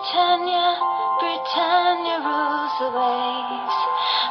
Britannia, 0.00 0.80
Britannia 1.20 2.16
rules 2.24 2.72
the 2.80 2.88
waves. 2.88 3.76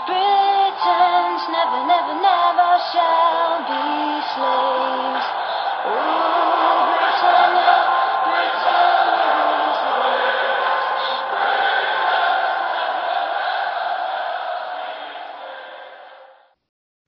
Britons 0.10 1.44
never, 1.54 1.82
never, 1.86 2.16
never 2.26 2.72
shall 2.90 3.62
be 3.70 3.86
slaves. 4.34 5.28
Ooh, 5.86 6.90
Britannia, 6.98 7.76
Britannia 8.26 9.30
rules 9.38 9.80
the 9.86 9.94
waves. 10.02 10.90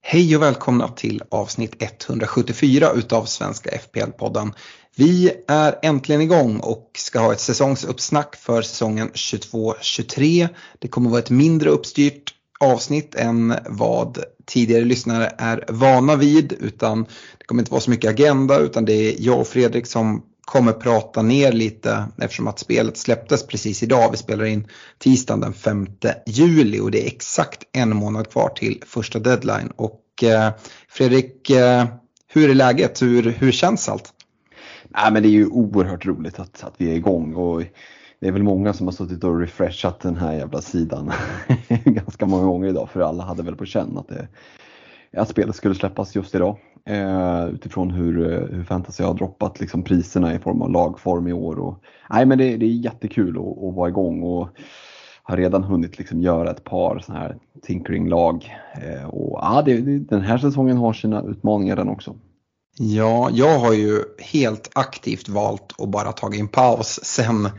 Hej 0.04 0.36
och 0.36 0.42
välkomna 0.42 0.88
till 0.88 1.24
avsnitt 1.32 1.84
174 1.84 2.92
utav 2.92 3.26
Svenska 3.26 3.70
FPL-podden. 3.70 4.54
Vi 4.96 5.32
är 5.48 5.80
äntligen 5.82 6.22
igång 6.22 6.60
och 6.60 6.92
ska 6.98 7.20
ha 7.20 7.34
ett 7.34 7.40
säsongsuppsnack 7.40 8.36
för 8.36 8.62
säsongen 8.62 9.12
22-23. 9.12 10.50
Det 10.80 10.88
kommer 10.88 11.10
vara 11.10 11.20
ett 11.20 11.30
mindre 11.30 11.70
uppstyrt 11.70 12.34
avsnitt 12.60 13.16
än 13.16 13.56
vad 13.70 14.24
tidigare 14.46 14.84
lyssnare 14.84 15.36
är 15.38 15.66
vana 15.68 16.16
vid 16.16 16.54
utan 16.54 17.04
det 17.38 17.46
kommer 17.46 17.62
inte 17.62 17.72
vara 17.72 17.82
så 17.82 17.90
mycket 17.90 18.10
agenda 18.10 18.58
utan 18.60 18.86
det 18.86 18.94
är 18.94 19.16
jag 19.20 19.40
och 19.40 19.48
Fredrik 19.48 19.88
som 19.88 20.24
kommer 20.46 20.72
prata 20.72 21.22
ner 21.22 21.52
lite 21.52 22.06
eftersom 22.18 22.48
att 22.48 22.60
spelet 22.60 22.98
släpptes 22.98 23.48
precis 23.48 23.84
idag. 23.84 24.12
Vi 24.12 24.18
spelar 24.18 24.46
in 24.46 24.68
tisdagen 25.00 25.40
den 25.40 25.54
5 25.54 25.88
juli 26.26 26.80
och 26.80 26.92
det 26.92 27.04
är 27.04 27.08
exakt 27.08 27.64
en 27.72 27.96
månad 27.96 28.32
kvar 28.32 28.50
till 28.50 28.84
första 28.88 29.20
deadline. 29.20 29.72
Och 29.76 30.24
eh, 30.24 30.52
Fredrik, 30.90 31.50
eh, 31.50 31.86
hur 32.28 32.50
är 32.50 32.56
läget? 32.56 33.02
Hur, 33.02 33.24
hur 33.24 33.52
känns 33.52 33.90
allt? 33.90 34.14
Nej, 34.96 35.12
men 35.12 35.24
det 35.24 35.30
är 35.30 35.32
ju 35.32 35.48
oerhört 35.48 36.06
roligt 36.06 36.40
att, 36.40 36.64
att 36.64 36.74
vi 36.78 36.92
är 36.92 36.96
igång 36.96 37.36
och 37.36 37.64
det 38.20 38.28
är 38.28 38.32
väl 38.32 38.44
många 38.44 38.74
som 38.74 38.88
har 38.88 38.92
suttit 38.92 39.24
och 39.24 39.40
refreshat 39.40 40.00
den 40.00 40.16
här 40.16 40.34
jävla 40.34 40.62
sidan 40.62 41.12
ganska 41.86 42.26
många 42.26 42.46
gånger 42.46 42.70
idag 42.70 42.90
för 42.90 43.00
alla 43.02 43.24
hade 43.24 43.44
väl 43.44 43.56
på 43.56 43.66
känn 43.66 43.98
att, 43.98 44.08
det, 44.08 44.28
att 45.18 45.30
spelet 45.30 45.56
skulle 45.56 45.76
släppas 45.76 46.16
just 46.16 46.36
idag. 46.36 46.58
Eh, 46.86 47.46
utifrån 47.46 47.92
hur, 47.92 48.34
eh, 48.34 48.56
hur 48.56 48.64
fantasy 48.64 49.04
har 49.04 49.14
droppat 49.14 49.60
liksom 49.60 49.84
priserna 49.84 50.36
i 50.36 50.40
form 50.40 50.62
av 50.62 50.72
lagform 50.72 51.28
i 51.28 51.34
år. 51.34 51.60
Och, 51.60 51.84
nej, 52.10 52.26
men 52.26 52.38
det, 52.38 52.58
det 52.58 52.66
är 52.66 52.70
jättekul 52.70 53.38
att, 53.38 53.64
att 53.64 53.76
vara 53.76 53.90
igång 53.90 54.24
och 54.24 54.50
har 55.24 55.38
redan 55.38 55.64
hunnit 55.64 55.98
liksom 55.98 56.22
göra 56.22 56.52
ett 56.52 56.64
par 56.64 57.00
sådana 57.00 57.22
här 57.22 57.38
tinkering-lag. 57.62 58.56
Eh, 58.82 59.06
och, 59.06 59.66
det, 59.66 59.82
den 60.00 60.22
här 60.22 60.38
säsongen 60.38 60.78
har 60.78 60.94
sina 60.94 61.22
utmaningar 61.22 61.76
den 61.76 61.90
också. 61.90 62.16
Ja, 62.78 63.30
jag 63.34 63.60
har 63.60 63.74
ju 63.74 64.04
helt 64.20 64.70
aktivt 64.74 65.30
valt 65.30 65.74
att 65.78 65.90
bara 65.90 66.12
ta 66.12 66.34
en 66.34 66.48
paus 66.48 67.00
sen 67.04 67.50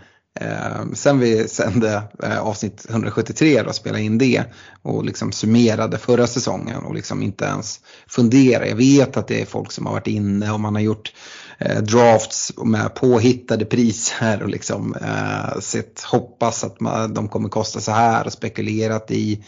Eh, 0.41 0.93
sen 0.95 1.19
vi 1.19 1.49
sände 1.49 2.03
eh, 2.23 2.39
avsnitt 2.39 2.87
173 2.91 3.63
och 3.63 3.75
spelade 3.75 4.03
in 4.03 4.19
det 4.19 4.45
och 4.83 5.05
liksom 5.05 5.33
summerade 5.33 5.99
förra 5.99 6.27
säsongen 6.27 6.85
och 6.85 6.95
liksom 6.95 7.23
inte 7.23 7.45
ens 7.45 7.81
fundera. 8.07 8.67
Jag 8.67 8.77
vet 8.77 9.17
att 9.17 9.29
det 9.29 9.41
är 9.41 9.47
folk 9.47 9.73
som 9.73 9.87
har 9.87 9.93
varit 9.93 10.07
inne 10.07 10.53
och 10.53 10.61
man 10.61 10.75
har 10.75 10.83
gjort 10.83 11.13
eh, 11.59 11.83
drafts 11.83 12.53
med 12.65 12.95
påhittade 12.95 13.65
priser 13.65 14.43
och 14.43 14.49
liksom 14.49 14.95
eh, 14.95 15.61
sett, 15.61 16.03
hoppas 16.03 16.65
att 16.65 16.81
man, 16.81 17.15
de 17.15 17.29
kommer 17.29 17.49
kosta 17.49 17.81
så 17.81 17.93
här 17.93 18.27
och 18.27 18.33
spekulerat 18.33 19.11
i 19.11 19.33
eh, 19.33 19.45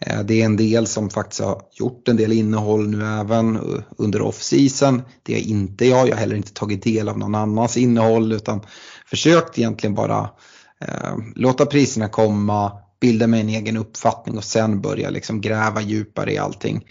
Eh, 0.00 0.20
det 0.22 0.40
är 0.40 0.44
en 0.44 0.56
del 0.56 0.86
som 0.86 1.10
faktiskt 1.10 1.40
har 1.40 1.62
gjort 1.72 2.08
en 2.08 2.16
del 2.16 2.32
innehåll 2.32 2.88
nu 2.88 3.06
även 3.06 3.56
eh, 3.56 3.62
under 3.98 4.22
off-season. 4.22 5.02
Det 5.22 5.34
är 5.34 5.40
inte 5.40 5.86
jag, 5.86 6.08
jag 6.08 6.12
har 6.12 6.20
heller 6.20 6.36
inte 6.36 6.52
tagit 6.52 6.82
del 6.82 7.08
av 7.08 7.18
någon 7.18 7.34
annans 7.34 7.76
innehåll 7.76 8.32
utan 8.32 8.60
försökt 9.06 9.58
egentligen 9.58 9.94
bara 9.94 10.30
eh, 10.84 11.16
låta 11.34 11.66
priserna 11.66 12.08
komma, 12.08 12.72
bilda 13.00 13.26
mig 13.26 13.40
en 13.40 13.48
egen 13.48 13.76
uppfattning 13.76 14.36
och 14.36 14.44
sen 14.44 14.80
börja 14.80 15.10
liksom 15.10 15.40
gräva 15.40 15.80
djupare 15.80 16.32
i 16.32 16.38
allting. 16.38 16.84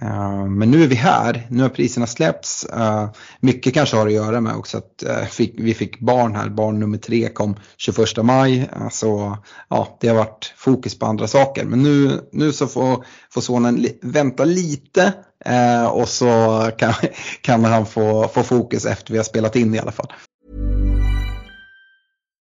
Eh, 0.00 0.44
men 0.44 0.70
nu 0.70 0.82
är 0.82 0.88
vi 0.88 0.94
här, 0.94 1.46
nu 1.48 1.62
har 1.62 1.70
priserna 1.70 2.06
släppts. 2.06 2.64
Eh, 2.64 3.08
mycket 3.40 3.74
kanske 3.74 3.96
har 3.96 4.06
att 4.06 4.12
göra 4.12 4.40
med 4.40 4.56
också 4.56 4.78
att 4.78 5.02
eh, 5.02 5.46
vi 5.54 5.74
fick 5.74 6.00
barn 6.00 6.36
här, 6.36 6.48
barn 6.48 6.80
nummer 6.80 6.98
tre 6.98 7.28
kom 7.28 7.56
21 7.76 8.16
maj. 8.16 8.70
Så 8.90 9.38
ja, 9.68 9.98
det 10.00 10.08
har 10.08 10.16
varit 10.16 10.54
fokus 10.56 10.98
på 10.98 11.06
andra 11.06 11.26
saker. 11.26 11.64
Men 11.64 11.82
nu, 11.82 12.20
nu 12.32 12.52
så 12.52 12.66
får, 12.66 13.04
får 13.30 13.40
sonen 13.40 13.86
vänta 14.02 14.44
lite 14.44 15.12
och 15.90 16.08
så 16.08 16.70
kan, 16.78 16.94
kan 17.40 17.64
han 17.64 17.86
få, 17.86 18.28
få 18.28 18.42
fokus 18.42 18.86
efter 18.86 19.12
vi 19.12 19.18
har 19.18 19.24
spelat 19.24 19.56
in 19.56 19.74
i 19.74 19.78
alla 19.78 19.92
fall. 19.92 20.12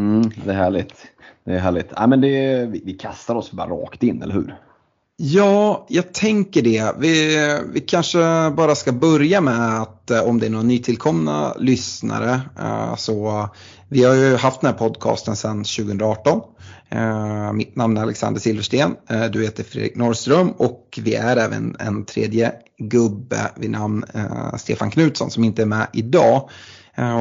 Mm, 0.00 0.30
det 0.44 0.50
är 0.50 0.54
härligt. 0.54 0.94
Det 1.44 1.52
är 1.52 1.58
härligt. 1.58 1.92
Ja, 1.96 2.06
men 2.06 2.20
det, 2.20 2.66
vi, 2.66 2.82
vi 2.84 2.92
kastar 2.92 3.34
oss 3.34 3.52
bara 3.52 3.70
rakt 3.70 4.02
in, 4.02 4.22
eller 4.22 4.34
hur? 4.34 4.56
Ja, 5.16 5.86
jag 5.88 6.12
tänker 6.12 6.62
det. 6.62 6.94
Vi, 6.98 7.36
vi 7.72 7.80
kanske 7.80 8.18
bara 8.56 8.74
ska 8.74 8.92
börja 8.92 9.40
med 9.40 9.80
att 9.80 10.10
eh, 10.10 10.28
om 10.28 10.40
det 10.40 10.46
är 10.46 10.50
några 10.50 10.64
nytillkomna 10.64 11.54
lyssnare 11.58 12.40
eh, 12.58 12.96
så 12.96 13.48
vi 13.88 14.04
har 14.04 14.14
ju 14.14 14.36
haft 14.36 14.60
den 14.60 14.70
här 14.70 14.78
podcasten 14.78 15.36
sedan 15.36 15.64
2018. 15.64 16.40
Eh, 16.88 17.52
mitt 17.52 17.76
namn 17.76 17.96
är 17.96 18.02
Alexander 18.02 18.40
Silversten, 18.40 18.96
du 19.32 19.42
heter 19.44 19.64
Fredrik 19.64 19.96
Norrström 19.96 20.50
och 20.50 20.98
vi 21.02 21.14
är 21.14 21.36
även 21.36 21.76
en 21.78 22.04
tredje 22.04 22.52
gubbe 22.78 23.50
vid 23.56 23.70
namn 23.70 24.04
Stefan 24.58 24.90
Knutsson 24.90 25.30
som 25.30 25.44
inte 25.44 25.62
är 25.62 25.66
med 25.66 25.86
idag. 25.92 26.48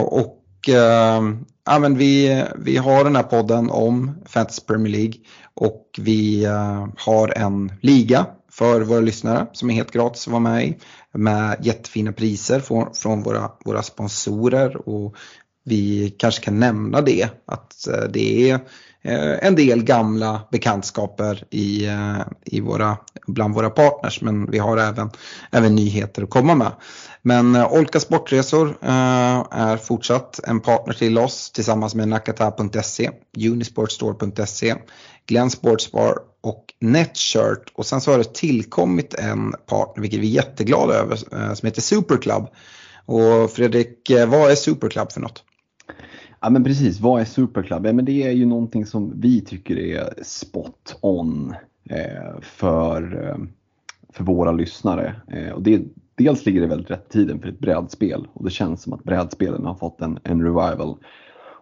Och 0.06 0.38
Ehm, 0.68 1.46
ja, 1.66 1.80
men 1.80 1.97
vi, 1.97 2.44
vi 2.56 2.78
har 2.78 3.03
den 3.03 3.16
här 3.16 3.24
podden 3.24 3.70
om 3.70 4.16
Fantasy 4.25 4.62
Premier 4.62 4.94
League 4.94 5.14
och 5.53 5.86
vi 5.97 6.46
eh, 6.46 6.88
har 6.97 7.38
en 7.38 7.72
liga 7.81 8.25
för 8.52 8.81
våra 8.81 9.00
lyssnare 9.00 9.48
som 9.53 9.69
är 9.69 9.74
helt 9.74 9.92
gratis 9.92 10.28
att 10.28 10.31
vara 10.31 10.40
med 10.40 10.66
i. 10.68 10.78
Med 11.14 11.58
jättefina 11.62 12.12
priser 12.12 12.59
från, 12.59 12.94
från 12.94 13.24
våra, 13.24 13.52
våra 13.66 13.84
sponsorer 13.84 14.90
och 14.90 15.16
vi 15.69 16.16
kanske 16.18 16.44
kan 16.44 16.59
nämna 16.59 17.02
det 17.02 17.30
att 17.46 17.88
eh, 17.88 18.03
det 18.09 18.50
är 18.50 18.59
eh, 19.02 19.47
en 19.47 19.56
del 19.56 19.84
gamla 19.84 20.41
bekantskaper 20.52 21.44
i, 21.50 21.85
eh, 21.85 22.22
i 22.46 22.59
våra, 22.59 22.97
bland 23.28 23.56
våra 23.56 23.69
partners 23.69 24.22
men 24.22 24.52
vi 24.52 24.57
har 24.57 24.78
även, 24.78 25.09
även 25.52 25.75
nyheter 25.75 26.24
att 26.24 26.30
komma 26.30 26.56
med. 26.56 26.72
Men 27.22 27.56
Olka 27.56 28.00
Sportresor 28.00 28.78
är 28.81 29.78
fortsatt 29.78 30.40
en 30.44 30.59
partner 30.59 30.94
till 30.94 31.18
oss 31.18 31.52
tillsammans 31.52 31.96
med 31.96 32.07
Nakata.se, 32.07 33.12
Unisportstore.se, 33.38 34.75
Glenn 35.28 35.50
Sportsbar 35.50 36.18
och 36.41 36.66
Netshirt. 36.81 37.72
Och 37.74 37.86
sen 37.86 38.01
så 38.01 38.12
har 38.12 38.18
det 38.18 38.34
tillkommit 38.34 39.13
en 39.13 39.53
partner, 39.66 40.01
vilket 40.01 40.19
vi 40.19 40.28
är 40.28 40.44
jätteglada 40.44 40.94
över, 40.94 41.16
som 41.56 41.66
heter 41.66 41.81
Superclub. 41.81 42.47
Och 43.06 43.51
Fredrik, 43.51 44.12
vad 44.28 44.51
är 44.51 44.56
Superclub 44.56 45.12
för 45.12 45.21
något? 45.21 45.44
Ja 46.41 46.50
men 46.50 46.63
precis, 46.63 47.00
vad 47.00 47.21
är 47.21 47.25
Superclub? 47.25 47.86
Ja, 47.86 47.94
men 47.94 48.06
det 48.06 48.24
är 48.24 48.31
ju 48.31 48.45
någonting 48.45 48.86
som 48.86 49.21
vi 49.21 49.41
tycker 49.41 49.80
är 49.80 50.24
spot 50.24 50.97
on 51.01 51.56
eh, 51.89 52.41
för, 52.41 53.27
eh, 53.27 53.38
för 54.13 54.24
våra 54.24 54.51
lyssnare. 54.51 55.15
Eh, 55.27 55.51
och 55.51 55.63
det, 55.63 55.81
dels 56.15 56.45
ligger 56.45 56.62
det 56.62 56.68
väldigt 56.68 56.91
rätt 56.91 57.06
i 57.09 57.12
tiden 57.12 57.39
för 57.39 57.47
ett 57.47 57.59
brädspel 57.59 58.27
och 58.33 58.45
det 58.45 58.51
känns 58.51 58.81
som 58.81 58.94
att 58.94 59.03
brädspelen 59.03 59.65
har 59.65 59.75
fått 59.75 60.01
en, 60.01 60.19
en 60.24 60.44
revival. 60.44 60.97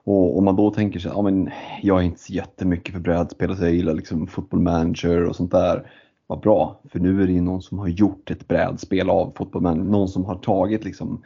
Och 0.04 0.38
om 0.38 0.46
man 0.46 0.56
då 0.56 0.72
tänker 0.72 1.00
sig, 1.00 1.12
ja 1.16 1.22
men 1.22 1.50
jag 1.82 2.00
är 2.00 2.04
inte 2.04 2.20
så 2.20 2.34
jättemycket 2.34 2.94
för 2.94 3.02
brädspel, 3.02 3.58
så 3.58 3.64
jag 3.64 3.74
gillar 3.74 3.94
liksom 3.94 4.28
football 4.28 4.60
manager 4.60 5.24
och 5.24 5.36
sånt 5.36 5.52
där. 5.52 5.92
Vad 6.28 6.40
bra, 6.40 6.82
för 6.92 7.00
nu 7.00 7.24
är 7.24 7.28
det 7.28 7.34
ju 7.34 7.42
någon 7.42 7.62
som 7.62 7.80
har 7.80 7.88
gjort 7.88 8.32
ett 8.32 8.48
brädspel 8.48 9.10
av 9.10 9.34
football 9.36 9.62
manager, 9.62 9.92
någon 9.92 10.10
som 10.10 10.26
har 10.26 10.36
tagit 10.36 10.86
liksom 10.86 11.22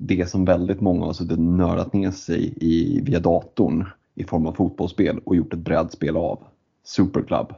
det 0.00 0.30
som 0.30 0.44
väldigt 0.44 0.80
många 0.80 1.06
har 1.06 1.12
suttit 1.12 1.38
nördat 1.38 1.92
ner 1.92 2.10
sig 2.10 2.54
i 2.56 3.00
via 3.00 3.20
datorn 3.20 3.86
i 4.14 4.24
form 4.24 4.46
av 4.46 4.52
fotbollsspel 4.52 5.20
och 5.24 5.36
gjort 5.36 5.52
ett 5.52 5.58
brädspel 5.58 6.16
av. 6.16 6.38
Superclub. 6.84 7.54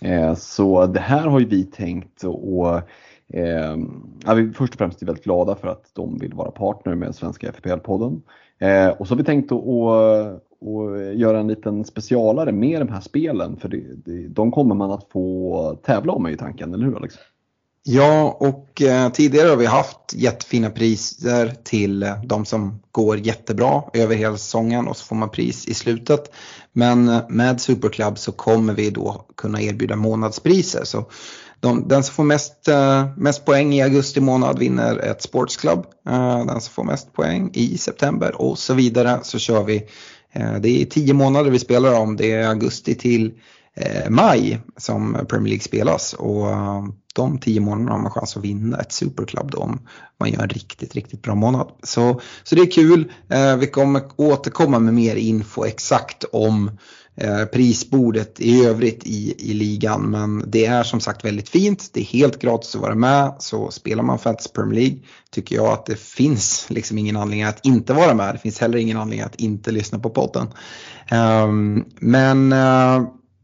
Eh, 0.00 0.34
så 0.34 0.86
det 0.86 1.00
här 1.00 1.26
har 1.26 1.40
ju 1.40 1.46
vi 1.46 1.64
tänkt 1.64 2.24
och 2.24 2.80
Eh, 3.32 3.76
ja, 4.24 4.34
vi 4.34 4.52
först 4.52 4.74
och 4.74 4.78
främst 4.78 5.02
är 5.02 5.06
väldigt 5.06 5.24
glada 5.24 5.54
för 5.54 5.68
att 5.68 5.90
de 5.94 6.18
vill 6.18 6.34
vara 6.34 6.50
partner 6.50 6.94
med 6.94 7.14
Svenska 7.14 7.52
FPL-podden. 7.52 8.20
Eh, 8.58 8.88
och 8.88 9.08
så 9.08 9.14
har 9.14 9.18
vi 9.18 9.24
tänkt 9.24 9.52
att, 9.52 9.58
att, 9.58 10.42
att 10.62 11.16
göra 11.16 11.40
en 11.40 11.48
liten 11.48 11.84
specialare 11.84 12.52
med 12.52 12.80
de 12.80 12.88
här 12.88 13.00
spelen 13.00 13.56
för 13.56 13.68
det, 13.68 13.82
det, 14.04 14.28
de 14.28 14.52
kommer 14.52 14.74
man 14.74 14.90
att 14.90 15.08
få 15.08 15.78
tävla 15.82 16.12
om 16.12 16.26
i 16.26 16.36
tanken, 16.36 16.74
eller 16.74 16.84
hur 16.84 16.96
Alex? 16.96 17.14
Ja, 17.82 18.36
och 18.40 18.82
eh, 18.82 19.12
tidigare 19.12 19.48
har 19.48 19.56
vi 19.56 19.66
haft 19.66 20.12
jättefina 20.12 20.70
priser 20.70 21.54
till 21.64 22.02
eh, 22.02 22.22
de 22.24 22.44
som 22.44 22.82
går 22.92 23.18
jättebra 23.18 23.82
över 23.92 24.16
hela 24.16 24.36
säsongen 24.36 24.88
och 24.88 24.96
så 24.96 25.04
får 25.04 25.16
man 25.16 25.30
pris 25.30 25.66
i 25.66 25.74
slutet. 25.74 26.32
Men 26.72 27.08
eh, 27.08 27.28
med 27.28 27.60
Superclub 27.60 28.18
så 28.18 28.32
kommer 28.32 28.74
vi 28.74 28.90
då 28.90 29.26
kunna 29.36 29.62
erbjuda 29.62 29.96
månadspriser. 29.96 30.84
Så 30.84 31.04
de, 31.60 31.88
den 31.88 32.02
som 32.02 32.14
får 32.14 32.24
mest, 32.24 32.68
eh, 32.68 33.06
mest 33.16 33.44
poäng 33.44 33.74
i 33.74 33.82
augusti 33.82 34.20
månad 34.20 34.58
vinner 34.58 34.98
ett 34.98 35.22
sportsklubb. 35.22 35.86
Eh, 36.08 36.46
den 36.46 36.60
som 36.60 36.72
får 36.72 36.84
mest 36.84 37.12
poäng 37.12 37.50
i 37.54 37.78
september 37.78 38.40
och 38.40 38.58
så 38.58 38.74
vidare 38.74 39.18
så 39.22 39.38
kör 39.38 39.64
vi. 39.64 39.88
Eh, 40.32 40.54
det 40.54 40.82
är 40.82 40.84
tio 40.84 41.14
månader 41.14 41.50
vi 41.50 41.58
spelar 41.58 41.94
om. 41.94 42.16
Det 42.16 42.32
är 42.32 42.48
augusti 42.48 42.94
till 42.94 43.32
Eh, 43.76 44.10
maj 44.10 44.60
som 44.76 45.26
Premier 45.28 45.48
League 45.48 45.62
spelas. 45.62 46.12
Och 46.12 46.50
eh, 46.50 46.84
de 47.14 47.38
tio 47.38 47.60
månaderna 47.60 47.92
har 47.92 47.98
man 47.98 48.10
chans 48.10 48.36
att 48.36 48.44
vinna 48.44 48.78
ett 48.78 48.92
superklubb 48.92 49.50
då 49.50 49.58
om 49.58 49.80
man 50.20 50.30
gör 50.30 50.42
en 50.42 50.48
riktigt, 50.48 50.94
riktigt 50.94 51.22
bra 51.22 51.34
månad. 51.34 51.72
Så, 51.82 52.20
så 52.44 52.54
det 52.54 52.62
är 52.62 52.70
kul. 52.70 53.12
Eh, 53.28 53.56
vi 53.56 53.66
kommer 53.66 54.02
återkomma 54.16 54.78
med 54.78 54.94
mer 54.94 55.16
info 55.16 55.64
exakt 55.64 56.24
om 56.32 56.70
prisbordet 57.52 58.40
i 58.40 58.64
övrigt 58.64 59.06
i, 59.06 59.50
i 59.50 59.54
ligan. 59.54 60.10
Men 60.10 60.44
det 60.46 60.66
är 60.66 60.82
som 60.82 61.00
sagt 61.00 61.24
väldigt 61.24 61.48
fint. 61.48 61.90
Det 61.92 62.00
är 62.00 62.04
helt 62.04 62.38
gratis 62.38 62.74
att 62.74 62.80
vara 62.80 62.94
med. 62.94 63.34
Så 63.38 63.70
spelar 63.70 64.02
man 64.02 64.18
Fantasy 64.18 64.48
Premier 64.48 64.80
League 64.80 64.98
tycker 65.30 65.56
jag 65.56 65.66
att 65.66 65.86
det 65.86 66.00
finns 66.00 66.66
liksom 66.70 66.98
ingen 66.98 67.16
anledning 67.16 67.42
att 67.42 67.66
inte 67.66 67.92
vara 67.92 68.14
med. 68.14 68.34
Det 68.34 68.38
finns 68.38 68.60
heller 68.60 68.78
ingen 68.78 68.96
anledning 68.96 69.26
att 69.26 69.34
inte 69.34 69.70
lyssna 69.70 69.98
på 69.98 70.10
podden. 70.10 70.46
Ehm, 71.10 71.84
men 71.98 72.52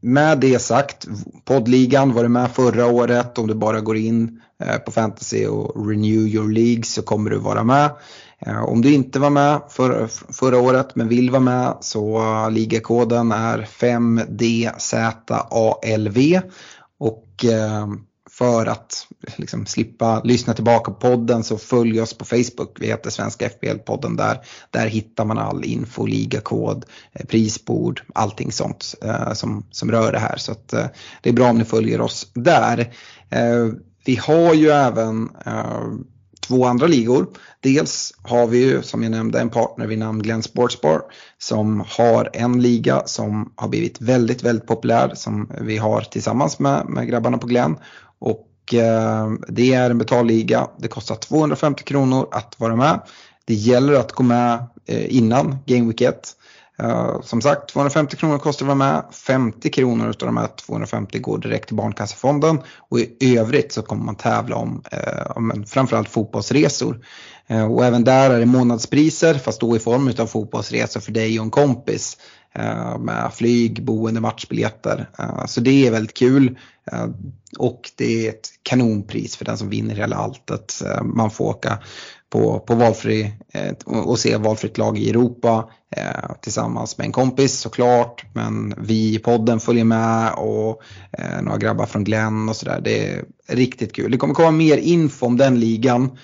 med 0.01 0.39
det 0.39 0.59
sagt, 0.59 1.07
poddligan 1.45 2.13
var 2.13 2.23
du 2.23 2.29
med 2.29 2.51
förra 2.51 2.85
året. 2.85 3.37
Om 3.37 3.47
du 3.47 3.53
bara 3.53 3.81
går 3.81 3.97
in 3.97 4.41
eh, 4.63 4.77
på 4.77 4.91
fantasy 4.91 5.45
och 5.45 5.89
renew 5.89 6.27
your 6.27 6.51
league 6.51 6.83
så 6.83 7.01
kommer 7.01 7.29
du 7.29 7.37
vara 7.37 7.63
med. 7.63 7.91
Eh, 8.39 8.63
om 8.63 8.81
du 8.81 8.93
inte 8.93 9.19
var 9.19 9.29
med 9.29 9.61
för, 9.69 10.07
förra 10.33 10.59
året 10.59 10.95
men 10.95 11.07
vill 11.07 11.29
vara 11.29 11.41
med 11.41 11.77
så 11.81 12.17
eh, 12.17 12.51
ligakoden 12.51 13.31
är 13.31 13.61
5DZALV. 13.61 16.41
Och 16.99 17.45
för 18.37 18.65
att 18.65 19.07
liksom 19.35 19.65
slippa 19.65 20.21
lyssna 20.23 20.53
tillbaka 20.53 20.91
på 20.91 20.99
podden 20.99 21.43
så 21.43 21.57
följ 21.57 22.01
oss 22.01 22.13
på 22.13 22.25
Facebook. 22.25 22.77
Vi 22.79 22.87
heter 22.87 23.09
Svenska 23.09 23.49
FBL-podden 23.49 24.17
där. 24.17 24.39
Där 24.71 24.87
hittar 24.87 25.25
man 25.25 25.37
all 25.37 25.65
info, 25.65 26.05
ligakod, 26.05 26.85
eh, 27.13 27.25
prisbord, 27.25 28.01
allting 28.13 28.51
sånt 28.51 28.95
eh, 29.03 29.33
som, 29.33 29.65
som 29.71 29.91
rör 29.91 30.11
det 30.11 30.19
här. 30.19 30.37
Så 30.37 30.51
att, 30.51 30.73
eh, 30.73 30.85
det 31.21 31.29
är 31.29 31.33
bra 31.33 31.49
om 31.49 31.57
ni 31.57 31.65
följer 31.65 32.01
oss 32.01 32.31
där. 32.33 32.93
Vi 34.05 34.15
har 34.15 34.53
ju 34.53 34.69
även 34.69 35.29
två 36.47 36.65
andra 36.65 36.87
ligor. 36.87 37.27
Dels 37.59 38.13
har 38.21 38.47
vi 38.47 38.57
ju 38.57 38.81
som 38.81 39.03
jag 39.03 39.11
nämnde 39.11 39.39
en 39.39 39.49
partner 39.49 39.87
vid 39.87 39.99
namn 39.99 40.21
Glenn 40.21 40.43
Sportsbar 40.43 41.01
som 41.37 41.83
har 41.87 42.29
en 42.33 42.61
liga 42.61 43.01
som 43.05 43.53
har 43.55 43.67
blivit 43.67 44.01
väldigt, 44.01 44.43
väldigt 44.43 44.67
populär 44.67 45.11
som 45.15 45.51
vi 45.61 45.77
har 45.77 46.01
tillsammans 46.01 46.59
med, 46.59 46.85
med 46.89 47.07
grabbarna 47.07 47.37
på 47.37 47.47
Glenn. 47.47 47.77
Och 48.19 48.73
eh, 48.73 49.31
det 49.47 49.73
är 49.73 49.89
en 49.89 49.97
betalliga. 49.97 50.67
Det 50.77 50.87
kostar 50.87 51.15
250 51.15 51.83
kronor 51.83 52.27
att 52.31 52.59
vara 52.59 52.75
med. 52.75 53.01
Det 53.45 53.53
gäller 53.53 53.93
att 53.93 54.11
gå 54.11 54.23
med 54.23 54.67
eh, 54.85 55.15
innan 55.15 55.57
Game 55.65 55.87
Week 55.87 56.01
1. 56.01 56.33
Eh, 56.79 57.21
som 57.21 57.41
sagt, 57.41 57.69
250 57.69 58.17
kronor 58.17 58.37
kostar 58.37 58.65
att 58.65 58.67
vara 58.67 58.91
med. 58.91 59.03
50 59.11 59.69
kronor 59.69 60.07
av 60.07 60.13
de 60.17 60.37
här 60.37 60.47
250 60.47 61.19
går 61.19 61.37
direkt 61.37 61.67
till 61.67 61.75
Barncancerfonden. 61.75 62.59
Och 62.89 62.99
i 62.99 63.37
övrigt 63.37 63.71
så 63.71 63.81
kommer 63.81 64.05
man 64.05 64.15
tävla 64.15 64.55
om, 64.55 64.81
eh, 64.91 65.31
om 65.35 65.63
framförallt 65.67 66.09
fotbollsresor. 66.09 67.05
Eh, 67.47 67.71
och 67.71 67.85
även 67.85 68.03
där 68.03 68.29
är 68.29 68.39
det 68.39 68.45
månadspriser 68.45 69.33
fast 69.33 69.61
då 69.61 69.75
i 69.75 69.79
form 69.79 70.13
av 70.19 70.27
fotbollsresor 70.27 70.99
för 70.99 71.11
dig 71.11 71.39
och 71.39 71.45
en 71.45 71.51
kompis. 71.51 72.17
Eh, 72.55 72.97
med 72.99 73.33
flyg, 73.33 73.85
boende, 73.85 74.21
matchbiljetter. 74.21 75.09
Eh, 75.19 75.45
så 75.45 75.61
det 75.61 75.87
är 75.87 75.91
väldigt 75.91 76.17
kul. 76.17 76.57
Eh, 76.91 77.05
och 77.59 77.91
det 77.95 78.25
är 78.25 78.29
ett 78.29 78.49
kanonpris 78.63 79.35
för 79.35 79.45
den 79.45 79.57
som 79.57 79.69
vinner 79.69 79.95
hela 79.95 80.15
alltet. 80.15 80.81
Man 81.03 81.31
får 81.31 81.45
åka 81.45 81.79
på, 82.29 82.59
på 82.59 82.75
valfri, 82.75 83.33
och 83.85 84.19
se 84.19 84.37
valfritt 84.37 84.77
lag 84.77 84.97
i 84.97 85.09
Europa 85.09 85.69
tillsammans 86.41 86.97
med 86.97 87.05
en 87.05 87.11
kompis 87.11 87.59
såklart. 87.59 88.25
Men 88.33 88.73
vi 88.77 89.15
i 89.15 89.19
podden 89.19 89.59
följer 89.59 89.83
med 89.83 90.33
och 90.33 90.81
några 91.41 91.57
grabbar 91.57 91.85
från 91.85 92.03
Glenn 92.03 92.49
och 92.49 92.55
sådär. 92.55 92.81
Det 92.83 93.09
är 93.09 93.25
riktigt 93.47 93.95
kul. 93.95 94.11
Det 94.11 94.17
kommer 94.17 94.33
komma 94.33 94.51
mer 94.51 94.77
info 94.77 95.25
om 95.25 95.37
den 95.37 95.59
ligan. 95.59 96.17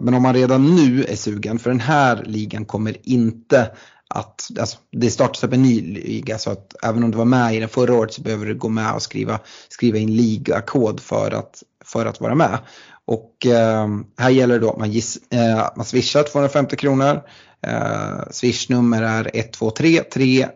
Men 0.00 0.14
om 0.14 0.22
man 0.22 0.34
redan 0.34 0.76
nu 0.76 1.04
är 1.04 1.16
sugen, 1.16 1.58
för 1.58 1.70
den 1.70 1.80
här 1.80 2.24
ligan 2.26 2.64
kommer 2.64 2.96
inte 3.02 3.70
att 4.14 4.50
alltså, 4.60 4.78
det 4.92 5.10
startas 5.10 5.44
upp 5.44 5.52
en 5.52 5.62
ny 5.62 5.80
liga 5.80 6.38
så 6.38 6.50
att 6.50 6.74
även 6.82 7.04
om 7.04 7.10
du 7.10 7.18
var 7.18 7.24
med 7.24 7.54
i 7.54 7.60
den 7.60 7.68
förra 7.68 7.94
året 7.94 8.12
så 8.12 8.22
behöver 8.22 8.46
du 8.46 8.54
gå 8.54 8.68
med 8.68 8.94
och 8.94 9.02
skriva, 9.02 9.40
skriva 9.68 9.98
in 9.98 10.16
ligakod 10.16 11.00
för 11.00 11.30
att, 11.30 11.62
för 11.84 12.06
att 12.06 12.20
vara 12.20 12.34
med. 12.34 12.58
Och 13.04 13.46
eh, 13.46 13.88
här 14.18 14.30
gäller 14.30 14.54
det 14.54 14.60
då 14.60 14.70
att 14.70 14.78
man, 14.78 14.90
giss, 14.90 15.18
eh, 15.30 15.68
man 15.76 15.84
swishar 15.84 16.22
250 16.22 16.76
kronor. 16.76 17.22
Eh, 17.66 18.30
swishnummer 18.30 19.02
är 19.02 19.30
123 19.34 20.02
3 20.02 20.48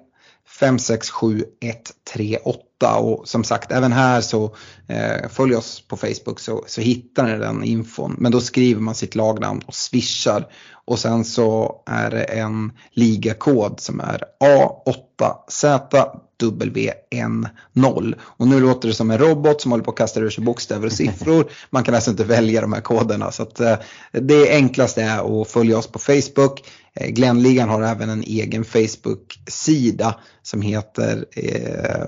567 0.60 1.44
138 1.60 2.65
och 2.82 3.28
som 3.28 3.44
sagt 3.44 3.72
även 3.72 3.92
här 3.92 4.20
så 4.20 4.54
eh, 4.88 5.28
följ 5.28 5.56
oss 5.56 5.88
på 5.88 5.96
Facebook 5.96 6.40
så, 6.40 6.64
så 6.66 6.80
hittar 6.80 7.24
ni 7.26 7.38
den 7.38 7.64
infon. 7.64 8.16
Men 8.18 8.32
då 8.32 8.40
skriver 8.40 8.80
man 8.80 8.94
sitt 8.94 9.14
lagnamn 9.14 9.62
och 9.66 9.74
swishar 9.74 10.46
och 10.86 10.98
sen 10.98 11.24
så 11.24 11.82
är 11.86 12.10
det 12.10 12.22
en 12.22 12.72
ligakod 12.92 13.80
som 13.80 14.00
är 14.00 14.22
A8Z 14.40 16.06
W10. 16.42 18.14
Och 18.20 18.48
nu 18.48 18.60
låter 18.60 18.88
det 18.88 18.94
som 18.94 19.10
en 19.10 19.18
robot 19.18 19.60
som 19.60 19.70
håller 19.70 19.84
på 19.84 19.90
att 19.90 19.96
kasta 19.96 20.20
ur 20.20 20.30
sig 20.30 20.44
bokstäver 20.44 20.86
och 20.86 20.92
siffror. 20.92 21.50
Man 21.70 21.82
kan 21.82 21.94
alltså 21.94 22.10
inte 22.10 22.24
välja 22.24 22.60
de 22.60 22.72
här 22.72 22.80
koderna. 22.80 23.32
Så 23.32 23.42
att, 23.42 23.60
eh, 23.60 23.76
det 24.12 24.50
enklaste 24.50 25.02
är 25.02 25.42
att 25.42 25.48
följa 25.48 25.78
oss 25.78 25.86
på 25.86 25.98
Facebook. 25.98 26.64
Eh, 26.94 27.08
Glennligan 27.08 27.68
har 27.68 27.82
även 27.82 28.10
en 28.10 28.22
egen 28.22 28.64
Facebook-sida 28.64 30.14
som 30.42 30.62
heter 30.62 31.24
eh, 31.32 32.04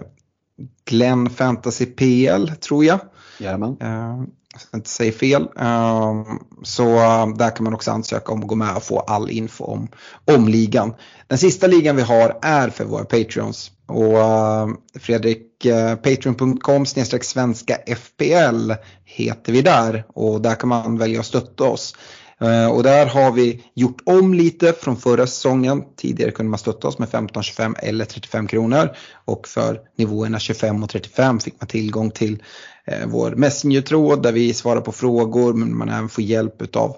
Glenn 0.85 1.31
Fantasy 1.31 1.87
PL 1.87 2.49
tror 2.61 2.85
jag. 2.85 3.01
Jajamän. 3.39 3.77
Eh, 3.81 4.25
jag 4.53 4.61
ska 4.61 4.77
inte 4.77 4.91
säga 4.91 5.13
fel. 5.13 5.49
Ehm, 5.57 6.25
så 6.63 6.97
eh, 6.97 7.29
där 7.29 7.57
kan 7.57 7.65
man 7.65 7.75
också 7.75 7.91
ansöka 7.91 8.33
om 8.33 8.43
att 8.43 8.49
gå 8.49 8.55
med 8.55 8.77
och 8.77 8.83
få 8.83 9.01
all 9.01 9.31
info 9.31 9.65
om, 9.65 9.89
om 10.25 10.49
ligan. 10.49 10.95
Den 11.27 11.39
sista 11.39 11.67
ligan 11.67 11.97
vi 11.97 12.03
har 12.03 12.39
är 12.43 12.69
för 12.69 12.85
våra 12.85 13.05
Patreons. 13.05 13.71
Och 13.87 14.19
eh, 14.19 14.69
Fredrik, 15.01 15.65
eh, 15.65 15.95
patreon.com 15.95 16.87
svenska 16.87 17.79
FPL 17.97 18.73
heter 19.05 19.53
vi 19.53 19.63
där 19.63 20.05
och 20.09 20.41
där 20.41 20.55
kan 20.55 20.69
man 20.69 20.99
välja 20.99 21.21
att 21.21 21.27
stötta 21.27 21.65
oss. 21.65 21.95
Eh, 22.41 22.71
och 22.71 22.83
där 22.83 23.07
har 23.07 23.33
vi 23.33 23.65
gjort 23.75 24.03
om 24.07 24.35
lite 24.35 24.73
från 24.73 24.97
förra 24.97 25.27
säsongen. 25.27 25.85
Tidigare 25.97 26.31
kunde 26.31 26.51
man 26.51 26.59
stötta 26.59 26.89
oss 26.89 26.99
med 26.99 27.09
15, 27.09 27.43
25 27.43 27.77
eller 27.79 28.05
35 28.05 28.47
kronor. 28.47 28.91
Och 29.25 29.49
för 29.49 29.81
nivåerna 29.97 30.39
25 30.39 30.83
och 30.83 30.91
35 30.91 31.41
fick 31.41 31.61
man 31.61 31.69
tillgång 31.69 32.11
till 32.11 32.43
eh, 32.85 33.07
vår 33.07 33.31
Messenger-tråd 33.31 34.23
där 34.23 34.33
vi 34.33 34.55
svarar 34.55 34.81
på 34.81 34.93
frågor 34.93 35.55
men 35.55 35.77
man 35.77 35.89
även 35.89 36.09
får 36.09 36.25
hjälp 36.25 36.77
av 36.77 36.97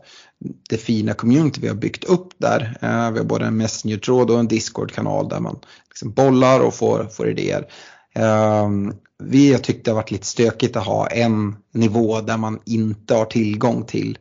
det 0.68 0.76
fina 0.76 1.14
community 1.14 1.60
vi 1.60 1.68
har 1.68 1.74
byggt 1.74 2.04
upp 2.04 2.28
där. 2.38 2.78
Eh, 2.82 3.10
vi 3.10 3.18
har 3.18 3.24
både 3.24 3.46
en 3.46 3.56
Messenger-tråd 3.56 4.30
och 4.30 4.40
en 4.40 4.48
Discord-kanal 4.48 5.28
där 5.28 5.40
man 5.40 5.58
liksom 5.88 6.12
bollar 6.12 6.60
och 6.60 6.74
får, 6.74 7.04
får 7.04 7.28
idéer. 7.28 7.66
Ehm, 8.14 8.94
vi 9.22 9.52
har 9.52 9.58
tyckt 9.58 9.84
det 9.84 9.90
har 9.90 9.96
varit 9.96 10.10
lite 10.10 10.26
stökigt 10.26 10.76
att 10.76 10.86
ha 10.86 11.06
en 11.06 11.56
nivå 11.74 12.20
där 12.20 12.36
man 12.36 12.60
inte 12.66 13.14
har 13.14 13.24
tillgång 13.24 13.84
till 13.84 14.18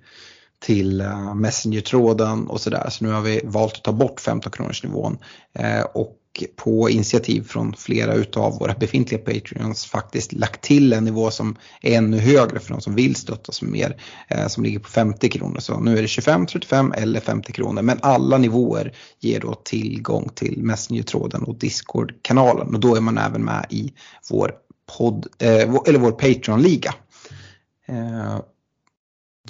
till 0.59 1.01
eh, 1.01 1.35
Messenger-tråden 1.35 2.47
och 2.47 2.61
sådär. 2.61 2.89
Så 2.89 3.03
nu 3.03 3.11
har 3.11 3.21
vi 3.21 3.41
valt 3.43 3.73
att 3.73 3.83
ta 3.83 3.91
bort 3.91 4.19
15 4.19 4.51
kronors 4.51 4.83
nivån 4.83 5.17
eh, 5.53 5.81
och 5.81 6.15
på 6.55 6.89
initiativ 6.89 7.41
från 7.43 7.73
flera 7.77 8.13
utav 8.13 8.59
våra 8.59 8.73
befintliga 8.73 9.21
Patreons 9.21 9.85
faktiskt 9.85 10.33
lagt 10.33 10.61
till 10.61 10.93
en 10.93 11.03
nivå 11.03 11.31
som 11.31 11.55
är 11.81 11.97
ännu 11.97 12.17
högre 12.17 12.59
för 12.59 12.71
de 12.71 12.81
som 12.81 12.95
vill 12.95 13.15
stötta 13.15 13.49
oss 13.49 13.61
mer. 13.61 14.01
Eh, 14.27 14.47
som 14.47 14.63
ligger 14.63 14.79
på 14.79 14.89
50 14.89 15.29
kronor. 15.29 15.59
Så 15.59 15.79
nu 15.79 15.97
är 15.97 16.01
det 16.01 16.07
25, 16.07 16.45
35 16.45 16.93
eller 16.97 17.19
50 17.19 17.51
kronor. 17.51 17.81
Men 17.81 17.99
alla 18.01 18.37
nivåer 18.37 18.95
ger 19.19 19.39
då 19.39 19.53
tillgång 19.53 20.29
till 20.35 20.63
Messenger-tråden 20.63 21.43
och 21.43 21.55
Discord-kanalen. 21.55 22.75
Och 22.75 22.79
då 22.79 22.95
är 22.95 23.01
man 23.01 23.17
även 23.17 23.43
med 23.43 23.65
i 23.69 23.93
vår, 24.29 24.53
podd, 24.97 25.27
eller 25.39 25.99
vår 25.99 26.11
Patreon-liga. 26.11 26.93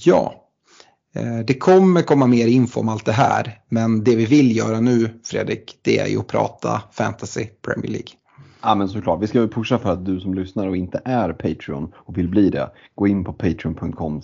Ja, 0.02 0.49
det 1.46 1.54
kommer 1.54 2.02
komma 2.02 2.28
mer 2.28 2.48
info 2.48 2.80
om 2.80 2.90
allt 2.90 3.06
det 3.06 3.12
här. 3.12 3.60
Men 3.70 4.04
det 4.04 4.16
vi 4.16 4.26
vill 4.26 4.58
göra 4.58 4.80
nu 4.80 5.20
Fredrik, 5.24 5.78
det 5.82 6.00
är 6.00 6.08
ju 6.08 6.20
att 6.20 6.28
prata 6.28 6.82
Fantasy 6.92 7.46
Premier 7.62 7.92
League. 7.92 8.08
Ja 8.62 8.76
men 8.76 8.90
såklart, 8.90 9.22
vi 9.24 9.28
ska 9.28 9.40
ju 9.40 9.48
pusha 9.48 9.78
för 9.80 9.92
att 9.92 10.06
du 10.06 10.20
som 10.20 10.34
lyssnar 10.34 10.68
och 10.68 10.78
inte 10.78 11.02
är 11.06 11.34
Patreon 11.34 11.92
och 11.98 12.18
vill 12.18 12.28
bli 12.28 12.50
det, 12.50 12.70
gå 12.96 13.08
in 13.08 13.24
på 13.24 13.34
patreon.com 13.34 14.22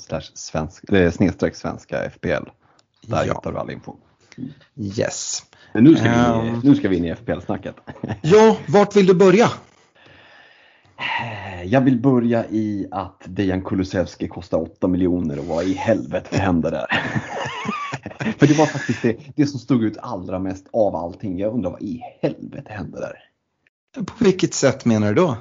snedstreck 1.12 1.56
svenska 1.56 2.10
FPL. 2.10 2.28
Där 2.28 2.46
Ja. 3.08 3.22
hittar 3.24 3.52
du 3.52 3.58
all 3.58 3.72
info. 3.72 3.94
Yes. 4.98 5.44
Men 5.74 5.84
nu 5.84 5.96
ska 5.96 6.04
vi, 6.04 6.50
Ehm. 6.50 6.60
nu 6.64 6.76
ska 6.76 6.90
vi 6.90 6.98
in 6.98 7.06
i 7.06 7.10
FPL-snacket. 7.16 7.76
Ja, 8.22 8.58
vart 8.68 8.96
vill 8.96 9.06
du 9.06 9.14
börja? 9.14 9.48
Jag 11.66 11.82
vill 11.82 12.02
börja 12.02 12.46
i 12.46 12.88
att 12.92 13.22
Dejan 13.26 13.62
Kulusevski 13.62 14.28
kostar 14.28 14.58
8 14.58 14.88
miljoner 14.88 15.40
och 15.40 15.46
vad 15.46 15.64
i 15.64 15.74
helvete 15.74 16.38
hände 16.38 16.70
där? 16.70 16.86
För 18.40 18.48
det 18.48 18.58
var 18.58 18.66
faktiskt 18.66 19.02
det, 19.02 19.18
det 19.36 19.46
som 19.46 19.60
stod 19.60 19.84
ut 19.84 19.98
allra 19.98 20.40
mest 20.40 20.68
av 20.74 20.96
allting. 20.96 21.40
Jag 21.40 21.54
undrar 21.54 21.72
vad 21.72 21.82
i 21.82 22.02
helvete 22.22 22.74
hände 22.74 23.00
där? 23.00 23.14
På 24.06 24.24
vilket 24.24 24.54
sätt 24.54 24.86
menar 24.86 25.08
du 25.08 25.14
då? 25.14 25.38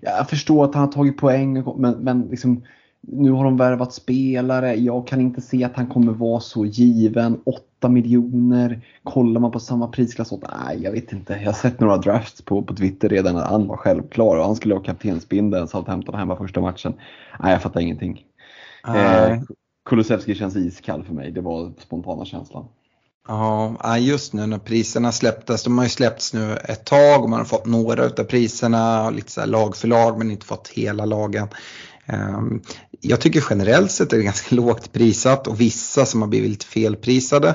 Jag 0.00 0.28
förstår 0.28 0.64
att 0.64 0.74
han 0.74 0.84
har 0.84 0.92
tagit 0.92 1.16
poäng, 1.16 1.64
men, 1.76 1.92
men 1.92 2.22
liksom, 2.22 2.62
nu 3.00 3.30
har 3.30 3.44
de 3.44 3.56
värvat 3.56 3.92
spelare. 3.92 4.74
Jag 4.74 5.06
kan 5.06 5.20
inte 5.20 5.40
se 5.40 5.64
att 5.64 5.76
han 5.76 5.86
kommer 5.86 6.12
vara 6.12 6.40
så 6.40 6.66
given. 6.66 7.40
8 7.78 7.88
miljoner. 7.88 8.80
Kollar 9.04 9.40
man 9.40 9.50
på 9.50 9.60
samma 9.60 9.88
prisklass? 9.88 10.32
åt- 10.32 10.44
Nej, 10.66 10.82
jag 10.82 10.92
vet 10.92 11.12
inte. 11.12 11.32
Jag 11.32 11.46
har 11.46 11.52
sett 11.52 11.80
några 11.80 11.96
drafts 11.96 12.42
på, 12.42 12.62
på 12.62 12.74
Twitter 12.74 13.08
redan 13.08 13.34
när 13.34 13.44
han 13.44 13.66
var 13.68 13.76
självklar 13.76 14.36
och 14.36 14.44
han 14.44 14.56
skulle 14.56 14.74
ha 14.74 14.82
kaptensbindeln 14.82 15.68
Southampton 15.68 16.14
hemma 16.14 16.36
första 16.36 16.60
matchen. 16.60 16.94
Nej, 17.40 17.52
jag 17.52 17.62
fattar 17.62 17.80
ingenting. 17.80 18.24
Nej. 18.86 19.30
Eh, 19.32 19.42
Kulusevski 19.88 20.34
känns 20.34 20.56
iskall 20.56 21.04
för 21.04 21.14
mig. 21.14 21.30
Det 21.32 21.40
var 21.40 21.72
spontana 21.78 22.24
känslan. 22.24 22.64
Ja, 23.28 23.98
just 23.98 24.32
nu 24.32 24.46
när 24.46 24.58
priserna 24.58 25.12
släpptes, 25.12 25.64
de 25.64 25.78
har 25.78 25.84
ju 25.84 25.90
släppts 25.90 26.34
nu 26.34 26.56
ett 26.56 26.84
tag 26.84 27.22
och 27.22 27.30
man 27.30 27.38
har 27.38 27.44
fått 27.44 27.66
några 27.66 28.04
utav 28.04 28.24
priserna, 28.24 29.10
lite 29.10 29.30
så 29.32 29.46
lag 29.46 29.76
för 29.76 29.88
lag 29.88 30.18
men 30.18 30.30
inte 30.30 30.46
fått 30.46 30.68
hela 30.68 31.04
lagen. 31.04 31.48
Ehm, 32.06 32.62
Jag 33.00 33.20
tycker 33.20 33.44
generellt 33.50 33.90
sett 33.90 34.12
är 34.12 34.16
det 34.16 34.22
ganska 34.22 34.54
lågt 34.54 34.92
prissatt 34.92 35.46
och 35.46 35.60
vissa 35.60 36.06
som 36.06 36.22
har 36.22 36.28
blivit 36.28 36.50
lite 36.50 36.66
felprisade. 36.66 37.54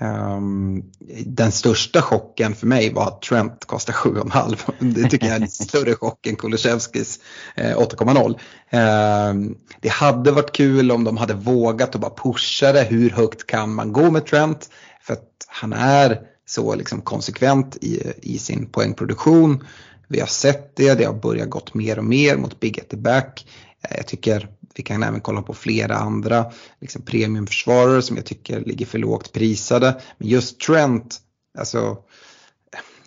Ehm, 0.00 0.82
Den 1.26 1.52
största 1.52 2.02
chocken 2.02 2.54
för 2.54 2.66
mig 2.66 2.92
var 2.92 3.06
att 3.06 3.22
Trent 3.22 3.64
kostar 3.64 3.92
7,5. 3.92 4.56
Det 4.94 5.08
tycker 5.08 5.26
jag 5.26 5.36
är 5.36 5.40
en 5.40 5.48
större 5.68 5.94
chock 5.94 6.26
än 6.26 6.36
Kulusevskis 6.36 7.18
eh, 7.56 7.76
8,0. 7.76 8.38
Ehm, 8.70 9.54
Det 9.80 9.88
hade 9.88 10.32
varit 10.32 10.52
kul 10.52 10.90
om 10.90 11.04
de 11.04 11.16
hade 11.16 11.34
vågat 11.34 11.94
och 11.94 12.00
bara 12.00 12.14
pusha 12.22 12.72
det. 12.72 12.82
Hur 12.82 13.10
högt 13.10 13.46
kan 13.46 13.74
man 13.74 13.92
gå 13.92 14.10
med 14.10 14.26
Trent? 14.26 14.70
För 15.02 15.12
att 15.12 15.46
han 15.46 15.72
är 15.72 16.20
så 16.46 16.74
liksom 16.74 17.00
konsekvent 17.00 17.76
i, 17.76 18.12
i 18.22 18.38
sin 18.38 18.66
poängproduktion. 18.66 19.64
Vi 20.08 20.20
har 20.20 20.26
sett 20.26 20.76
det, 20.76 20.94
det 20.94 21.04
har 21.04 21.14
börjat 21.14 21.50
gått 21.50 21.74
mer 21.74 21.98
och 21.98 22.04
mer 22.04 22.36
mot 22.36 22.60
Big 22.60 22.80
at 22.80 22.88
the 22.88 22.96
back. 22.96 23.46
Eh, 23.82 23.96
Jag 23.96 24.06
tycker 24.06 24.48
vi 24.74 24.82
kan 24.82 25.02
även 25.02 25.20
kolla 25.20 25.42
på 25.42 25.54
flera 25.54 25.96
andra 25.96 26.52
liksom 26.80 27.02
premiumförsvarare 27.02 28.02
som 28.02 28.16
jag 28.16 28.26
tycker 28.26 28.60
ligger 28.60 28.86
för 28.86 28.98
lågt 28.98 29.32
prisade. 29.32 30.00
Men 30.18 30.28
just 30.28 30.60
Trent, 30.60 31.18
alltså 31.58 31.96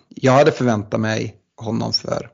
jag 0.09 0.33
hade 0.33 0.51
förväntat 0.51 0.99
mig 0.99 1.35
honom 1.57 1.93
för 1.93 2.29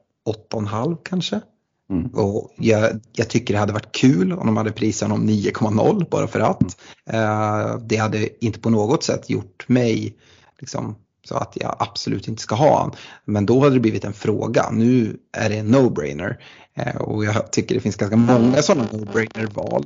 8,5 0.51 0.97
kanske. 1.03 1.41
Mm. 1.89 2.05
Och 2.05 2.53
jag, 2.57 2.99
jag 3.11 3.29
tycker 3.29 3.53
det 3.53 3.59
hade 3.59 3.73
varit 3.73 3.91
kul 3.91 4.33
om 4.33 4.45
de 4.45 4.57
hade 4.57 4.71
prisat 4.71 5.09
honom 5.09 5.29
9,0 5.29 6.09
bara 6.09 6.27
för 6.27 6.39
att. 6.39 6.77
Eh, 7.09 7.77
det 7.77 7.95
hade 7.95 8.45
inte 8.45 8.59
på 8.59 8.69
något 8.69 9.03
sätt 9.03 9.29
gjort 9.29 9.69
mig 9.69 10.17
liksom, 10.59 10.95
så 11.27 11.35
att 11.35 11.53
jag 11.55 11.75
absolut 11.79 12.27
inte 12.27 12.41
ska 12.41 12.55
ha 12.55 12.79
han. 12.79 12.91
Men 13.25 13.45
då 13.45 13.59
hade 13.59 13.75
det 13.75 13.79
blivit 13.79 14.05
en 14.05 14.13
fråga. 14.13 14.69
Nu 14.71 15.17
är 15.37 15.49
det 15.49 15.57
en 15.57 15.75
no-brainer. 15.75 16.37
Eh, 16.75 16.95
och 16.95 17.25
jag 17.25 17.51
tycker 17.51 17.75
det 17.75 17.81
finns 17.81 17.95
ganska 17.95 18.17
många 18.17 18.61
sådana 18.61 18.87
no-brainer-val. 18.91 19.85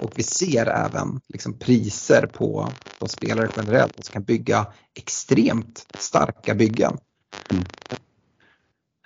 Och 0.00 0.12
vi 0.14 0.22
ser 0.22 0.66
även 0.66 1.20
liksom, 1.28 1.58
priser 1.58 2.26
på, 2.26 2.68
på 2.98 3.08
spelare 3.08 3.48
generellt 3.56 4.04
som 4.04 4.12
kan 4.12 4.22
bygga 4.22 4.66
extremt 4.94 5.86
starka 5.98 6.54
byggen. 6.54 6.98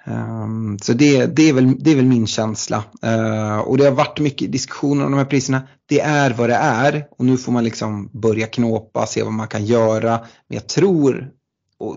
Um, 0.04 0.78
så 0.78 0.92
det, 0.92 1.26
det, 1.26 1.48
är 1.48 1.52
väl, 1.52 1.74
det 1.78 1.90
är 1.90 1.96
väl 1.96 2.04
min 2.04 2.26
känsla. 2.26 2.84
Uh, 3.06 3.58
och 3.58 3.78
det 3.78 3.84
har 3.84 3.92
varit 3.92 4.20
mycket 4.20 4.52
diskussioner 4.52 5.04
om 5.04 5.10
de 5.10 5.18
här 5.18 5.24
priserna. 5.24 5.62
Det 5.86 6.00
är 6.00 6.30
vad 6.30 6.48
det 6.48 6.54
är 6.54 7.06
och 7.18 7.24
nu 7.24 7.36
får 7.36 7.52
man 7.52 7.64
liksom 7.64 8.10
börja 8.12 8.46
knåpa, 8.46 9.06
se 9.06 9.22
vad 9.22 9.32
man 9.32 9.48
kan 9.48 9.64
göra. 9.64 10.18
Men 10.48 10.56
jag 10.56 10.66
tror, 10.68 11.30
och, 11.82 11.96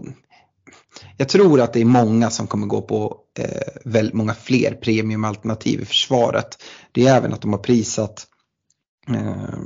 jag 1.18 1.30
tror 1.30 1.62
att 1.62 1.74
det 1.74 1.82
är 1.82 1.86
många 1.86 2.30
som 2.30 2.48
kommer 2.48 2.68
gå 2.68 2.82
på 2.82 3.18
eh, 3.40 3.82
väldigt 3.86 4.14
många 4.14 4.34
fler 4.34 4.72
premiumalternativ 4.72 5.82
i 5.82 5.86
försvaret. 5.86 6.64
Det 6.92 7.08
är 7.08 7.18
även 7.18 7.34
att 7.34 7.42
de 7.42 7.54
har 7.54 7.60
prisat 7.60 8.28
eh, 9.08 9.60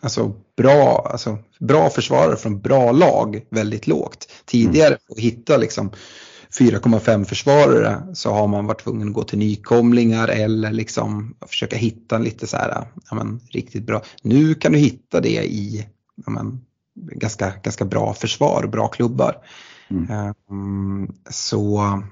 alltså 0.00 0.32
bra, 0.56 1.08
alltså 1.12 1.38
bra 1.60 1.90
försvarare 1.90 2.36
från 2.36 2.60
bra 2.60 2.92
lag 2.92 3.40
väldigt 3.50 3.86
lågt. 3.86 4.32
Tidigare 4.44 4.96
för 5.06 5.14
att 5.14 5.20
hitta 5.20 5.56
liksom 5.56 5.90
4,5 6.58 7.24
försvarare 7.24 8.02
så 8.14 8.32
har 8.32 8.48
man 8.48 8.66
varit 8.66 8.82
tvungen 8.84 9.08
att 9.08 9.14
gå 9.14 9.22
till 9.22 9.38
nykomlingar 9.38 10.28
eller 10.28 10.72
liksom 10.72 11.36
försöka 11.46 11.76
hitta 11.76 12.18
lite 12.18 12.46
så 12.46 12.56
här, 12.56 12.88
ja 13.10 13.16
men, 13.16 13.40
riktigt 13.50 13.86
bra. 13.86 14.02
Nu 14.22 14.54
kan 14.54 14.72
du 14.72 14.78
hitta 14.78 15.20
det 15.20 15.44
i 15.44 15.86
ja 16.26 16.30
men, 16.30 16.60
ganska, 16.94 17.52
ganska 17.62 17.84
bra 17.84 18.14
försvar 18.14 18.62
och 18.62 18.70
bra 18.70 18.88
klubbar. 18.88 19.36
Mm. 19.90 20.34
Um, 20.50 21.14
så 21.30 22.02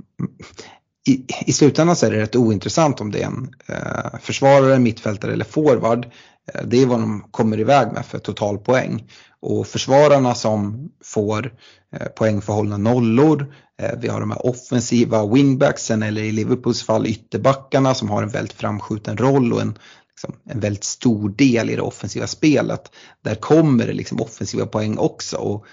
i, 1.09 1.27
i 1.47 1.53
slutändan 1.53 1.97
så 1.97 2.07
är 2.07 2.11
det 2.11 2.21
rätt 2.21 2.37
ointressant 2.37 3.01
om 3.01 3.11
det 3.11 3.23
är 3.23 3.27
en 3.27 3.51
uh, 3.71 4.21
försvarare, 4.21 4.79
mittfältare 4.79 5.33
eller 5.33 5.45
forward. 5.45 6.05
Uh, 6.05 6.67
det 6.67 6.83
är 6.83 6.87
vad 6.87 7.01
de 7.01 7.25
kommer 7.31 7.61
iväg 7.61 7.93
med 7.93 8.07
för 8.07 8.19
totalpoäng. 8.19 9.11
Och 9.41 9.67
försvararna 9.67 10.35
som 10.35 10.91
får 11.05 11.47
uh, 11.47 12.07
poängförhållna 12.17 12.77
nollor, 12.77 13.55
vi 13.99 14.09
har 14.09 14.21
de 14.21 14.31
här 14.31 14.47
offensiva 14.47 15.27
wingbacksen 15.27 16.03
eller 16.03 16.23
i 16.23 16.33
Liverpools 16.33 16.83
fall 16.83 17.07
ytterbackarna 17.07 17.95
som 17.95 18.11
har 18.11 18.23
en 18.23 18.29
väldigt 18.29 18.53
framskjuten 18.53 19.17
roll 19.17 19.53
och 19.53 19.61
en, 19.61 19.79
liksom, 20.19 20.53
en 20.55 20.61
väldigt 20.61 20.85
stor 20.85 21.29
del 21.29 21.71
i 21.71 21.77
det 21.77 21.83
offensiva 21.83 22.27
spelet. 22.27 22.91
Där 23.23 23.35
kommer 23.35 23.87
det 23.87 23.93
liksom 23.93 24.21
offensiva 24.21 24.67
poäng 24.67 24.99
också. 24.99 25.37
Och 25.37 25.67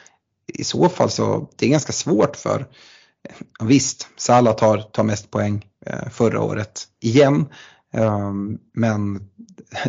i 0.54 0.64
så 0.64 0.90
fall 0.90 1.10
så 1.10 1.50
det 1.56 1.66
är 1.66 1.70
ganska 1.70 1.94
svårt 1.94 2.36
för 2.36 2.66
Visst, 3.60 4.08
Salah 4.18 4.56
tar, 4.56 4.78
tar 4.78 5.04
mest 5.04 5.32
poäng 5.32 5.66
eh, 5.86 6.10
förra 6.10 6.42
året 6.42 6.84
igen. 7.02 7.46
Ehm, 7.94 8.58
men 8.74 9.30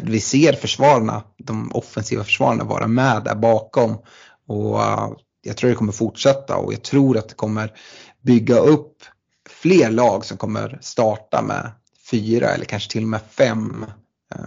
vi 0.02 0.20
ser 0.20 0.52
försvararna, 0.52 1.22
de 1.38 1.70
offensiva 1.75 2.25
försvararna 2.25 2.64
vara 2.64 2.86
med 2.86 3.25
där 3.25 3.34
bakom. 3.34 3.98
Och 4.46 4.82
eh, 4.82 5.10
jag 5.42 5.56
tror 5.56 5.70
det 5.70 5.76
kommer 5.76 5.92
fortsätta 5.92 6.56
och 6.56 6.72
jag 6.72 6.82
tror 6.82 7.18
att 7.18 7.28
det 7.28 7.34
kommer 7.34 7.72
bygga 8.22 8.58
upp 8.58 9.02
fler 9.48 9.90
lag 9.90 10.25
som 10.25 10.36
kommer 10.36 10.78
starta 10.82 11.42
med 11.42 11.72
fyra 12.10 12.48
eller 12.48 12.64
kanske 12.64 12.92
till 12.92 13.02
och 13.02 13.08
med 13.08 13.20
fem 13.30 13.86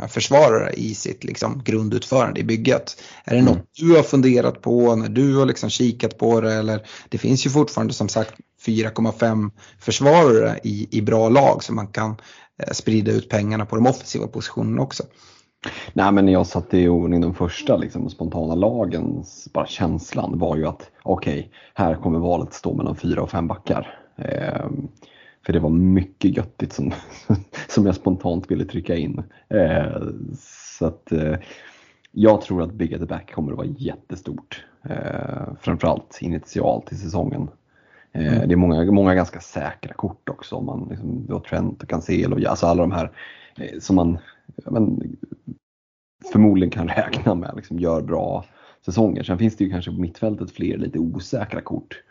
försvarare 0.09 0.73
i 0.73 0.95
sitt 0.95 1.23
liksom, 1.23 1.61
grundutförande 1.65 2.39
i 2.39 2.43
bygget. 2.43 3.01
Är 3.23 3.33
det 3.33 3.39
Mm. 3.39 3.53
något 3.53 3.65
du 3.79 3.95
har 3.95 4.03
funderat 4.03 4.61
på 4.61 4.95
när 4.95 5.09
du 5.09 5.37
har 5.37 5.45
liksom 5.45 5.69
kikat 5.69 6.17
på 6.17 6.41
det 6.41 6.53
eller 6.53 6.87
det 7.09 7.17
finns 7.17 7.45
ju 7.45 7.49
fortfarande 7.49 7.93
som 7.93 8.09
sagt 8.09 8.33
4,5 8.65 9.51
försvarare 9.79 10.59
i, 10.63 10.87
i 10.91 11.01
bra 11.01 11.29
lag 11.29 11.63
så 11.63 11.73
man 11.73 11.87
kan 11.87 12.15
eh, 12.63 12.71
sprida 12.71 13.11
ut 13.11 13.29
pengarna 13.29 13.65
på 13.65 13.75
de 13.75 13.87
offensiva 13.87 14.27
positionerna 14.27 14.81
också. 14.81 15.03
Nej 15.93 16.11
men 16.11 16.25
när 16.25 16.33
jag 16.33 16.47
satte 16.47 16.77
i 16.77 16.87
ordning 16.87 17.21
de 17.21 17.35
första 17.35 17.77
liksom, 17.77 18.09
spontana 18.09 18.55
lagens 18.55 19.47
bara 19.53 19.67
känslan 19.67 20.39
var 20.39 20.55
ju 20.55 20.67
att 20.67 20.89
okej, 21.03 21.39
okay, 21.39 21.51
här 21.73 21.95
kommer 21.95 22.19
valet 22.19 22.53
stå 22.53 22.73
mellan 22.73 22.95
fyra 22.95 23.21
och 23.21 23.29
fem 23.31 23.47
backar. 23.47 23.99
Ehm, 24.17 24.87
för 25.45 25.53
det 25.53 25.59
var 25.59 25.69
mycket 25.69 26.37
göttigt 26.37 26.73
som, 26.73 26.91
som 27.67 27.85
jag 27.85 27.95
spontant 27.95 28.51
ville 28.51 28.65
trycka 28.65 28.95
in. 28.95 29.23
Ehm, 29.49 30.35
så 30.39 30.85
att 30.85 31.11
eh, 31.11 31.35
jag 32.11 32.41
tror 32.41 32.63
att 32.63 32.73
Big 32.73 32.93
at 32.93 32.99
the 32.99 33.05
Back 33.05 33.31
kommer 33.33 33.51
att 33.51 33.57
vara 33.57 33.67
jättestort. 33.77 34.65
Ehm, 34.83 35.55
framförallt 35.61 36.17
initialt 36.21 36.91
i 36.91 36.95
säsongen. 36.95 37.49
Mm. 38.11 38.47
Det 38.47 38.53
är 38.53 38.57
många, 38.57 38.91
många 38.91 39.15
ganska 39.15 39.39
säkra 39.39 39.93
kort 39.93 40.29
också. 40.29 40.55
Om 40.55 40.65
man 40.65 40.87
liksom, 40.89 41.25
du 41.25 41.33
har 41.33 41.39
Trent 41.39 41.83
och 41.83 41.89
Cancelo, 41.89 42.47
alltså 42.49 42.65
alla 42.65 42.81
de 42.81 42.91
här 42.91 43.11
eh, 43.55 43.79
som 43.79 43.95
man 43.95 44.17
men, 44.65 45.17
förmodligen 46.31 46.71
kan 46.71 46.87
räkna 46.97 47.35
med 47.35 47.53
liksom, 47.55 47.79
gör 47.79 48.01
bra 48.01 48.45
säsonger. 48.85 49.23
Sen 49.23 49.37
finns 49.37 49.57
det 49.57 49.63
ju 49.63 49.69
kanske 49.69 49.91
på 49.91 50.01
mittfältet 50.01 50.51
fler 50.51 50.77
lite 50.77 50.99
osäkra 50.99 51.61
kort. 51.61 52.03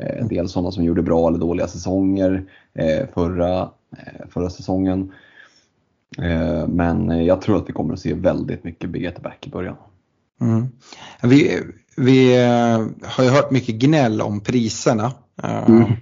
Eh, 0.00 0.26
dels 0.26 0.52
sådana 0.52 0.72
som 0.72 0.84
gjorde 0.84 1.02
bra 1.02 1.28
eller 1.28 1.38
dåliga 1.38 1.68
säsonger 1.68 2.44
eh, 2.74 3.08
förra, 3.14 3.60
eh, 3.96 4.28
förra 4.28 4.50
säsongen. 4.50 5.12
Eh, 6.18 6.68
men 6.68 7.24
jag 7.24 7.40
tror 7.40 7.56
att 7.56 7.68
vi 7.68 7.72
kommer 7.72 7.94
att 7.94 8.00
se 8.00 8.14
väldigt 8.14 8.64
mycket 8.64 8.90
Birgitta 8.90 9.20
back 9.20 9.46
i 9.46 9.50
början. 9.50 9.76
Mm. 10.40 10.68
Vi, 11.22 11.60
vi 11.96 12.42
eh, 12.42 12.86
har 13.02 13.24
ju 13.24 13.30
hört 13.30 13.50
mycket 13.50 13.74
gnäll 13.74 14.20
om 14.20 14.40
priserna. 14.40 15.12
Eh, 15.42 15.68
mm. 15.68 15.92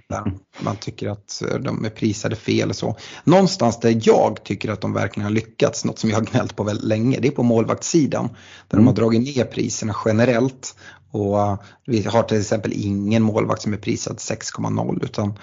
man 0.59 0.75
tycker 0.75 1.09
att 1.09 1.43
de 1.59 1.85
är 1.85 1.89
prisade 1.89 2.35
fel 2.35 2.69
och 2.69 2.75
så. 2.75 2.95
Någonstans 3.23 3.79
där 3.79 3.99
jag 4.03 4.43
tycker 4.43 4.69
att 4.69 4.81
de 4.81 4.93
verkligen 4.93 5.25
har 5.25 5.33
lyckats, 5.33 5.85
något 5.85 5.99
som 5.99 6.09
jag 6.09 6.17
har 6.17 6.25
gnällt 6.25 6.55
på 6.55 6.63
väldigt 6.63 6.85
länge, 6.85 7.19
det 7.19 7.27
är 7.27 7.31
på 7.31 7.43
målvaktssidan. 7.43 8.27
Där 8.67 8.77
mm. 8.77 8.85
de 8.85 8.87
har 8.87 8.95
dragit 8.95 9.35
ner 9.35 9.45
priserna 9.45 9.95
generellt. 10.05 10.75
Och 11.11 11.41
eh, 11.41 11.59
vi 11.85 12.03
har 12.03 12.23
till 12.23 12.39
exempel 12.39 12.73
ingen 12.75 13.23
målvakt 13.23 13.61
som 13.61 13.73
är 13.73 13.77
prisad 13.77 14.15
6,0 14.15 15.05
utan 15.05 15.33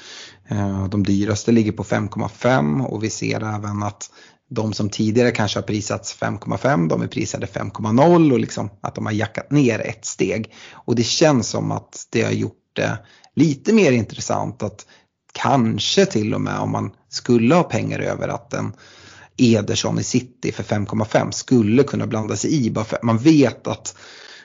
de 0.91 1.05
dyraste 1.05 1.53
ligger 1.53 1.73
på 1.73 1.85
5,5 1.85 2.85
och 2.87 3.05
vi 3.05 3.11
ser 3.11 3.55
även 3.55 3.83
att 3.83 4.11
de 4.51 4.73
som 4.73 4.91
tidigare 4.91 5.31
kanske 5.31 5.59
har 5.59 5.63
prisats 5.63 6.19
5,5 6.21 6.89
de 6.89 7.03
är 7.03 7.07
prisade 7.07 7.47
5,0 7.47 8.33
och 8.33 8.39
liksom 8.39 8.71
att 8.81 8.95
de 8.95 9.07
har 9.07 9.13
jackat 9.13 9.51
ner 9.51 9.81
ett 9.81 10.05
steg. 10.05 10.53
Och 10.73 10.97
det 10.97 11.03
känns 11.03 11.49
som 11.49 11.73
att 11.73 12.07
det 12.11 12.23
har 12.23 12.33
gjort 12.33 12.55
det 12.73 12.99
lite 13.39 13.73
mer 13.73 13.93
intressant 13.93 14.63
att 14.63 14.87
kanske 15.33 16.07
till 16.07 16.35
och 16.35 16.41
med 16.41 16.59
om 16.59 16.71
man 16.71 16.91
skulle 17.09 17.55
ha 17.55 17.63
pengar 17.63 17.99
över 17.99 18.29
att 18.29 18.55
en 18.55 18.73
Ederson 19.37 19.99
i 19.99 20.03
City 20.03 20.53
för 20.53 20.63
5,5 20.63 21.31
skulle 21.31 21.83
kunna 21.83 22.07
blanda 22.07 22.37
sig 22.37 22.67
i. 22.67 22.71
Bara 22.71 22.85
för 22.85 22.99
man 23.03 23.19
vet 23.19 23.67
att 23.67 23.97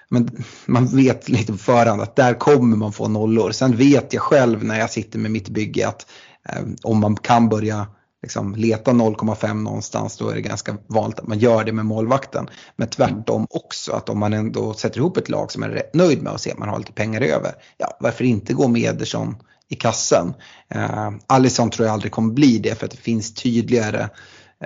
men 0.09 0.43
man 0.65 0.87
vet 0.87 1.29
lite 1.29 1.51
på 1.51 1.57
förhand 1.57 2.01
att 2.01 2.15
där 2.15 2.33
kommer 2.33 2.77
man 2.77 2.93
få 2.93 3.07
nollor. 3.07 3.51
Sen 3.51 3.75
vet 3.75 4.13
jag 4.13 4.21
själv 4.21 4.63
när 4.63 4.79
jag 4.79 4.89
sitter 4.89 5.19
med 5.19 5.31
mitt 5.31 5.49
bygge 5.49 5.87
att 5.87 6.07
eh, 6.49 6.63
om 6.83 6.99
man 6.99 7.15
kan 7.15 7.49
börja 7.49 7.87
liksom 8.23 8.55
leta 8.55 8.91
0,5 8.91 9.53
någonstans 9.53 10.17
då 10.17 10.29
är 10.29 10.35
det 10.35 10.41
ganska 10.41 10.77
vanligt 10.87 11.19
att 11.19 11.27
man 11.27 11.39
gör 11.39 11.63
det 11.63 11.71
med 11.71 11.85
målvakten. 11.85 12.47
Men 12.75 12.87
tvärtom 12.87 13.47
också 13.49 13.91
att 13.91 14.09
om 14.09 14.19
man 14.19 14.33
ändå 14.33 14.73
sätter 14.73 14.97
ihop 14.97 15.17
ett 15.17 15.29
lag 15.29 15.51
som 15.51 15.59
man 15.59 15.69
är 15.69 15.73
rätt 15.73 15.93
nöjd 15.93 16.23
med 16.23 16.33
och 16.33 16.41
ser 16.41 16.51
att 16.51 16.57
man 16.57 16.69
har 16.69 16.79
lite 16.79 16.93
pengar 16.93 17.21
över. 17.21 17.51
Ja, 17.77 17.97
varför 17.99 18.23
inte 18.23 18.53
gå 18.53 18.67
med 18.67 18.81
Ederson 18.81 19.35
i 19.69 19.75
kassen? 19.75 20.33
Eh, 20.69 21.11
Alisson 21.27 21.69
tror 21.69 21.85
jag 21.85 21.93
aldrig 21.93 22.11
kommer 22.11 22.33
bli 22.33 22.57
det 22.57 22.75
för 22.75 22.85
att 22.85 22.91
det 22.91 22.97
finns 22.97 23.33
tydligare 23.33 24.09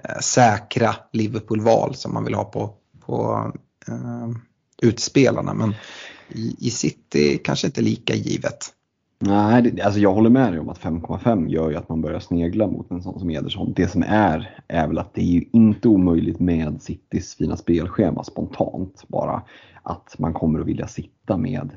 eh, 0.04 0.20
säkra 0.22 0.96
Liverpool-val 1.14 1.96
som 1.96 2.14
man 2.14 2.24
vill 2.24 2.34
ha 2.34 2.44
på, 2.44 2.74
på 3.06 3.52
eh, 3.88 4.30
utspelarna. 4.82 5.54
Men 5.54 5.76
i, 6.30 6.56
i 6.60 6.72
City 6.72 7.42
kanske 7.44 7.68
inte 7.68 7.82
lika 7.82 8.16
givet. 8.16 8.74
Nej, 9.20 9.62
det, 9.62 9.82
alltså 9.82 10.00
jag 10.00 10.14
håller 10.14 10.30
med 10.30 10.54
dig 10.54 10.60
om 10.60 10.70
att 10.70 10.80
5,5 10.80 11.50
gör 11.50 11.70
ju 11.70 11.76
att 11.76 11.90
man 11.90 12.02
börjar 12.02 12.20
snegla 12.20 12.68
mot 12.68 12.92
en 12.92 13.02
sån 13.02 13.20
som 13.20 13.30
Ederson. 13.30 13.74
Det 13.76 13.88
som 13.88 14.04
är, 14.08 14.60
är 14.68 14.88
väl 14.88 14.98
att 14.98 15.14
det 15.14 15.22
är 15.22 15.26
ju 15.26 15.46
inte 15.52 15.88
omöjligt 15.88 16.40
med 16.40 16.82
Citys 16.82 17.36
fina 17.36 17.58
spelschema 17.58 18.24
spontant 18.24 19.04
bara. 19.08 19.42
Att 19.84 20.16
man 20.20 20.34
kommer 20.34 20.60
att 20.60 20.68
vilja 20.68 20.88
sitta 20.88 21.38
med, 21.38 21.70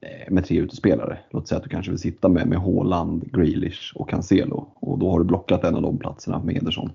eh, 0.00 0.32
med 0.32 0.44
tre 0.44 0.58
utespelare. 0.58 1.18
Låt 1.30 1.48
säga 1.48 1.56
att 1.56 1.64
du 1.64 1.70
kanske 1.70 1.90
vill 1.90 2.00
sitta 2.00 2.28
med, 2.28 2.46
med 2.46 2.58
Haaland, 2.58 3.32
Grealish 3.32 3.92
och 3.96 4.10
Cancelo. 4.10 4.66
Och 4.74 4.98
då 4.98 5.10
har 5.10 5.18
du 5.18 5.24
blockat 5.24 5.64
en 5.64 5.74
av 5.74 5.82
de 5.82 5.98
platserna 5.98 6.42
med 6.44 6.56
Ederson. 6.56 6.90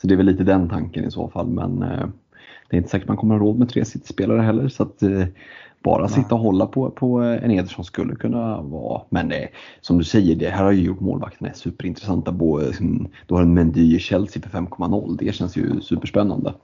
Så 0.00 0.06
det 0.06 0.14
är 0.14 0.16
väl 0.16 0.26
lite 0.26 0.44
den 0.44 0.68
tanken 0.68 1.04
i 1.04 1.10
så 1.10 1.28
fall. 1.28 1.48
Men 1.48 1.82
eh, 1.82 2.06
det 2.68 2.76
är 2.76 2.78
inte 2.78 2.90
säkert 2.90 3.08
man 3.08 3.16
kommer 3.16 3.34
ha 3.34 3.44
råd 3.44 3.58
med 3.58 3.68
tre 3.68 3.84
City-spelare 3.84 4.40
heller. 4.42 4.68
Så 4.68 4.82
att, 4.82 5.02
eh, 5.02 5.24
eh, 5.84 5.90
bara 5.90 6.08
sitta 6.08 6.34
och 6.34 6.40
hålla 6.40 6.66
på, 6.66 6.90
på 6.90 7.18
en 7.18 7.50
Ederson 7.50 7.84
skulle 7.84 8.14
kunna 8.14 8.62
vara. 8.62 9.02
Men 9.10 9.28
det, 9.28 9.48
som 9.80 9.98
du 9.98 10.04
säger, 10.04 10.34
det 10.34 10.50
här 10.50 10.64
har 10.64 10.72
ju 10.72 10.82
gjort 10.82 11.00
målvakterna 11.00 11.52
superintressanta. 11.54 12.32
Både, 12.32 12.72
du 13.26 13.34
har 13.34 13.42
en 13.42 13.54
Mendy 13.54 13.96
i 13.96 13.98
Chelsea 13.98 14.42
för 14.42 14.58
5,0. 14.58 15.16
Det 15.20 15.34
känns 15.34 15.56
ju 15.56 15.80
superspännande. 15.80 16.54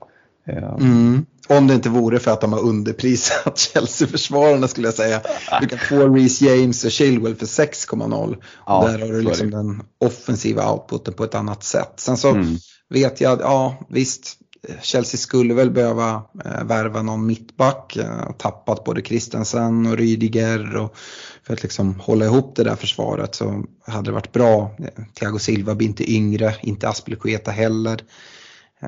Mm. 0.47 1.25
Om 1.49 1.67
det 1.67 1.73
inte 1.73 1.89
vore 1.89 2.19
för 2.19 2.31
att 2.31 2.41
de 2.41 2.53
har 2.53 2.59
underprisat 2.59 3.57
Chelsea-försvararna 3.73 4.67
skulle 4.67 4.87
jag 4.87 4.93
säga. 4.93 5.21
Du 5.61 5.67
kan 5.67 5.79
få 5.79 6.07
Reece 6.07 6.41
James 6.41 6.85
och 6.85 6.91
Chilwell 6.91 7.35
för 7.35 7.45
6,0 7.45 8.37
ja, 8.65 8.87
där 8.87 8.99
har 8.99 9.07
du 9.07 9.21
liksom 9.21 9.51
den 9.51 9.83
offensiva 9.97 10.71
outputen 10.71 11.13
på 11.13 11.23
ett 11.23 11.35
annat 11.35 11.63
sätt. 11.63 11.93
Sen 11.95 12.17
så 12.17 12.29
mm. 12.29 12.55
vet 12.89 13.21
jag, 13.21 13.39
ja 13.41 13.75
visst, 13.89 14.37
Chelsea 14.81 15.17
skulle 15.17 15.53
väl 15.53 15.71
behöva 15.71 16.23
eh, 16.45 16.63
värva 16.63 17.01
någon 17.01 17.25
mittback. 17.25 17.95
Eh, 17.95 18.31
tappat 18.37 18.83
både 18.83 19.01
Christensen 19.01 19.85
och 19.85 19.97
Rydiger. 19.97 20.75
Och 20.75 20.95
för 21.43 21.53
att 21.53 21.63
liksom 21.63 21.99
hålla 21.99 22.25
ihop 22.25 22.55
det 22.55 22.63
där 22.63 22.75
försvaret 22.75 23.35
så 23.35 23.63
hade 23.87 24.09
det 24.09 24.13
varit 24.13 24.31
bra. 24.31 24.75
Eh, 24.79 25.03
Thiago 25.13 25.39
Silva 25.39 25.75
blir 25.75 25.87
inte 25.87 26.11
yngre, 26.13 26.55
inte 26.61 26.89
Aspelekueta 26.89 27.51
heller. 27.51 28.01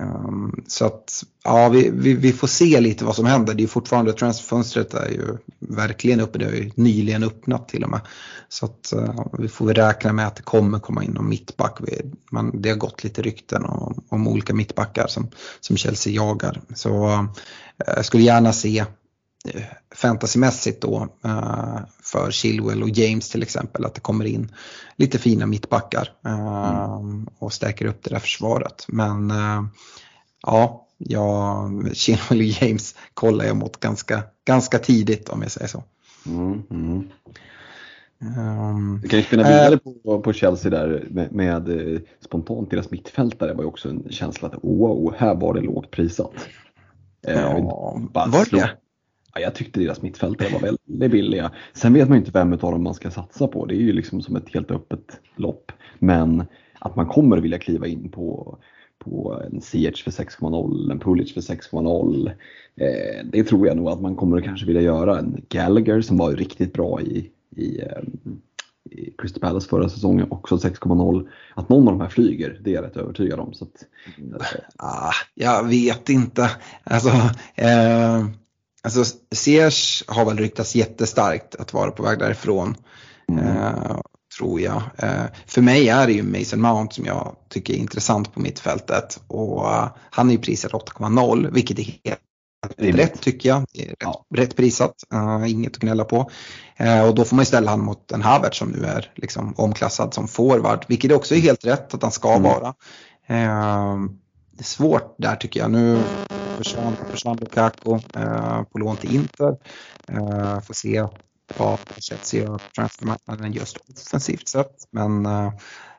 Um, 0.01 0.63
så 0.67 0.85
att 0.85 1.23
ja, 1.43 1.69
vi, 1.69 1.89
vi, 1.93 2.13
vi, 2.13 2.33
får 2.33 2.47
se 2.47 2.81
lite 2.81 3.05
vad 3.05 3.15
som 3.15 3.25
händer. 3.25 3.53
Det 3.53 3.63
är 3.63 3.67
fortfarande 3.67 4.13
transferfönstret 4.13 4.93
är 4.93 5.09
ju 5.09 5.37
verkligen 5.59 6.19
uppe. 6.19 6.39
Det 6.39 6.45
har 6.45 6.51
ju 6.51 6.71
nyligen 6.75 7.23
öppnat 7.23 7.69
till 7.69 7.83
och 7.83 7.89
med. 7.89 8.01
Så 8.49 8.65
att 8.65 8.93
uh, 8.95 9.25
vi 9.39 9.47
får 9.47 9.73
räkna 9.73 10.13
med 10.13 10.27
att 10.27 10.35
det 10.35 10.43
kommer 10.43 10.79
komma 10.79 11.03
in 11.03 11.11
någon 11.11 11.29
mittback. 11.29 11.77
Vi, 11.81 12.11
man, 12.31 12.61
det 12.61 12.69
har 12.69 12.75
gått 12.75 13.03
lite 13.03 13.21
rykten 13.21 13.65
om, 13.65 14.03
om 14.09 14.27
olika 14.27 14.53
mittbackar 14.53 15.07
som, 15.07 15.29
som 15.59 15.77
Chelsea 15.77 16.13
jagar. 16.13 16.61
Så 16.75 17.07
uh, 17.07 17.23
jag 17.77 18.05
skulle 18.05 18.23
gärna 18.23 18.53
se 18.53 18.81
uh, 18.81 19.61
fantasymässigt 19.95 20.81
då 20.81 21.07
för 22.03 22.31
Chilwell 22.31 22.83
och 22.83 22.89
James 22.89 23.29
till 23.29 23.43
exempel 23.43 23.85
att 23.85 23.95
det 23.95 24.01
kommer 24.01 24.25
in 24.25 24.51
lite 24.95 25.19
fina 25.19 25.45
mittbackar 25.45 26.09
mm. 26.25 27.26
Och 27.47 27.53
stärker 27.53 27.85
upp 27.85 28.03
det 28.03 28.09
där 28.09 28.19
försvaret. 28.19 28.85
Men 28.87 29.31
uh, 29.31 29.65
ja, 30.41 30.87
ja, 30.97 31.69
Chilwell 31.93 32.39
och 32.39 32.43
James 32.43 32.95
kollar 33.13 33.45
jag 33.45 33.57
mot 33.57 33.79
ganska, 33.79 34.23
ganska 34.45 34.79
tidigt 34.79 35.29
om 35.29 35.41
jag 35.41 35.51
säger 35.51 35.67
så. 35.67 35.83
Mm, 36.25 36.63
mm. 36.69 37.09
Um, 38.19 38.99
du 39.01 39.07
kan 39.07 39.19
ju 39.19 39.25
spinna 39.25 39.43
vidare 39.43 39.77
på, 39.77 40.21
på 40.21 40.33
Chelsea 40.33 40.71
där 40.71 41.07
med, 41.09 41.31
med 41.31 42.01
spontant 42.19 42.71
deras 42.71 42.91
mittfältare 42.91 43.53
var 43.53 43.63
ju 43.63 43.67
också 43.67 43.89
en 43.89 44.07
känsla 44.09 44.47
att 44.47 44.63
wow, 44.63 45.13
här 45.17 45.35
var 45.35 45.53
det 45.53 45.61
lågt 45.61 45.91
prisat. 45.91 46.33
Ja, 47.21 48.01
var 48.13 48.55
det? 48.55 48.77
jag 49.39 49.55
tyckte 49.55 49.79
deras 49.79 50.01
mittfältare 50.01 50.49
var 50.53 50.59
väldigt 50.59 51.11
billiga. 51.11 51.51
Sen 51.73 51.93
vet 51.93 52.07
man 52.09 52.17
ju 52.17 52.19
inte 52.19 52.31
vem 52.31 52.53
av 52.53 52.59
dem 52.59 52.83
man 52.83 52.93
ska 52.93 53.11
satsa 53.11 53.47
på. 53.47 53.65
Det 53.65 53.75
är 53.75 53.81
ju 53.81 53.93
liksom 53.93 54.21
som 54.21 54.35
ett 54.35 54.53
helt 54.53 54.71
öppet 54.71 55.19
lopp. 55.35 55.71
Men 55.99 56.45
att 56.87 56.95
man 56.95 57.07
kommer 57.07 57.37
vilja 57.37 57.59
kliva 57.59 57.87
in 57.87 58.09
på, 58.11 58.57
på 58.99 59.41
en 59.51 59.61
CH 59.61 60.03
för 60.03 60.11
6,0, 60.11 60.91
en 60.91 60.99
Pulic 60.99 61.33
för 61.33 61.41
6,0. 61.41 62.31
Eh, 62.75 63.25
det 63.31 63.43
tror 63.43 63.67
jag 63.67 63.77
nog 63.77 63.89
att 63.89 64.01
man 64.01 64.15
kommer 64.15 64.41
kanske 64.41 64.65
vilja 64.65 64.81
göra. 64.81 65.19
En 65.19 65.41
Gallagher 65.49 66.01
som 66.01 66.17
var 66.17 66.31
riktigt 66.31 66.73
bra 66.73 67.01
i, 67.01 67.29
i, 67.55 67.81
eh, 67.81 68.03
i 68.91 69.13
Crystal 69.17 69.41
Palace 69.41 69.69
förra 69.69 69.89
säsongen, 69.89 70.27
också 70.29 70.55
6,0. 70.55 71.27
Att 71.55 71.69
någon 71.69 71.87
av 71.87 71.93
de 71.93 72.01
här 72.01 72.09
flyger, 72.09 72.59
det 72.63 72.69
är 72.69 72.75
jag 72.75 72.83
rätt 72.83 72.97
övertygad 72.97 73.39
om. 73.39 73.53
Så 73.53 73.63
att, 73.65 73.83
ah, 74.77 75.11
jag 75.35 75.67
vet 75.67 76.09
inte. 76.09 76.51
Alltså, 76.83 77.09
eh, 77.55 78.25
Alltså 78.87 79.03
Ziyech 79.31 80.03
har 80.07 80.25
väl 80.25 80.37
ryktats 80.37 80.75
jättestarkt 80.75 81.55
att 81.55 81.73
vara 81.73 81.91
på 81.91 82.03
väg 82.03 82.19
därifrån. 82.19 82.75
Mm. 83.29 83.47
Eh, 83.47 83.99
tror 84.37 84.61
jag. 84.61 84.81
Eh, 84.97 85.25
för 85.45 85.61
mig 85.61 85.89
är 85.89 86.07
det 86.07 86.13
ju 86.13 86.23
Mason 86.23 86.61
Mount 86.61 86.95
som 86.95 87.05
jag 87.05 87.35
tycker 87.49 87.73
är 87.73 87.77
intressant 87.77 88.33
på 88.33 88.39
mittfältet. 88.39 89.21
Och 89.27 89.65
uh, 89.65 89.87
han 90.09 90.29
är 90.29 90.33
ju 90.33 90.39
prisad 90.39 90.71
8,0 90.71 91.51
vilket 91.51 91.79
är 91.79 91.83
helt 91.83 92.19
rätt 92.77 93.21
tycker 93.21 93.49
jag. 93.49 93.59
Rätt, 93.59 93.95
ja. 93.99 94.25
rätt 94.35 94.55
prisat, 94.55 94.93
uh, 95.13 95.51
inget 95.51 95.75
att 95.75 95.81
gnälla 95.81 96.03
på. 96.03 96.29
Uh, 96.81 97.01
och 97.01 97.15
då 97.15 97.25
får 97.25 97.35
man 97.35 97.41
ju 97.41 97.45
ställa 97.45 97.71
han 97.71 97.79
mot 97.79 98.11
en 98.11 98.21
Havert 98.21 98.55
som 98.55 98.69
nu 98.69 98.85
är 98.85 99.11
liksom 99.15 99.53
omklassad 99.57 100.13
som 100.13 100.27
forward, 100.27 100.85
vilket 100.87 101.11
också 101.11 101.35
är 101.35 101.39
helt 101.39 101.65
rätt 101.65 101.93
att 101.93 102.01
han 102.01 102.11
ska 102.11 102.33
mm. 102.33 102.43
vara. 102.43 102.73
Uh, 103.31 104.09
svårt 104.61 105.15
där 105.17 105.35
tycker 105.35 105.59
jag. 105.59 105.71
Nu 105.71 106.03
försvann, 106.57 106.95
försvann 107.11 107.37
Lukaku 107.37 107.99
eh, 108.15 108.63
på 108.63 108.77
lån 108.77 108.97
till 108.97 109.15
Inter. 109.15 109.57
Eh, 110.07 110.59
får 110.59 110.73
se 110.73 111.07
vad 111.57 111.79
Chelsea 111.97 112.47
på 112.47 112.59
transfermarknaden 112.75 113.53
just 113.53 113.77
offensivt 113.77 114.47
sett. 114.47 114.75
Men 114.91 115.25
eh, 115.25 115.51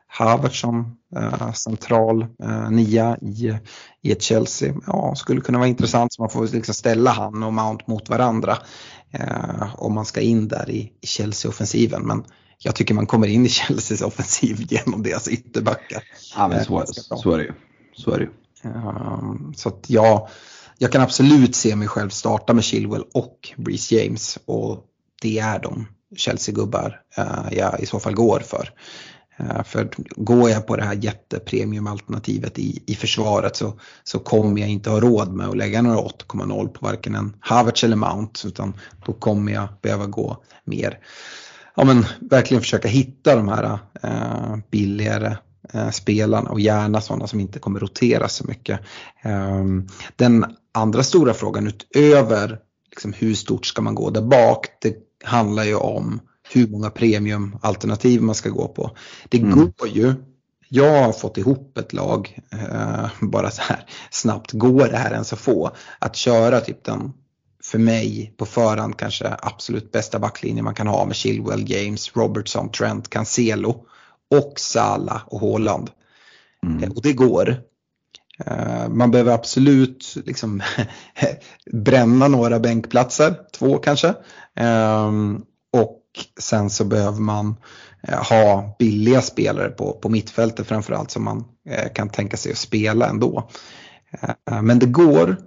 Havertz 0.07 0.59
som 0.59 0.97
eh, 1.15 1.53
central 1.53 2.21
eh, 2.43 2.71
nia 2.71 3.17
i, 3.21 3.57
i 4.01 4.11
ett 4.11 4.21
Chelsea 4.21 4.73
ja, 4.87 5.15
skulle 5.15 5.41
kunna 5.41 5.57
vara 5.57 5.67
intressant. 5.67 6.13
Så 6.13 6.21
man 6.21 6.29
får 6.29 6.47
liksom 6.47 6.73
ställa 6.73 7.11
han 7.11 7.43
och 7.43 7.53
Mount 7.53 7.83
mot 7.87 8.09
varandra 8.09 8.57
eh, 9.11 9.75
om 9.75 9.93
man 9.93 10.05
ska 10.05 10.21
in 10.21 10.47
där 10.47 10.69
i, 10.69 10.93
i 11.01 11.07
Chelsea-offensiven. 11.07 12.01
Men 12.01 12.23
jag 12.57 12.75
tycker 12.75 12.93
man 12.93 13.05
kommer 13.05 13.27
in 13.27 13.45
i 13.45 13.49
Chelseas 13.49 14.01
offensiv 14.01 14.57
genom 14.69 15.03
deras 15.03 15.27
ytterbackar. 15.27 16.03
Ja, 16.35 16.47
men 16.47 16.65
så, 16.65 16.85
så 16.93 17.31
är 17.31 17.37
det 17.37 17.43
ju. 17.43 17.53
Så 17.93 18.11
är 18.11 18.17
det 18.17 18.23
ju. 18.23 18.31
Ehm, 18.63 19.53
så 19.55 19.69
att 19.69 19.85
ja, 19.87 20.29
jag 20.77 20.91
kan 20.91 21.01
absolut 21.01 21.55
se 21.55 21.75
mig 21.75 21.87
själv 21.87 22.09
starta 22.09 22.53
med 22.53 22.63
Chilwell 22.63 23.03
och 23.13 23.53
Breeze 23.57 23.95
James 23.95 24.39
och 24.45 24.85
det 25.21 25.39
är 25.39 25.59
de 25.59 25.87
Chelsea-gubbar 26.15 27.01
eh, 27.17 27.45
jag 27.51 27.79
i 27.79 27.85
så 27.85 27.99
fall 27.99 28.13
går 28.13 28.39
för. 28.39 28.69
Eh, 29.39 29.63
för 29.63 29.89
går 30.15 30.49
jag 30.49 30.67
på 30.67 30.75
det 30.75 30.83
här 30.83 30.93
jättepremiumalternativet 30.93 32.59
i, 32.59 32.83
i 32.87 32.95
försvaret 32.95 33.55
så, 33.55 33.79
så 34.03 34.19
kommer 34.19 34.61
jag 34.61 34.69
inte 34.69 34.89
ha 34.89 34.99
råd 34.99 35.33
med 35.33 35.47
att 35.47 35.57
lägga 35.57 35.81
några 35.81 35.99
8,0 35.99 36.67
på 36.67 36.85
varken 36.85 37.15
en 37.15 37.35
Havertz 37.39 37.83
eller 37.83 37.95
Mount 37.95 38.47
utan 38.47 38.73
då 39.05 39.13
kommer 39.13 39.51
jag 39.51 39.67
behöva 39.81 40.05
gå 40.05 40.43
mer, 40.63 40.99
ja 41.75 41.83
men 41.83 42.05
verkligen 42.21 42.61
försöka 42.61 42.87
hitta 42.87 43.35
de 43.35 43.47
här 43.47 43.79
eh, 44.03 44.57
billigare 44.71 45.37
eh, 45.73 45.89
spelarna 45.89 46.49
och 46.49 46.59
gärna 46.59 47.01
sådana 47.01 47.27
som 47.27 47.39
inte 47.39 47.59
kommer 47.59 47.79
rotera 47.79 48.27
så 48.27 48.47
mycket. 48.47 48.79
Eh, 49.23 49.65
den 50.15 50.45
andra 50.73 51.03
stora 51.03 51.33
frågan 51.33 51.67
utöver 51.67 52.59
liksom, 52.89 53.13
hur 53.13 53.33
stort 53.33 53.65
ska 53.65 53.81
man 53.81 53.95
gå 53.95 54.09
där 54.09 54.21
bak, 54.21 54.67
det 54.81 55.08
handlar 55.23 55.63
ju 55.63 55.75
om 55.75 56.21
hur 56.51 56.67
många 56.67 56.89
premiumalternativ 56.89 58.21
man 58.21 58.35
ska 58.35 58.49
gå 58.49 58.67
på. 58.67 58.97
Det 59.29 59.37
mm. 59.37 59.53
går 59.77 59.87
ju, 59.87 60.13
jag 60.69 61.03
har 61.03 61.11
fått 61.11 61.37
ihop 61.37 61.77
ett 61.77 61.93
lag, 61.93 62.39
eh, 62.51 63.07
bara 63.21 63.51
så 63.51 63.61
här 63.61 63.85
snabbt, 64.11 64.51
går 64.51 64.87
det 64.87 64.97
här 64.97 65.11
ens 65.11 65.33
att 65.33 65.39
få? 65.39 65.71
Att 65.99 66.15
köra 66.15 66.61
typ 66.61 66.83
den, 66.83 67.13
för 67.63 67.79
mig 67.79 68.33
på 68.37 68.45
förhand 68.45 68.97
kanske 68.97 69.35
absolut 69.41 69.91
bästa 69.91 70.19
backlinjen 70.19 70.65
man 70.65 70.75
kan 70.75 70.87
ha 70.87 71.05
med 71.05 71.15
Chilwell, 71.15 71.71
James, 71.71 72.15
Robertson, 72.15 72.71
Trent, 72.71 73.09
Cancelo 73.09 73.85
och 74.31 74.53
Sala 74.59 75.21
och 75.27 75.39
Haaland. 75.39 75.89
Mm. 76.63 76.83
Eh, 76.83 76.89
och 76.89 77.01
det 77.01 77.13
går. 77.13 77.68
Eh, 78.45 78.89
man 78.89 79.11
behöver 79.11 79.33
absolut 79.33 80.15
liksom 80.25 80.61
bränna 81.71 82.27
några 82.27 82.59
bänkplatser, 82.59 83.35
två 83.57 83.77
kanske. 83.77 84.13
Ehm, 84.55 85.41
och 85.73 86.01
sen 86.39 86.69
så 86.69 86.85
behöver 86.85 87.19
man 87.19 87.55
eh, 88.07 88.23
ha 88.23 88.75
billiga 88.79 89.21
spelare 89.21 89.69
på, 89.69 89.93
på 89.93 90.09
mittfältet 90.09 90.67
framförallt 90.67 91.11
som 91.11 91.23
man 91.23 91.45
eh, 91.69 91.93
kan 91.93 92.09
tänka 92.09 92.37
sig 92.37 92.51
att 92.51 92.57
spela 92.57 93.07
ändå. 93.07 93.49
Men 94.61 94.79
det 94.79 94.85
går 94.85 95.37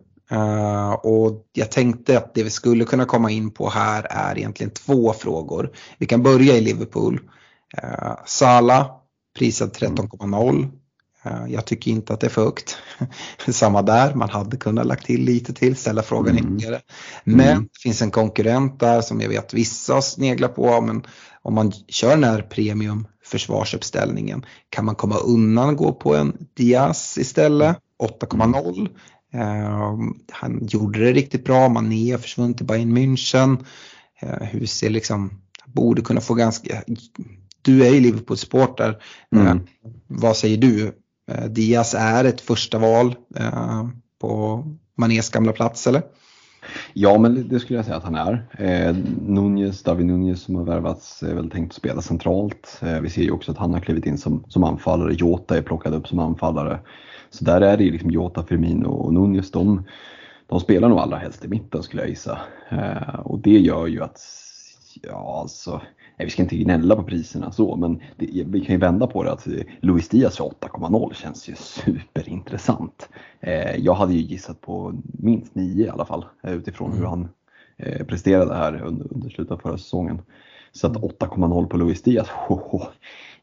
och 1.02 1.46
jag 1.52 1.70
tänkte 1.70 2.18
att 2.18 2.34
det 2.34 2.42
vi 2.42 2.50
skulle 2.50 2.84
kunna 2.84 3.04
komma 3.04 3.30
in 3.30 3.50
på 3.50 3.68
här 3.68 4.06
är 4.10 4.38
egentligen 4.38 4.70
två 4.70 5.12
frågor. 5.12 5.70
Vi 5.98 6.06
kan 6.06 6.22
börja 6.22 6.54
i 6.54 6.60
Liverpool. 6.60 7.20
Sala 8.26 8.90
prisad 9.38 9.76
13,0 9.76 10.70
jag 11.48 11.64
tycker 11.64 11.90
inte 11.90 12.12
att 12.12 12.20
det 12.20 12.26
är 12.26 12.30
för 12.30 12.44
högt. 12.44 12.76
Samma 13.48 13.82
där, 13.82 14.14
man 14.14 14.30
hade 14.30 14.56
kunnat 14.56 14.86
lagt 14.86 15.06
till 15.06 15.24
lite 15.24 15.52
till, 15.54 15.76
ställa 15.76 16.02
frågan 16.02 16.38
mm. 16.38 16.56
ytterligare. 16.56 16.80
Men 17.24 17.48
mm. 17.48 17.62
det 17.62 17.80
finns 17.82 18.02
en 18.02 18.10
konkurrent 18.10 18.80
där 18.80 19.00
som 19.00 19.20
jag 19.20 19.28
vet 19.28 19.54
vissa 19.54 20.02
sneglar 20.02 20.48
på. 20.48 20.80
Men 20.80 21.02
om 21.42 21.54
man 21.54 21.72
kör 21.88 22.10
den 22.10 22.24
här 22.24 22.42
premium 22.42 23.06
försvarsuppställningen 23.24 24.46
kan 24.70 24.84
man 24.84 24.94
komma 24.94 25.16
undan 25.16 25.68
och 25.68 25.76
gå 25.76 25.92
på 25.92 26.16
en 26.16 26.36
Diaz 26.54 27.18
istället, 27.18 27.76
8,0. 28.02 28.88
Uh, 29.34 30.12
han 30.30 30.66
gjorde 30.66 30.98
det 30.98 31.12
riktigt 31.12 31.44
bra, 31.44 31.68
Mané 31.68 32.10
har 32.10 32.18
försvunnit 32.18 32.56
till 32.56 32.66
Bayern 32.66 32.98
München. 32.98 33.64
Uh, 34.22 34.44
hur 34.44 34.66
ser 34.66 34.90
liksom, 34.90 35.30
borde 35.66 36.02
kunna 36.02 36.20
få 36.20 36.34
ganska, 36.34 36.82
du 37.62 37.86
är 37.86 37.90
ju 37.90 38.00
Liverpool-supporter. 38.00 39.02
Mm. 39.36 39.60
Vad 40.06 40.36
säger 40.36 40.56
du? 40.56 40.92
Eh, 41.34 41.44
Diaz 41.44 41.94
är 41.94 42.24
ett 42.24 42.40
första 42.40 42.78
val 42.78 43.14
eh, 43.36 43.88
på 44.20 44.64
Manés 44.96 45.30
gamla 45.30 45.52
plats 45.52 45.86
eller? 45.86 46.02
Ja, 46.92 47.18
men 47.18 47.48
det 47.48 47.60
skulle 47.60 47.78
jag 47.78 47.84
säga 47.84 47.96
att 47.96 48.04
han 48.04 48.14
är. 48.14 48.46
Eh, 48.58 48.96
Nunez, 49.20 49.82
David 49.82 50.06
Nunez 50.06 50.42
som 50.42 50.54
har 50.54 50.64
värvats 50.64 51.22
är 51.22 51.34
väl 51.34 51.50
tänkt 51.50 51.70
att 51.70 51.76
spela 51.76 52.02
centralt. 52.02 52.80
Eh, 52.82 53.00
vi 53.00 53.10
ser 53.10 53.22
ju 53.22 53.30
också 53.30 53.52
att 53.52 53.58
han 53.58 53.72
har 53.72 53.80
klivit 53.80 54.06
in 54.06 54.18
som, 54.18 54.44
som 54.48 54.64
anfallare. 54.64 55.14
Jota 55.14 55.56
är 55.56 55.62
plockad 55.62 55.94
upp 55.94 56.08
som 56.08 56.18
anfallare. 56.18 56.80
Så 57.30 57.44
där 57.44 57.60
är 57.60 57.76
det 57.76 57.84
ju 57.84 57.90
liksom 57.90 58.10
Jota, 58.10 58.44
Firmino 58.44 58.88
och 58.88 59.14
Nunez. 59.14 59.50
De, 59.50 59.84
de 60.46 60.60
spelar 60.60 60.88
nog 60.88 60.98
allra 60.98 61.16
helst 61.16 61.44
i 61.44 61.48
mitten 61.48 61.82
skulle 61.82 62.02
jag 62.02 62.08
gissa. 62.08 62.38
Eh, 62.68 63.20
och 63.20 63.38
det 63.38 63.58
gör 63.58 63.86
ju 63.86 64.02
att, 64.02 64.20
ja 65.02 65.40
alltså, 65.40 65.80
vi 66.24 66.30
ska 66.30 66.42
inte 66.42 66.56
gnälla 66.56 66.96
på 66.96 67.02
priserna 67.02 67.52
så, 67.52 67.76
men 67.76 68.00
det, 68.16 68.44
vi 68.46 68.60
kan 68.60 68.74
ju 68.74 68.80
vända 68.80 69.06
på 69.06 69.22
det 69.22 69.32
att 69.32 69.46
Luis 69.80 70.08
Diaz 70.08 70.36
för 70.36 70.44
8,0 70.44 71.14
känns 71.14 71.48
ju 71.48 71.54
superintressant. 71.56 73.08
Eh, 73.40 73.76
jag 73.76 73.94
hade 73.94 74.14
ju 74.14 74.20
gissat 74.20 74.60
på 74.60 74.94
minst 75.02 75.54
9 75.54 75.86
i 75.86 75.88
alla 75.88 76.04
fall 76.04 76.24
eh, 76.42 76.54
utifrån 76.54 76.90
mm. 76.90 76.98
hur 76.98 77.06
han 77.06 77.28
eh, 77.76 78.06
presterade 78.06 78.54
här 78.54 78.82
under, 78.82 79.14
under 79.14 79.30
slutet 79.30 79.52
av 79.52 79.58
förra 79.58 79.78
säsongen. 79.78 80.22
Så 80.72 80.86
att 80.86 80.96
8,0 80.96 81.66
på 81.66 81.76
Luis 81.76 82.02
Diaz, 82.02 82.28
oh, 82.48 82.84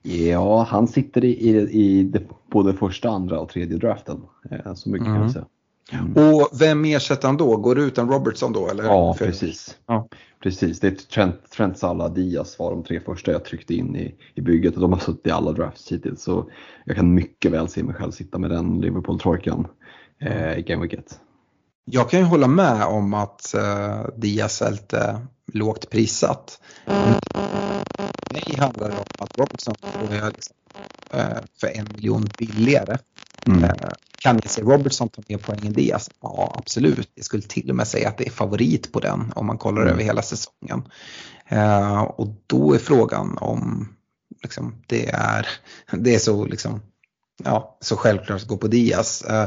ja 0.02 0.64
han 0.64 0.88
sitter 0.88 1.26
i, 1.26 1.30
i, 1.30 1.58
i 1.72 2.04
det, 2.04 2.22
både 2.52 2.74
första, 2.74 3.10
andra 3.10 3.40
och 3.40 3.50
tredje 3.50 3.78
draften. 3.78 4.22
Eh, 4.52 4.74
så 4.74 4.90
mycket 4.90 5.08
mm. 5.08 5.18
kan 5.18 5.24
jag 5.24 5.32
säga. 5.32 5.46
Mm. 5.92 6.14
Och 6.14 6.50
vem 6.62 6.86
ersätter 6.86 7.28
han 7.28 7.38
då? 7.38 7.58
Går 7.58 7.76
det 7.76 7.82
utan 7.82 8.10
Robertson 8.10 8.54
då? 8.54 8.70
Eller? 8.70 8.84
Ja, 8.84 9.16
precis. 9.20 9.78
Ja. 9.88 10.08
Precis, 10.44 10.80
det 10.80 10.88
är 10.88 10.92
Trent, 10.92 11.52
Trent 11.52 11.78
Salla 11.78 12.10
Diaz 12.10 12.60
var 12.60 12.72
de 12.72 12.84
tre 12.84 13.00
första 13.00 13.32
jag 13.32 13.46
tryckte 13.46 13.74
in 13.74 13.96
i, 13.96 14.16
i 14.36 14.42
bygget 14.42 14.76
och 14.76 14.82
de 14.82 14.94
har 14.94 15.00
suttit 15.00 15.28
i 15.28 15.32
alla 15.32 15.52
drafts 15.52 15.92
hittills. 15.92 16.24
Så 16.24 16.50
jag 16.86 16.96
kan 16.96 17.14
mycket 17.14 17.52
väl 17.52 17.70
se 17.70 17.84
mig 17.84 17.96
själv 17.96 18.12
sitta 18.12 18.38
med 18.38 18.50
den 18.50 18.82
Liverpool-trojkan 18.82 19.68
eh, 20.22 20.58
i 20.58 20.62
Game 20.62 20.82
Week 20.82 20.94
1. 20.94 21.20
Jag 21.86 22.10
kan 22.10 22.20
ju 22.20 22.26
hålla 22.26 22.48
med 22.48 22.84
om 22.84 23.14
att 23.14 23.54
eh, 23.54 24.06
Diaz 24.18 24.62
är 24.62 24.72
lite 24.72 25.20
lågt 25.54 25.90
prissatt. 25.90 26.62
För 26.86 28.34
mig 28.34 28.56
handlar 28.60 28.90
det 28.90 28.98
om 28.98 29.06
att 29.18 29.38
Robertson 29.38 29.76
får 29.82 30.16
jag 30.16 30.34
liksom, 30.34 30.56
eh, 31.14 31.38
för 31.62 31.68
en 31.68 31.88
miljon 31.96 32.30
billigare. 32.38 32.98
Mm. 33.48 33.64
Eh, 33.64 33.72
kan 34.20 34.40
jag 34.44 34.52
se 34.52 34.62
Robertson 34.62 35.10
ta 35.10 35.22
mer 35.28 35.38
poäng 35.38 35.60
än 35.66 35.74
Diaz? 35.74 36.10
Ja, 36.22 36.56
absolut. 36.58 37.12
Jag 37.16 37.26
skulle 37.26 37.44
till 37.44 37.70
och 37.70 37.76
med 37.76 37.88
säga 37.88 38.10
att 38.10 38.18
det 38.18 38.28
är 38.28 38.32
favorit 38.32 38.92
på 38.92 39.00
den 39.00 39.34
om 39.36 39.46
man 39.46 39.58
kollar 39.58 39.82
mm. 39.82 39.94
över 39.94 40.04
hela 40.04 40.22
säsongen. 40.22 40.88
Uh, 41.52 42.02
och 42.02 42.28
då 42.48 42.74
är 42.74 42.80
frågan 42.80 43.38
om 43.38 43.90
liksom, 44.44 44.84
det, 44.88 45.10
är, 45.10 45.48
det 45.92 46.16
är 46.16 46.20
så, 46.20 46.46
liksom, 46.46 46.82
ja, 47.44 47.78
så 47.82 47.96
självklart 47.96 48.42
att 48.42 48.48
gå 48.48 48.58
på 48.58 48.68
Diaz. 48.68 49.26
Uh, 49.30 49.44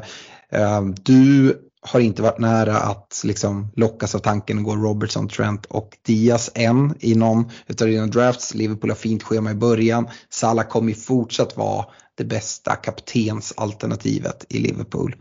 uh, 0.61 0.95
du 1.03 1.59
har 1.85 2.01
inte 2.01 2.23
varit 2.23 2.39
nära 2.39 2.77
att 2.77 3.23
liksom 3.25 3.73
lockas 3.77 4.15
av 4.15 4.19
tanken 4.19 4.59
att 4.59 4.65
gå 4.65 4.77
Robertson, 4.77 5.29
Trent 5.29 5.67
och 5.67 5.99
Diaz 6.03 6.51
än 6.55 6.95
i 7.01 7.15
någon 7.15 7.51
utav 7.67 7.89
dina 7.89 8.07
drafts. 8.07 8.55
Liverpool 8.55 8.91
har 8.91 8.97
fint 8.97 9.23
schema 9.23 9.51
i 9.51 9.55
början. 9.55 10.09
Salah 10.31 10.69
kommer 10.69 10.89
ju 10.89 10.95
fortsatt 10.95 11.57
vara 11.57 11.87
det 12.15 12.25
bästa 12.25 12.77
kaptensalternativet 12.77 14.47
i 14.49 14.59
Liverpool. 14.59 15.17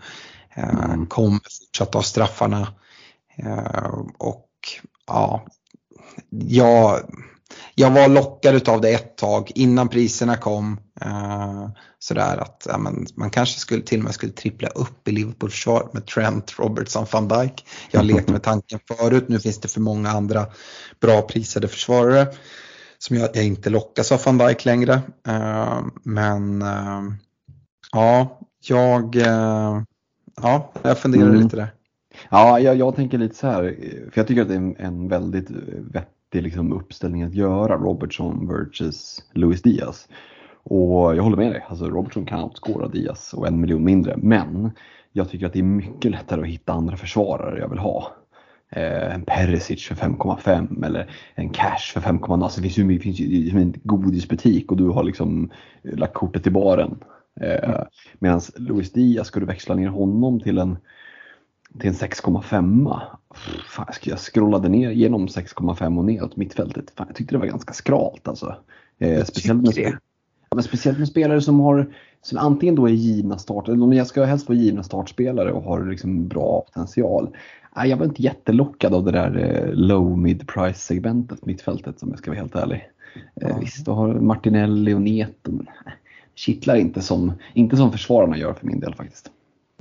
Eh, 0.56 0.86
mm. 0.86 1.06
Kommer 1.06 1.40
fortsatt 1.40 1.94
ha 1.94 2.04
straffarna. 2.04 2.68
Eh, 3.36 4.00
och 4.18 4.50
ja, 5.08 5.46
jag, 6.30 7.00
jag 7.76 7.92
var 7.92 8.08
lockad 8.08 8.70
av 8.70 8.82
det 8.82 8.90
ett 8.90 9.18
tag 9.18 9.52
innan 9.56 9.90
priserna 9.90 10.38
kom. 10.38 10.80
Eh, 11.02 11.70
sådär 12.00 12.38
att 12.38 12.68
ja, 12.70 12.78
men, 12.78 13.06
man 13.16 13.30
kanske 13.30 13.60
skulle 13.60 13.82
till 13.82 14.00
och 14.00 14.04
med 14.04 14.14
skulle 14.14 14.32
trippla 14.32 14.68
upp 14.68 15.08
i 15.08 15.12
Liverpools 15.12 15.54
försvar 15.54 15.90
med 15.94 16.06
Trent, 16.06 16.60
Robertson, 16.60 17.06
van 17.12 17.28
Dijk. 17.28 17.66
Jag 17.92 18.00
har 18.00 18.06
lekt 18.06 18.30
med 18.30 18.44
tanken 18.44 18.80
förut, 18.88 19.26
nu 19.28 19.40
finns 19.40 19.60
det 19.60 19.68
för 19.68 19.82
många 19.82 20.10
andra 20.10 20.46
bra 21.00 21.22
prisade 21.22 21.68
försvarare 21.68 22.28
som 22.98 23.16
gör 23.16 23.26
att 23.26 23.36
jag 23.36 23.46
inte 23.46 23.70
lockas 23.70 24.12
av 24.12 24.22
van 24.26 24.38
Dijk 24.38 24.66
längre. 24.66 25.02
Uh, 25.28 25.86
men 26.04 26.62
uh, 26.62 27.14
ja, 27.92 28.40
jag, 28.68 29.16
uh, 29.16 29.82
ja, 30.42 30.72
jag 30.82 30.98
funderar 30.98 31.30
mm. 31.30 31.42
lite 31.42 31.56
där. 31.56 31.74
Ja, 32.30 32.60
jag, 32.60 32.76
jag, 32.76 32.96
tänker 32.96 33.18
lite 33.18 33.36
så 33.36 33.48
här, 33.48 33.76
för 34.12 34.20
jag 34.20 34.28
tycker 34.28 34.42
att 34.42 34.48
det 34.48 34.54
är 34.54 34.58
en, 34.58 34.76
en 34.76 35.08
väldigt 35.08 35.50
vettig 35.92 36.21
liksom, 36.40 36.74
uppställning 36.74 37.24
att 37.24 37.34
göra, 37.34 37.78
Robertson 37.78 38.48
versus 38.48 39.24
Luis 39.34 39.62
Diaz. 39.62 40.08
Och 40.64 41.16
jag 41.16 41.24
håller 41.24 41.38
med 41.38 41.52
dig, 41.52 41.66
alltså 41.68 41.90
Robertson 41.90 42.26
kan 42.26 42.44
outscora 42.44 42.88
Diaz 42.88 43.34
och 43.34 43.48
en 43.48 43.62
miljon 43.62 43.84
mindre, 43.84 44.18
men 44.18 44.72
jag 45.12 45.30
tycker 45.30 45.46
att 45.46 45.54
det 45.54 45.60
är 45.60 45.64
mycket 45.64 46.12
lättare 46.12 46.42
att 46.42 46.48
hitta 46.48 46.74
andra 46.74 46.98
försvarare 46.98 47.60
jag 47.60 47.70
vill 47.70 47.80
ha 47.80 48.12
eh, 48.70 49.16
en 49.16 49.22
Perisic 49.26 49.88
för 49.88 49.96
5,5 49.96 50.86
eller 50.86 51.10
en 51.36 51.50
Cash 51.50 51.94
för 51.94 52.02
5,0. 52.02 52.44
Alltså 52.44 52.62
det 52.62 52.70
finns 52.70 52.78
ju, 52.78 52.98
det 52.98 53.04
finns 53.04 53.20
ju 53.20 53.62
en 53.62 53.74
godisbutik 53.84 54.72
och 54.72 54.78
du 54.78 54.88
har 54.88 55.04
liksom 55.04 55.52
lagt 55.84 56.14
kortet 56.14 56.48
i 56.48 56.52
baren. 56.52 57.04
Eh, 57.42 57.70
mm. 57.70 57.86
Medan 58.20 58.42
Luis 58.56 58.92
Diaz, 58.92 59.28
ska 59.28 59.40
du 59.40 59.46
växla 59.46 59.76
ner 59.76 59.88
honom 59.88 60.40
till 60.40 60.58
en 60.58 60.78
till 61.80 61.90
en 61.90 61.96
6,5. 61.96 63.02
Fan, 63.68 63.88
jag 64.04 64.20
scrollade 64.20 64.70
ner 64.70 64.92
genom 64.92 65.28
6,5 65.28 65.98
och 65.98 66.06
neråt 66.06 66.36
mittfältet. 66.36 66.94
Fan, 66.96 67.08
jag 67.10 67.16
tyckte 67.16 67.36
det 67.36 67.40
var 67.40 67.46
ganska 67.46 67.74
skralt 67.74 68.28
alltså. 68.28 68.56
Eh, 69.00 69.24
speciellt, 69.24 69.62
med, 69.62 69.78
ja, 69.78 70.56
men 70.56 70.64
speciellt 70.64 71.00
med 71.00 71.08
spelare 71.08 71.42
som 71.42 71.60
har 71.60 71.94
som 72.22 72.38
antingen 72.38 72.76
då 72.76 72.88
är 72.88 72.92
givna 72.92 73.38
start, 73.38 73.68
eller 73.68 73.94
jag 73.94 74.08
ska 74.08 74.24
helst 74.24 74.50
vara 74.50 74.58
givna 74.58 74.84
startspelare 74.84 75.52
och 75.52 75.64
har 75.64 75.86
liksom 75.86 76.28
bra 76.28 76.62
potential. 76.62 77.36
Nej, 77.76 77.90
jag 77.90 77.98
var 77.98 78.06
inte 78.06 78.22
jättelockad 78.22 78.94
av 78.94 79.04
det 79.04 79.12
där 79.12 79.38
eh, 79.38 79.74
low 79.74 80.18
mid 80.18 80.48
price 80.48 80.80
segmentet, 80.80 81.46
mittfältet 81.46 82.04
om 82.04 82.10
jag 82.10 82.20
ska 82.20 82.32
vara 82.32 82.40
helt 82.40 82.56
ärlig. 82.56 82.90
Ja. 83.36 83.58
Visst, 83.60 83.86
du 83.86 83.92
har 83.92 84.14
Martinelli 84.14 84.94
och 84.94 85.02
Neto, 85.02 85.52
men 85.52 85.68
eh, 85.86 85.92
kittlar 86.36 86.76
inte 86.76 87.02
som, 87.02 87.34
inte 87.54 87.78
som 87.78 87.92
försvararna 87.92 88.38
gör 88.38 88.54
för 88.54 88.68
min 88.68 88.80
del 88.80 88.96
faktiskt. 88.96 89.32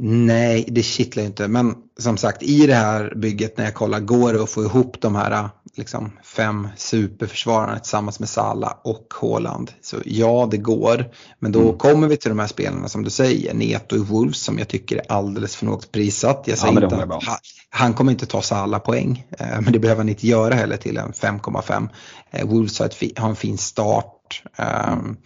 Nej, 0.03 0.65
det 0.69 0.83
kittlar 0.83 1.23
ju 1.23 1.27
inte. 1.27 1.49
Men 1.49 1.75
som 1.99 2.17
sagt, 2.17 2.43
i 2.43 2.67
det 2.67 2.75
här 2.75 3.13
bygget 3.17 3.59
när 3.59 3.65
jag 3.65 3.75
kollar, 3.75 4.01
går 4.01 4.33
det 4.33 4.43
att 4.43 4.51
få 4.51 4.63
ihop 4.65 5.01
de 5.01 5.15
här 5.15 5.49
liksom, 5.77 6.13
fem 6.25 6.69
superförsvararna 6.77 7.79
tillsammans 7.79 8.21
med 8.21 8.29
Salah 8.29 8.75
och 8.85 9.15
Haaland? 9.21 9.73
Så 9.83 9.97
ja, 10.05 10.49
det 10.51 10.57
går. 10.57 11.05
Men 11.39 11.53
då 11.53 11.61
Mm. 11.61 11.79
kommer 11.79 12.09
vi 12.09 12.17
till 12.17 12.29
de 12.29 12.39
här 12.39 12.47
spelarna 12.47 12.89
som 12.89 13.03
du 13.05 13.11
säger, 13.11 13.55
Neto 13.55 14.01
och 14.01 14.07
Wolves 14.09 14.39
som 14.41 14.59
jag 14.59 14.69
tycker 14.69 14.97
är 14.97 15.13
alldeles 15.13 15.57
för 15.57 15.67
lågt 15.67 15.93
prissatt. 15.93 16.45
Jag 16.47 16.59
säger 16.59 16.81
det 16.81 16.85
inte 16.85 16.97
att 16.97 17.25
han, 17.25 17.39
han 17.71 17.95
kommer 17.95 18.13
inte 18.13 18.27
ta 18.27 18.43
Salah 18.43 18.81
poäng, 18.81 19.27
eh, 19.39 19.61
men 19.61 19.73
det 19.73 19.79
behöver 19.79 20.01
han 20.01 20.09
inte 20.09 20.27
göra 20.27 20.55
heller 20.55 20.77
till 20.77 20.97
en 20.97 21.13
5,5. 21.13 21.89
Eh, 22.31 22.47
Wolves 22.47 22.79
har, 22.79 22.87
ett 22.87 23.19
har 23.19 23.29
en 23.29 23.37
fin 23.37 23.59
start. 23.59 24.43
Um, 24.57 24.57
Ja, 24.57 25.17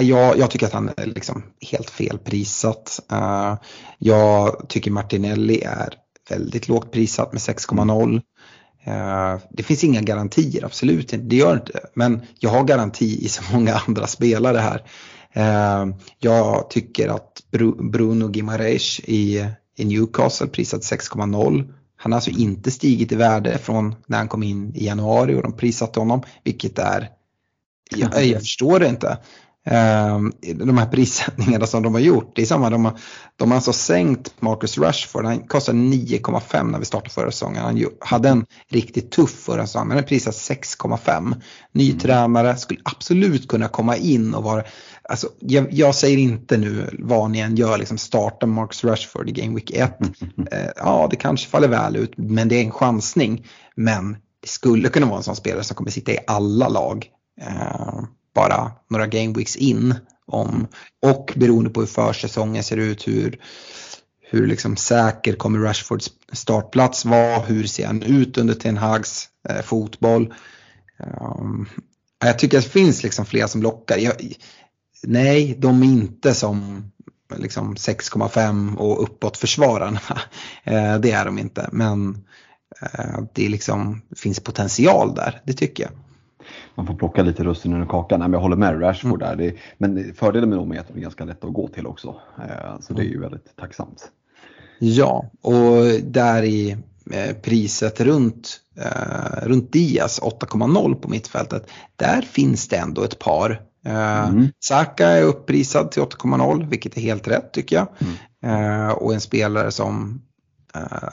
jag, 0.00 0.38
jag 0.38 0.50
tycker 0.50 0.66
att 0.66 0.72
han 0.72 0.90
är 0.96 1.06
liksom 1.06 1.42
helt 1.70 1.90
felprisat. 1.90 3.00
Uh, 3.12 3.54
jag 3.98 4.66
tycker 4.68 4.90
Martinelli 4.90 5.62
är 5.62 5.94
väldigt 6.30 6.68
lågt 6.68 6.92
prissatt 6.92 7.32
med 7.32 7.40
6,0. 7.40 8.20
Uh, 8.86 8.94
eh, 8.94 9.38
det 9.50 9.62
finns 9.62 9.84
inga 9.84 10.00
garantier, 10.00 10.64
absolut 10.64 11.12
inte. 11.12 11.26
Det 11.26 11.36
gör 11.36 11.54
det 11.54 11.60
inte. 11.60 11.80
Men 11.94 12.22
jag 12.38 12.50
har 12.50 12.64
garanti 12.64 13.24
i 13.24 13.28
så 13.28 13.42
många 13.52 13.74
andra 13.86 14.06
spelare 14.06 14.58
här. 14.58 14.84
Uh, 15.36 15.94
jag 16.18 16.70
tycker 16.70 17.08
att 17.08 17.42
Bru- 17.52 17.90
Bruno 17.90 18.32
Gimareis 18.32 19.00
i, 19.00 19.46
i 19.76 19.84
Newcastle 19.84 20.46
prisat 20.46 20.80
6,0. 20.80 21.72
Han 21.96 22.12
har 22.12 22.16
alltså 22.16 22.30
inte 22.30 22.70
stigit 22.70 23.12
i 23.12 23.14
värde 23.14 23.58
från 23.58 23.94
när 24.06 24.18
han 24.18 24.28
kom 24.28 24.42
in 24.42 24.74
i 24.74 24.86
januari 24.86 25.34
och 25.34 25.42
de 25.42 25.56
prissatte 25.56 26.00
honom, 26.00 26.22
vilket 26.44 26.78
är 26.78 27.10
jag, 27.96 28.26
jag 28.26 28.40
förstår 28.40 28.78
det 28.80 28.88
inte. 28.88 29.18
Ehm, 29.70 30.32
De 30.54 30.78
här 30.78 30.86
prissättningarna 30.86 31.66
som 31.66 31.82
de 31.82 31.94
har 31.94 32.00
gjort, 32.00 32.32
det 32.34 32.42
är 32.42 32.46
samma, 32.46 32.70
de 32.70 32.84
har, 32.84 32.98
de 33.36 33.50
har 33.50 33.56
alltså 33.56 33.72
sänkt 33.72 34.32
Marcus 34.40 34.78
Rashford, 34.78 35.24
han 35.24 35.40
kostade 35.40 35.78
9,5 35.78 36.70
när 36.70 36.78
vi 36.78 36.84
startade 36.84 37.10
förra 37.10 37.30
säsongen. 37.30 37.62
Han 37.62 37.84
hade 38.00 38.28
en 38.28 38.46
riktigt 38.68 39.10
tuff 39.10 39.30
förra 39.30 39.66
säsongen, 39.66 39.88
men 39.88 39.96
han 39.96 40.06
prisat 40.06 40.34
6,5. 40.34 41.34
Ny 41.72 41.92
tränare, 41.92 42.56
skulle 42.56 42.80
absolut 42.84 43.48
kunna 43.48 43.68
komma 43.68 43.96
in 43.96 44.34
och 44.34 44.44
vara, 44.44 44.64
alltså 45.08 45.28
jag, 45.40 45.72
jag 45.72 45.94
säger 45.94 46.18
inte 46.18 46.56
nu 46.56 46.90
vad 46.98 47.30
ni 47.30 47.38
än 47.38 47.56
gör, 47.56 47.78
liksom 47.78 47.98
starta 47.98 48.46
Marcus 48.46 48.84
Rashford 48.84 49.28
i 49.28 49.32
Game 49.32 49.54
Week 49.54 49.70
1. 49.70 49.98
Eh, 50.52 50.70
ja, 50.76 51.08
det 51.10 51.16
kanske 51.16 51.48
faller 51.48 51.68
väl 51.68 51.96
ut, 51.96 52.12
men 52.16 52.48
det 52.48 52.56
är 52.56 52.64
en 52.64 52.70
chansning. 52.70 53.46
Men 53.76 54.12
det 54.42 54.48
skulle 54.48 54.88
kunna 54.88 55.06
vara 55.06 55.16
en 55.16 55.22
sån 55.22 55.36
spelare 55.36 55.64
som 55.64 55.76
kommer 55.76 55.90
sitta 55.90 56.12
i 56.12 56.18
alla 56.26 56.68
lag. 56.68 57.06
Eh, 57.40 58.00
bara 58.34 58.72
några 58.90 59.06
gameweeks 59.06 59.56
in. 59.56 59.94
Om, 60.26 60.66
och 61.02 61.32
beroende 61.36 61.70
på 61.70 61.80
hur 61.80 61.86
försäsongen 61.86 62.64
ser 62.64 62.76
ut, 62.76 63.08
hur, 63.08 63.40
hur 64.20 64.46
liksom 64.46 64.76
säker 64.76 65.32
kommer 65.32 65.58
Rashfords 65.58 66.10
startplats 66.32 67.04
vara, 67.04 67.40
hur 67.40 67.66
ser 67.66 67.86
han 67.86 68.02
ut 68.02 68.38
under 68.38 68.54
Ten 68.54 68.76
Hags 68.76 69.28
eh, 69.48 69.62
fotboll. 69.62 70.34
Um, 71.20 71.68
jag 72.24 72.38
tycker 72.38 72.58
att 72.58 72.64
det 72.64 72.70
finns 72.70 73.02
liksom 73.02 73.26
flera 73.26 73.48
som 73.48 73.62
lockar. 73.62 73.98
Jag, 73.98 74.14
nej, 75.02 75.56
de 75.58 75.82
är 75.82 75.86
inte 75.86 76.34
som 76.34 76.90
liksom 77.36 77.74
6,5 77.74 78.76
och 78.76 79.02
uppåt 79.02 79.36
försvararna. 79.36 80.00
Eh, 80.64 80.98
det 80.98 81.10
är 81.10 81.24
de 81.24 81.38
inte, 81.38 81.68
men 81.72 82.24
eh, 82.82 83.20
det 83.34 83.48
liksom, 83.48 84.02
finns 84.16 84.40
potential 84.40 85.14
där, 85.14 85.40
det 85.44 85.52
tycker 85.52 85.82
jag. 85.82 85.92
Man 86.74 86.86
får 86.86 86.94
plocka 86.94 87.22
lite 87.22 87.44
russinen 87.44 87.82
ur 87.82 87.86
kakan. 87.86 88.20
Nej, 88.20 88.28
men 88.28 88.32
jag 88.32 88.40
håller 88.40 88.56
med 88.56 88.82
Rashford 88.82 89.18
där. 89.20 89.36
Det, 89.36 89.54
men 89.78 90.14
fördelen 90.14 90.48
med 90.48 90.58
dem 90.58 90.72
är 90.72 90.80
att 90.80 90.88
de 90.88 90.96
är 90.98 91.02
ganska 91.02 91.24
lätta 91.24 91.46
att 91.46 91.52
gå 91.52 91.68
till 91.68 91.86
också. 91.86 92.14
Eh, 92.38 92.80
Så 92.80 92.92
det 92.92 93.02
är 93.02 93.06
ju 93.06 93.20
väldigt 93.20 93.56
tacksamt. 93.56 94.08
Ja, 94.78 95.30
och 95.42 95.84
där 96.02 96.42
i 96.42 96.76
eh, 97.12 97.36
priset 97.42 98.00
runt, 98.00 98.60
eh, 98.78 99.46
runt 99.48 99.72
Diaz 99.72 100.20
8,0 100.22 100.94
på 100.94 101.08
mittfältet, 101.08 101.70
där 101.96 102.22
finns 102.22 102.68
det 102.68 102.76
ändå 102.76 103.02
ett 103.02 103.18
par. 103.18 103.62
Mm. 103.84 104.48
Saka 104.60 105.06
är 105.06 105.22
upprisad 105.22 105.90
till 105.90 106.02
8,0 106.02 106.68
vilket 106.70 106.96
är 106.96 107.00
helt 107.00 107.28
rätt 107.28 107.52
tycker 107.52 107.76
jag. 107.76 107.88
Eh, 108.52 108.90
och 108.90 109.14
en 109.14 109.20
spelare 109.20 109.70
som 109.70 110.22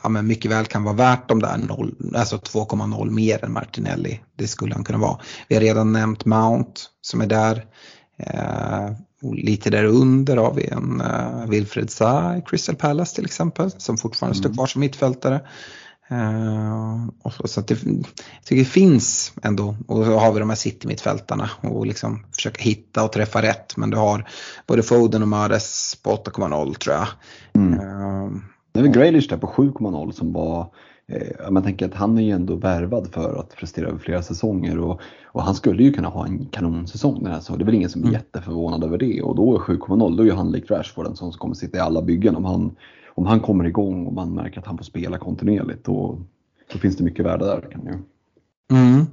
ja, 0.03 0.09
men 0.09 0.27
mycket 0.27 0.51
väl 0.51 0.65
kan 0.65 0.83
vara 0.83 0.95
värt 0.95 1.29
de 1.29 1.41
där 1.41 1.57
0, 1.57 1.95
alltså 2.15 2.37
2,0 2.37 3.09
mer 3.09 3.45
än 3.45 3.51
Martinelli. 3.51 4.21
Det 4.35 4.47
skulle 4.47 4.73
han 4.73 4.83
kunna 4.83 4.99
vara. 4.99 5.19
Vi 5.47 5.55
har 5.55 5.61
redan 5.61 5.93
nämnt 5.93 6.25
Mount 6.25 6.81
som 7.01 7.21
är 7.21 7.27
där. 7.27 7.65
Eh, 8.19 8.91
och 9.21 9.35
lite 9.35 9.69
där 9.69 9.83
under 9.83 10.37
har 10.37 10.53
vi 10.53 10.67
en 10.67 11.01
uh, 11.01 11.49
Wilfred 11.49 11.89
Zaha 11.89 12.37
i 12.37 12.41
Crystal 12.41 12.75
Palace 12.75 13.15
till 13.15 13.25
exempel 13.25 13.71
som 13.71 13.97
fortfarande 13.97 14.37
står 14.37 14.53
kvar 14.53 14.67
som 14.67 14.79
mittfältare. 14.81 15.41
Eh, 16.09 17.07
och 17.23 17.33
så, 17.33 17.47
så 17.47 17.59
att 17.59 17.67
det, 17.67 17.83
jag 17.83 18.05
tycker 18.43 18.63
det 18.63 18.69
finns 18.69 19.33
ändå 19.43 19.75
och 19.87 20.05
så 20.05 20.17
har 20.17 20.31
vi 20.33 20.39
de 20.39 20.49
här 20.49 20.55
City-mittfältarna 20.55 21.49
och 21.61 21.87
liksom 21.87 22.25
försöka 22.35 22.63
hitta 22.63 23.03
och 23.03 23.11
träffa 23.11 23.41
rätt 23.41 23.77
men 23.77 23.89
du 23.89 23.97
har 23.97 24.29
både 24.67 24.83
Foden 24.83 25.21
och 25.21 25.27
Mahrez 25.27 25.95
på 26.03 26.15
8,0 26.15 26.77
tror 26.77 26.95
jag. 26.95 27.07
Mm. 27.53 27.79
Eh, 27.79 28.06
Det 28.77 28.83
väl 28.83 28.91
Graylish 28.91 29.29
där 29.29 29.37
på 29.37 29.47
7,0 29.47 30.11
som 30.11 30.33
var 30.33 30.73
eh, 31.07 31.51
man 31.51 31.63
tänker 31.63 31.85
att 31.85 31.93
han 31.93 32.17
är 32.17 32.21
ju 32.21 32.31
ändå 32.31 32.55
värvad 32.55 33.07
för 33.13 33.39
att 33.39 33.55
prestera 33.55 33.87
över 33.87 33.99
flera 33.99 34.21
säsonger 34.23 34.79
och, 34.79 35.01
och 35.25 35.43
han 35.43 35.55
skulle 35.55 35.83
ju 35.83 35.93
kunna 35.93 36.07
ha 36.07 36.25
en 36.25 36.45
kanonsäsong 36.45 37.23
den 37.23 37.31
här 37.33 37.39
säsongen. 37.39 37.59
Det 37.59 37.63
är 37.63 37.65
väl 37.65 37.75
ingen 37.75 37.89
som 37.89 38.01
är 38.01 38.05
Mm. 38.07 38.13
jätteförvånad 38.13 38.83
över 38.83 38.97
det 38.97 39.21
och 39.21 39.35
då 39.35 39.55
är 39.55 39.59
7,0 39.59 40.17
då 40.17 40.23
är 40.27 40.31
han 40.31 40.51
likt 40.51 40.71
Rashford 40.71 41.05
en 41.05 41.15
sån 41.15 41.31
som 41.31 41.39
kommer 41.39 41.55
sitta 41.55 41.77
i 41.77 41.81
alla 41.81 42.01
byggen 42.01 42.35
om 42.35 42.45
han, 42.45 42.75
om 43.15 43.25
han 43.25 43.39
kommer 43.39 43.65
igång 43.65 44.05
och 44.07 44.13
man 44.13 44.33
märker 44.33 44.59
att 44.59 44.65
han 44.65 44.77
får 44.77 44.85
spela 44.85 45.17
kontinuerligt 45.17 45.85
då, 45.85 46.19
då 46.73 46.79
finns 46.79 46.97
det 46.97 47.03
mycket 47.03 47.25
värde 47.25 47.45
där. 47.45 47.67
Kan 47.71 47.81
ju. 47.85 47.93
Mm. 48.77 49.05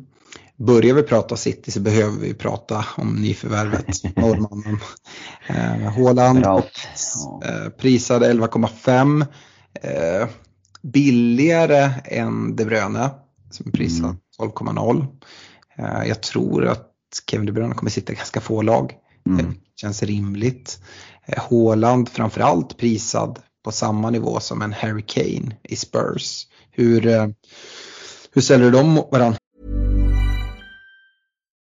Börjar 0.57 0.95
vi 0.95 1.03
prata 1.03 1.37
City 1.37 1.71
så 1.71 1.81
behöver 1.81 2.21
vi 2.21 2.35
prata 2.35 2.85
om 2.97 3.15
nyförvärvet, 3.15 3.87
norrmannen. 4.17 4.79
Eh, 5.49 5.93
Haaland 5.93 6.41
Ja. 6.45 6.63
eh, 7.45 7.71
prisad 7.71 8.23
11,5. 8.23 9.27
Eh, 9.83 10.29
billigare 10.83 11.91
än 12.05 12.57
De 12.57 12.65
Bruyne 12.65 13.11
som 13.51 13.67
är 13.67 13.71
prisad 13.71 14.05
Mm. 14.05 14.17
12,0. 14.39 15.07
Eh, 15.77 16.09
jag 16.09 16.23
tror 16.23 16.67
att 16.67 16.91
Kevin 17.31 17.47
De 17.47 17.53
Bruyne 17.53 17.75
kommer 17.75 17.91
sitta 17.91 18.13
i 18.13 18.17
ganska 18.17 18.41
få 18.41 18.63
lag. 18.63 18.93
Mm. 19.27 19.41
Eh, 19.47 19.53
känns 19.77 20.03
rimligt. 20.03 20.81
Eh, 21.27 21.43
Haaland 21.51 22.09
framförallt 22.09 22.77
prisad 22.77 23.39
på 23.65 23.73
samma 23.73 24.11
nivå 24.11 24.41
som 24.41 24.63
en 24.63 24.73
Harry 24.73 25.03
Kane 25.07 25.57
i 25.63 25.77
Spurs. 25.77 26.47
Hur, 26.71 27.07
eh, 27.07 27.27
hur 28.33 28.43
ställer 28.43 28.65
du 28.65 28.71
dem 28.71 28.89
mot 28.89 29.13
varandra? 29.13 29.39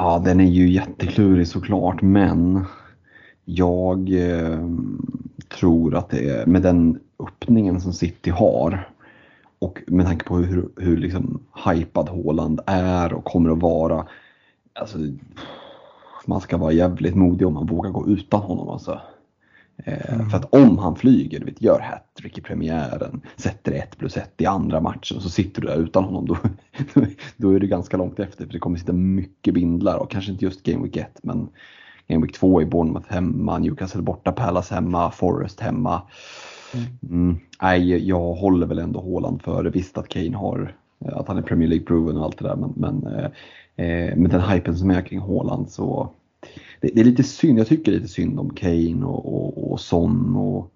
Ja, 0.00 0.22
den 0.24 0.40
är 0.40 0.44
ju 0.44 0.70
jätteklurig 0.70 1.48
såklart, 1.48 2.02
men 2.02 2.64
Jag 3.44 4.12
eh, 4.12 4.58
tror 5.48 5.94
att 5.94 6.10
det 6.10 6.30
är 6.30 6.46
med 6.46 6.62
den 6.62 6.98
öppningen 7.18 7.80
som 7.80 7.92
City 7.92 8.30
har 8.30 8.88
och 9.58 9.82
med 9.86 10.06
tanke 10.06 10.24
på 10.24 10.36
hur, 10.36 10.68
hur 10.76 10.96
liksom 10.96 11.40
hypad 11.66 12.08
Håland 12.08 12.60
är 12.66 13.12
och 13.12 13.24
kommer 13.24 13.50
att 13.50 13.62
vara. 13.62 14.06
Alltså, 14.72 14.98
man 16.26 16.40
ska 16.40 16.56
vara 16.56 16.72
jävligt 16.72 17.14
modig 17.14 17.46
om 17.46 17.54
man 17.54 17.66
vågar 17.66 17.90
gå 17.90 18.08
utan 18.08 18.40
honom 18.40 18.68
alltså. 18.68 19.00
Eh, 19.84 20.14
mm. 20.14 20.30
För 20.30 20.36
att 20.36 20.54
om 20.54 20.78
han 20.78 20.96
flyger, 20.96 21.40
du 21.40 21.46
vet, 21.46 21.62
gör 21.62 21.80
hattrick 21.80 22.38
i 22.38 22.40
premiären, 22.40 23.20
sätter 23.36 23.72
1 23.72 23.98
plus 23.98 24.16
1 24.16 24.32
i 24.38 24.46
andra 24.46 24.80
matchen 24.80 25.16
och 25.16 25.22
så 25.22 25.30
sitter 25.30 25.62
du 25.62 25.68
där 25.68 25.76
utan 25.76 26.04
honom, 26.04 26.26
då, 26.26 26.36
då 27.36 27.50
är 27.50 27.60
du 27.60 27.66
ganska 27.66 27.96
långt 27.96 28.20
efter. 28.20 28.46
För 28.46 28.52
det 28.52 28.58
kommer 28.58 28.78
sitta 28.78 28.92
mycket 28.92 29.54
bindlar 29.54 29.96
och 29.96 30.10
kanske 30.10 30.32
inte 30.32 30.44
just 30.44 30.62
Game 30.62 30.82
Week 30.84 30.96
1 30.96 31.18
men 31.22 31.48
Game 32.08 32.26
Week 32.26 32.38
2 32.38 32.62
i 32.62 32.66
Bournemouth 32.66 33.12
hemma, 33.12 33.58
Newcastle 33.58 34.02
borta, 34.02 34.32
Palace 34.32 34.74
hemma, 34.74 35.10
Forest 35.10 35.60
hemma. 35.60 36.02
Mm. 36.74 36.86
Mm, 37.02 37.38
nej, 37.62 38.08
jag 38.08 38.34
håller 38.34 38.66
väl 38.66 38.78
ändå 38.78 39.00
Håland 39.00 39.42
före. 39.42 39.70
Visst 39.70 39.98
att 39.98 40.08
Kane 40.08 40.36
har, 40.36 40.74
att 41.06 41.28
han 41.28 41.38
är 41.38 41.42
Premier 41.42 41.68
League-proven 41.68 42.16
och 42.16 42.24
allt 42.24 42.38
det 42.38 42.48
där 42.48 42.56
men, 42.56 42.72
men 42.76 43.06
eh, 43.06 43.24
eh 43.86 44.16
med 44.16 44.30
den 44.30 44.40
hypen 44.40 44.76
som 44.76 44.90
är 44.90 45.02
kring 45.02 45.18
Håland 45.18 45.70
så 45.70 46.10
det, 46.80 46.90
det, 46.94 47.00
är 47.00 47.04
lite 47.04 47.22
synd, 47.22 47.58
jag 47.58 47.66
tycker 47.66 47.92
lite 47.92 48.08
synd 48.08 48.40
om 48.40 48.50
Kane 48.50 49.04
och, 49.04 49.34
och, 49.34 49.72
och 49.72 49.80
Son 49.80 50.36
och, 50.36 50.72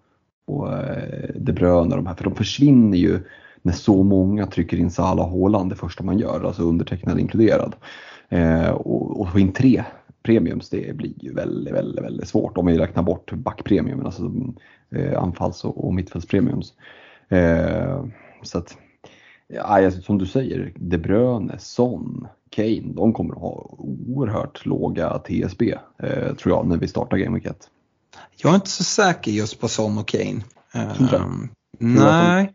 och 0.47 0.73
eh, 0.73 1.29
De 1.35 1.53
Bruyne 1.53 1.97
de 1.97 2.07
här, 2.07 2.15
för 2.15 2.25
de 2.25 2.35
försvinner 2.35 2.99
ju 2.99 3.21
när 3.63 3.73
så 3.73 4.03
många 4.03 4.47
trycker 4.47 4.77
in 4.77 4.91
Salah 4.91 5.27
och 5.27 5.41
Haaland 5.41 5.71
det 5.71 5.77
första 5.77 6.05
man 6.05 6.19
gör, 6.19 6.45
alltså 6.45 6.63
undertecknad 6.63 7.21
inkluderad. 7.21 7.75
Eh, 8.29 8.71
och, 8.71 9.21
och 9.21 9.33
få 9.33 9.39
in 9.39 9.53
tre 9.53 9.85
premiums, 10.23 10.71
det 10.71 10.97
blir 10.97 11.25
ju 11.25 11.35
väldigt, 11.35 11.75
väldigt, 11.75 12.05
väldigt 12.05 12.29
svårt 12.29 12.59
om 12.59 12.67
vi 12.67 12.79
räknar 12.79 13.03
bort 13.03 13.33
backpremium, 13.33 14.07
alltså 14.07 14.33
eh, 14.91 15.23
anfalls 15.23 15.65
och, 15.65 15.87
och 15.87 15.95
mittfältspremiums. 15.95 16.73
Eh, 17.29 18.05
så 18.43 18.59
att, 18.59 18.77
ja, 19.55 19.91
som 19.91 20.19
du 20.19 20.27
säger, 20.27 20.73
De 20.77 20.99
Bruyne, 20.99 21.59
Son, 21.59 22.27
Kane, 22.51 22.93
de 22.95 23.13
kommer 23.13 23.35
att 23.35 23.41
ha 23.41 23.75
oerhört 23.79 24.67
låga 24.67 25.19
TSB 25.19 25.75
eh, 26.03 26.35
tror 26.35 26.57
jag 26.57 26.67
när 26.67 26.77
vi 26.77 26.89
startar 26.89 27.17
Game 27.17 27.35
Week 27.35 27.47
1. 27.47 27.57
Jag 28.37 28.51
är 28.51 28.55
inte 28.55 28.71
så 28.71 28.85
säker 28.85 29.31
just 29.31 29.61
på 29.61 29.69
Son 29.69 29.99
och 29.99 30.09
Kane. 30.09 30.43
Um, 31.15 31.49
nej. 31.79 32.55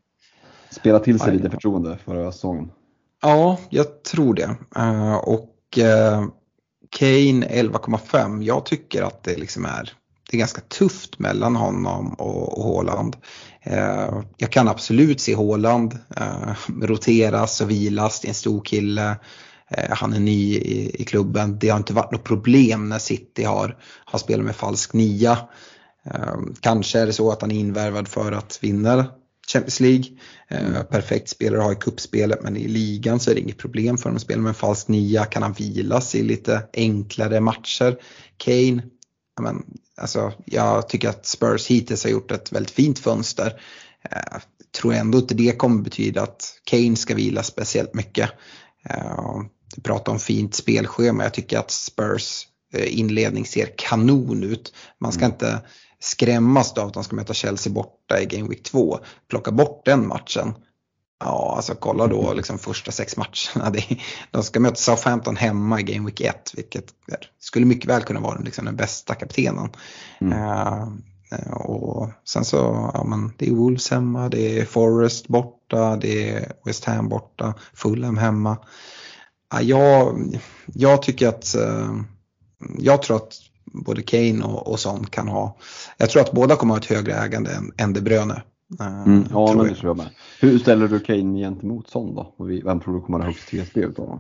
Spela 0.70 1.00
till 1.00 1.20
sig 1.20 1.34
lite 1.34 1.50
förtroende 1.50 1.98
förra 2.06 2.32
säsongen. 2.32 2.72
Ja, 3.22 3.60
jag 3.70 4.04
tror 4.04 4.34
det. 4.34 4.58
Uh, 4.78 5.16
och 5.16 5.78
uh, 5.78 6.28
Kane 6.90 7.48
11,5. 7.48 8.44
Jag 8.44 8.66
tycker 8.66 9.04
att 9.04 9.24
det 9.24 9.38
liksom 9.38 9.66
är, 9.66 9.94
det 10.30 10.38
är 10.38 10.40
ganska 10.40 10.62
tufft 10.62 11.20
mellan 11.20 11.56
honom 11.56 12.14
och, 12.14 12.58
och 12.58 12.64
Håland. 12.64 13.16
Eh, 13.64 14.22
jag 14.38 14.52
kan 14.52 14.68
absolut 14.68 15.22
se 15.22 15.36
Håland 15.36 15.98
eh, 16.18 16.54
roteras 16.82 17.62
och 17.62 17.72
vilas. 17.72 18.20
Det 18.20 18.28
är 18.28 18.30
en 18.30 18.36
stor 18.36 18.62
kille. 18.62 19.16
Eh, 19.70 19.90
han 19.90 20.14
är 20.14 20.20
ny 20.20 20.56
i, 20.56 21.02
i, 21.02 21.06
klubben. 21.06 21.60
Det 21.60 21.70
har 21.70 21.78
inte 21.78 21.94
varit 21.94 22.12
något 22.12 22.24
problem 22.24 22.90
när 22.90 23.00
City 23.00 23.44
har, 23.44 23.78
har 24.06 24.20
spelat 24.20 24.46
med 24.46 24.56
falsk 24.56 24.94
nia. 24.94 25.38
Eh, 26.06 26.36
kanske 26.62 27.00
är 27.00 27.06
det 27.06 27.14
så 27.14 27.32
att 27.32 27.42
han 27.42 27.52
är 27.52 27.60
invärvad 27.60 28.08
för 28.08 28.32
att 28.32 28.60
vinna 28.62 29.06
Champions 29.54 29.80
League. 29.80 30.06
Eh, 30.48 30.84
perfekt 30.84 31.30
spelare 31.30 31.60
att 31.60 31.66
ha 31.66 31.74
i 31.74 31.76
kuppspelet 31.76 32.44
men 32.44 32.58
i 32.58 32.68
ligan 32.68 33.20
så 33.20 33.32
är 33.32 33.36
det 33.36 33.42
inget 33.42 33.58
problem 33.58 33.98
för 33.98 34.04
honom 34.04 34.16
att 34.16 34.22
spela 34.22 34.42
med 34.42 34.50
en 34.50 34.56
falsk 34.56 34.88
nia. 34.88 35.26
Kan 35.26 35.44
han 35.44 35.54
vilas 35.54 36.16
i 36.16 36.24
lite 36.24 36.64
enklare 36.74 37.40
matcher? 37.40 37.98
Kane, 38.38 38.84
men, 39.40 39.66
alltså, 39.98 40.34
jag 40.46 40.90
tycker 40.90 41.10
att 41.10 41.26
Spurs 41.26 41.68
hittills 41.68 42.04
har 42.04 42.12
gjort 42.12 42.32
ett 42.32 42.52
väldigt 42.52 42.72
fint 42.72 43.00
fönster. 43.00 43.62
Eh, 44.12 44.40
tror 44.82 44.94
ändå 44.94 45.18
inte 45.18 45.34
det 45.34 45.58
kommer 45.58 45.82
betyda 45.82 46.22
att 46.22 46.54
Kane 46.64 46.96
ska 46.96 47.16
vila 47.16 47.44
speciellt 47.44 47.94
mycket. 47.94 48.30
Du 49.76 49.82
pratar 49.82 50.12
om 50.12 50.20
fint 50.20 50.56
spelschema. 50.56 51.24
Jag 51.24 51.34
tycker 51.34 51.60
att 51.60 51.72
Spurs 51.72 52.48
eh, 52.74 53.00
inledning 53.00 53.46
ser 53.46 53.70
kanon 53.78 54.44
ut. 54.44 54.74
Man 55.00 55.12
ska 55.12 55.26
mm. 55.26 55.34
inte 55.34 55.62
skrämmas 56.00 56.74
av 56.78 56.88
att 56.88 56.94
de 56.94 57.04
ska 57.04 57.16
möta 57.16 57.34
Chelsea 57.34 57.74
borta 57.74 58.22
i 58.22 58.26
Game 58.26 58.50
Week 58.50 58.64
2. 58.64 59.00
Plocka 59.30 59.52
bort 59.52 59.86
den 59.86 60.08
matchen. 60.08 60.54
Ja, 61.20 61.54
alltså 61.56 61.76
kolla 61.76 62.08
då 62.08 62.34
liksom 62.34 62.60
första 62.60 62.92
sex 62.92 63.18
matcherna. 63.18 63.76
de 64.32 64.44
ska 64.44 64.60
möta 64.60 64.76
Southampton 64.76 65.36
hemma 65.36 65.80
i 65.80 65.84
Game 65.84 66.06
Week 66.06 66.22
1, 66.22 66.52
vilket 66.56 66.86
skulle 67.40 67.66
mycket 67.66 67.90
väl 67.90 68.04
kunna 68.04 68.20
vara 68.20 68.40
liksom 68.40 68.66
den 68.66 68.76
bästa 68.76 69.16
kaptenen. 69.16 69.70
Mm. 70.22 70.40
Uh, 70.40 70.88
och 71.52 72.10
sen 72.26 72.46
så, 72.46 72.92
ja 72.94 73.04
men 73.04 73.34
det 73.38 73.48
är 73.48 73.52
Wolves 73.52 73.92
hemma, 73.92 74.30
det 74.30 74.60
är 74.60 74.66
Forest 74.66 75.28
borta, 75.28 75.96
det 75.96 76.30
är 76.30 76.52
West 76.66 76.86
Ham 76.86 77.10
borta, 77.10 77.54
Fulham 77.74 78.18
hemma. 78.18 78.58
Ja, 79.52 79.62
jag, 79.62 80.18
jag 80.66 81.02
tycker 81.02 81.28
att, 81.28 81.56
eh, 81.56 81.96
jag 82.78 83.02
tror 83.02 83.18
att 83.18 83.34
både 83.66 84.02
Kane 84.02 84.44
och, 84.44 84.68
och 84.68 84.80
Son 84.80 85.06
kan 85.06 85.28
ha, 85.28 85.58
jag 85.98 86.10
tror 86.10 86.22
att 86.22 86.32
båda 86.32 86.56
kommer 86.56 86.74
ha 86.74 86.80
ett 86.80 86.86
högre 86.86 87.14
ägande 87.14 87.52
än, 87.52 87.72
än 87.78 87.94
De 87.94 88.02
Bruyne. 88.02 88.42
Eh, 88.80 89.04
mm, 89.04 89.26
ja, 89.32 89.54
men 89.54 89.68
det 89.68 89.76
tror 89.76 89.90
jag 89.90 89.98
med. 89.98 90.10
Hur 90.40 90.60
ställer 90.60 90.88
du 90.88 91.00
Kane 91.00 91.40
gentemot 91.40 91.90
Son 91.90 92.16
då? 92.16 92.34
Och 92.38 92.50
vem 92.50 92.80
tror 92.80 92.94
du 92.94 93.02
kommer 93.02 93.20
högst 93.20 93.48
TSB 93.48 93.82
utav 93.82 94.08
dem? 94.08 94.20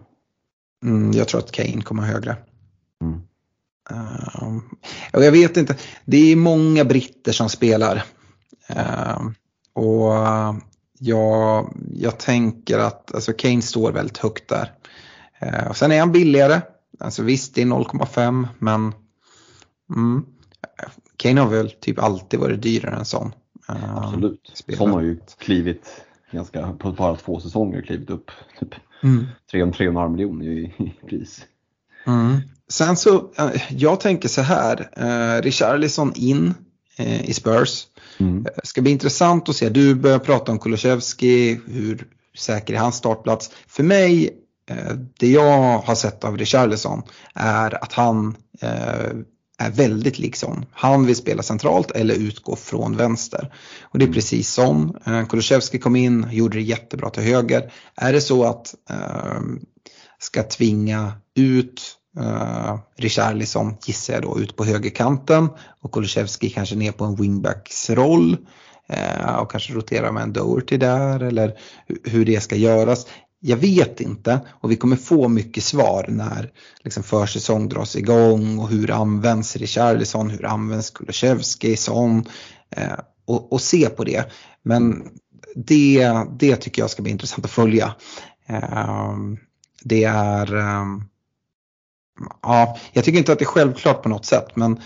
Mm, 0.84 1.12
jag 1.12 1.28
tror 1.28 1.40
att 1.40 1.52
Kane 1.52 1.82
kommer 1.82 2.04
högre. 2.04 2.38
Mm. 3.02 3.22
Uh, 3.92 4.60
jag 5.12 5.32
vet 5.32 5.58
inte, 5.58 5.76
det 6.06 6.32
är 6.32 6.36
många 6.36 6.86
britter 6.86 7.32
som 7.32 7.50
spelar. 7.50 8.04
Uh, 8.76 9.30
och 9.74 10.14
jag, 11.00 11.74
jag 11.94 12.20
tänker 12.20 12.80
att 12.80 13.16
alltså 13.16 13.34
Kane 13.34 13.62
står 13.62 13.92
väldigt 13.92 14.18
högt 14.18 14.48
där. 14.48 14.72
Eh, 15.40 15.68
och 15.68 15.78
sen 15.78 15.92
är 15.92 16.00
han 16.00 16.12
billigare. 16.12 16.62
Alltså 17.00 17.24
visst, 17.24 17.56
det 17.56 17.62
är 17.62 17.66
0,5 17.66 18.48
men 18.60 18.94
mm, 19.96 20.26
Kane 21.18 21.42
har 21.42 21.50
väl 21.50 21.72
typ 21.72 22.00
alltid 22.00 22.40
varit 22.40 22.62
dyrare 22.62 22.96
än 22.96 23.06
sån. 23.06 23.34
Eh, 23.70 23.98
Absolut. 23.98 24.52
Spelat. 24.54 24.78
Son 24.78 24.92
har 24.92 25.02
ju 25.02 25.20
klivit 25.38 26.06
ganska, 26.32 26.74
på 26.74 26.92
bara 26.92 27.16
två 27.16 27.40
säsonger 27.40 27.82
klivit 27.82 28.10
upp 28.10 28.32
typ 28.60 28.76
mm. 29.04 29.26
3-3,5 29.54 30.10
miljoner 30.10 30.46
i, 30.46 30.74
i 30.78 31.08
pris. 31.08 31.46
Mm. 32.08 32.38
Sen 32.70 32.96
så, 32.96 33.32
eh, 33.38 33.62
jag 33.70 34.00
tänker 34.00 34.30
så 34.30 34.42
här, 34.42 34.90
eh, 34.98 35.42
Richarlison 35.42 36.14
in 36.16 36.54
eh, 36.98 37.30
i 37.30 37.34
Spurs. 37.34 37.88
Mm. 38.18 38.46
Ska 38.64 38.82
bli 38.82 38.92
intressant 38.92 39.50
att 39.50 39.56
se, 39.56 39.70
du 39.70 39.96
börjar 39.96 40.20
prata 40.20 40.52
om 40.52 40.60
Kulusevski, 40.60 41.60
hur 41.68 42.08
säker 42.38 42.74
är 42.74 42.78
hans 42.78 42.96
startplats? 42.96 43.52
För 43.68 43.84
mig 43.84 44.38
Eh, 44.70 44.94
det 45.20 45.28
jag 45.28 45.80
har 45.80 45.96
sett 45.96 46.24
av 46.24 46.38
Richarlison 46.38 47.04
är 47.34 47.84
att 47.84 47.94
han 47.94 48.36
är 49.58 49.72
väldigt 49.72 50.20
liksom. 50.20 50.66
Han 50.72 51.06
vill 51.06 51.16
spela 51.16 51.44
centralt 51.44 51.92
eller 51.92 52.16
utgå 52.16 52.56
från 52.56 52.98
vänster. 52.98 53.54
Och 53.82 54.00
det 54.00 54.06
är 54.06 54.14
precis 54.14 54.50
som 54.50 54.98
eh, 55.06 55.26
Kulusevski 55.26 55.80
kom 55.80 55.96
in, 55.96 56.28
gjorde 56.32 56.58
det 56.58 56.64
jättebra 56.64 57.10
till 57.10 57.24
höger. 57.24 57.72
Är 57.96 58.14
det 58.14 58.22
så 58.22 58.44
att 58.44 58.76
eh, 58.90 59.42
ska 60.20 60.44
tvinga 60.44 61.12
ut 61.36 61.82
eh, 62.20 62.78
Richarlison, 62.98 63.78
gissar 63.86 64.14
jag 64.14 64.24
då, 64.24 64.40
ut 64.40 64.56
på 64.56 64.66
högerkanten 64.66 65.50
och 65.82 65.92
Kulusevski 65.92 66.50
kanske 66.50 66.76
ner 66.76 66.92
på 66.92 67.06
en 67.06 67.16
wingbacks 67.16 67.90
roll 67.90 68.38
eh, 68.90 69.36
och 69.36 69.52
kanske 69.52 69.74
rotera 69.74 70.12
med 70.12 70.24
en 70.24 70.34
Doherty 70.34 70.78
där 70.78 71.24
eller 71.24 71.54
hur 72.04 72.26
det 72.26 72.42
ska 72.42 72.56
göras. 72.56 73.08
Jag 73.40 73.58
vet 73.58 74.02
inte 74.02 74.40
och 74.62 74.72
vi 74.72 74.76
kommer 74.76 74.96
få 74.96 75.28
mycket 75.28 75.64
svar 75.64 76.06
när 76.10 76.52
liksom 76.84 77.04
försäsong 77.04 77.70
dras 77.70 77.96
igång 77.96 78.60
och 78.60 78.70
hur 78.70 78.92
används 78.92 79.56
Richarlison, 79.56 80.30
hur 80.30 80.46
används 80.46 80.90
Kulusevski, 80.90 81.78
Son 81.78 82.26
eh, 82.70 83.00
och, 83.26 83.54
och, 83.54 83.62
se 83.62 83.90
på 83.90 84.04
det. 84.04 84.32
Men 84.64 85.10
det, 85.56 86.14
det 86.40 86.56
tycker 86.56 86.82
jag 86.82 86.90
ska 86.90 87.02
bli 87.02 87.12
intressant 87.12 87.46
att 87.46 87.52
följa. 87.52 87.96
Eh, 88.48 89.16
det 89.84 90.04
är, 90.04 90.56
eh, 90.56 90.86
ja, 92.42 92.78
jag 92.94 93.04
tycker 93.04 93.20
inte 93.20 93.32
att 93.32 93.40
det 93.40 93.46
är 93.46 93.48
självklart 93.48 94.04
på 94.04 94.10
något 94.10 94.26
sätt 94.26 94.56
men 94.56 94.82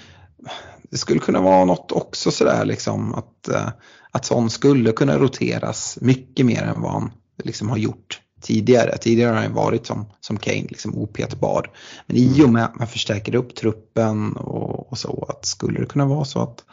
det 0.91 0.97
skulle 0.97 1.19
kunna 1.19 1.41
vara 1.41 1.65
något 1.65 1.91
också 1.91 2.31
sådär 2.31 2.65
liksom 2.65 3.13
att, 3.13 3.47
eh, 3.47 3.69
att 4.11 4.25
Son 4.25 4.49
skulle 4.49 4.91
kunna 4.91 5.17
roteras 5.17 5.97
mycket 6.01 6.45
mer 6.45 6.63
än 6.63 6.81
vad 6.81 6.91
han 6.91 7.11
liksom 7.43 7.69
har 7.69 7.77
gjort 7.77 8.21
tidigare. 8.41 8.97
Tidigare 8.97 9.33
har 9.33 9.41
han 9.41 9.53
varit 9.53 9.85
som, 9.85 10.05
som 10.19 10.37
Kane, 10.37 10.65
liksom 10.69 10.95
opetbar. 10.95 11.71
Men 12.05 12.17
i 12.17 12.43
och 12.43 12.49
med 12.49 12.65
att 12.65 12.75
man 12.75 12.87
förstärker 12.87 13.35
upp 13.35 13.55
truppen 13.55 14.35
och, 14.35 14.91
och 14.91 14.97
så, 14.97 15.25
att 15.29 15.45
skulle 15.45 15.79
det 15.79 15.85
kunna 15.85 16.05
vara 16.05 16.25
så 16.25 16.39
att, 16.41 16.63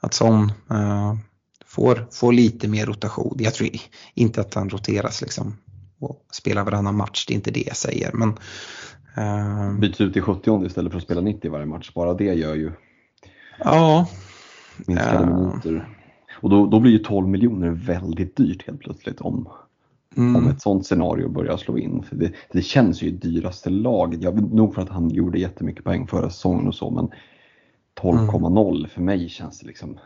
att 0.00 0.14
Son 0.14 0.52
uh, 0.70 1.14
får, 1.66 2.06
får 2.12 2.32
lite 2.32 2.68
mer 2.68 2.86
rotation. 2.86 3.36
Jag 3.38 3.54
tror 3.54 3.70
inte 4.14 4.40
att 4.40 4.54
han 4.54 4.70
roteras 4.70 5.20
liksom 5.20 5.56
och 6.00 6.26
spelar 6.32 6.64
varannan 6.64 6.96
match, 6.96 7.26
det 7.26 7.32
är 7.32 7.36
inte 7.36 7.50
det 7.50 7.64
jag 7.66 7.76
säger. 7.76 8.12
Men, 8.12 8.28
uh, 9.18 9.78
Byts 9.80 10.00
ut 10.00 10.16
i 10.16 10.20
70 10.20 10.66
istället 10.66 10.92
för 10.92 10.98
att 10.98 11.04
spela 11.04 11.20
90 11.20 11.50
varje 11.50 11.66
match, 11.66 11.90
bara 11.94 12.14
det 12.14 12.34
gör 12.34 12.54
ju 12.54 12.72
Ja. 13.58 14.08
Minskade 14.86 15.30
Ja. 15.30 15.36
minuter. 15.36 15.88
Och 16.40 16.50
då, 16.50 16.66
då 16.66 16.80
blir 16.80 16.92
ju 16.92 16.98
12 16.98 17.28
miljoner 17.28 17.70
väldigt 17.70 18.36
dyrt 18.36 18.66
helt 18.66 18.80
plötsligt 18.80 19.20
om, 19.20 19.48
Mm. 20.16 20.36
om 20.36 20.48
ett 20.48 20.62
sånt 20.62 20.86
scenario 20.86 21.28
börjar 21.28 21.56
slå 21.56 21.78
in. 21.78 22.02
För 22.02 22.16
det, 22.16 22.32
det 22.52 22.62
känns 22.62 23.02
ju 23.02 23.10
dyraste 23.10 23.70
laget. 23.70 24.22
Jag 24.22 24.32
vet 24.32 24.52
nog 24.52 24.74
för 24.74 24.82
att 24.82 24.88
han 24.88 25.10
gjorde 25.10 25.38
jättemycket 25.38 25.84
poäng 25.84 26.06
förra 26.06 26.30
säsongen 26.30 26.68
och 26.68 26.74
så 26.74 26.90
men 26.90 27.08
12,0 28.00 28.86
för 28.88 29.00
mig 29.02 29.28
känns 29.28 29.60
det 29.60 29.66
liksom 29.66 29.98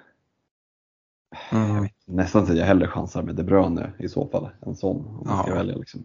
Mm. 1.53 1.89
nästan 2.07 2.47
så 2.47 2.53
att 2.53 2.59
jag 2.59 2.67
hellre 2.67 2.87
chansar 2.89 3.23
med 3.23 3.35
De 3.35 3.43
Bruyne 3.43 3.93
i 3.99 4.09
så 4.09 4.27
fall. 4.29 4.49
En 4.67 4.77
sån 4.77 4.97
om 4.97 5.23
man 5.27 5.43
ska 5.43 5.51
Ja. 5.53 5.57
välja 5.57 5.77
liksom. 5.77 6.05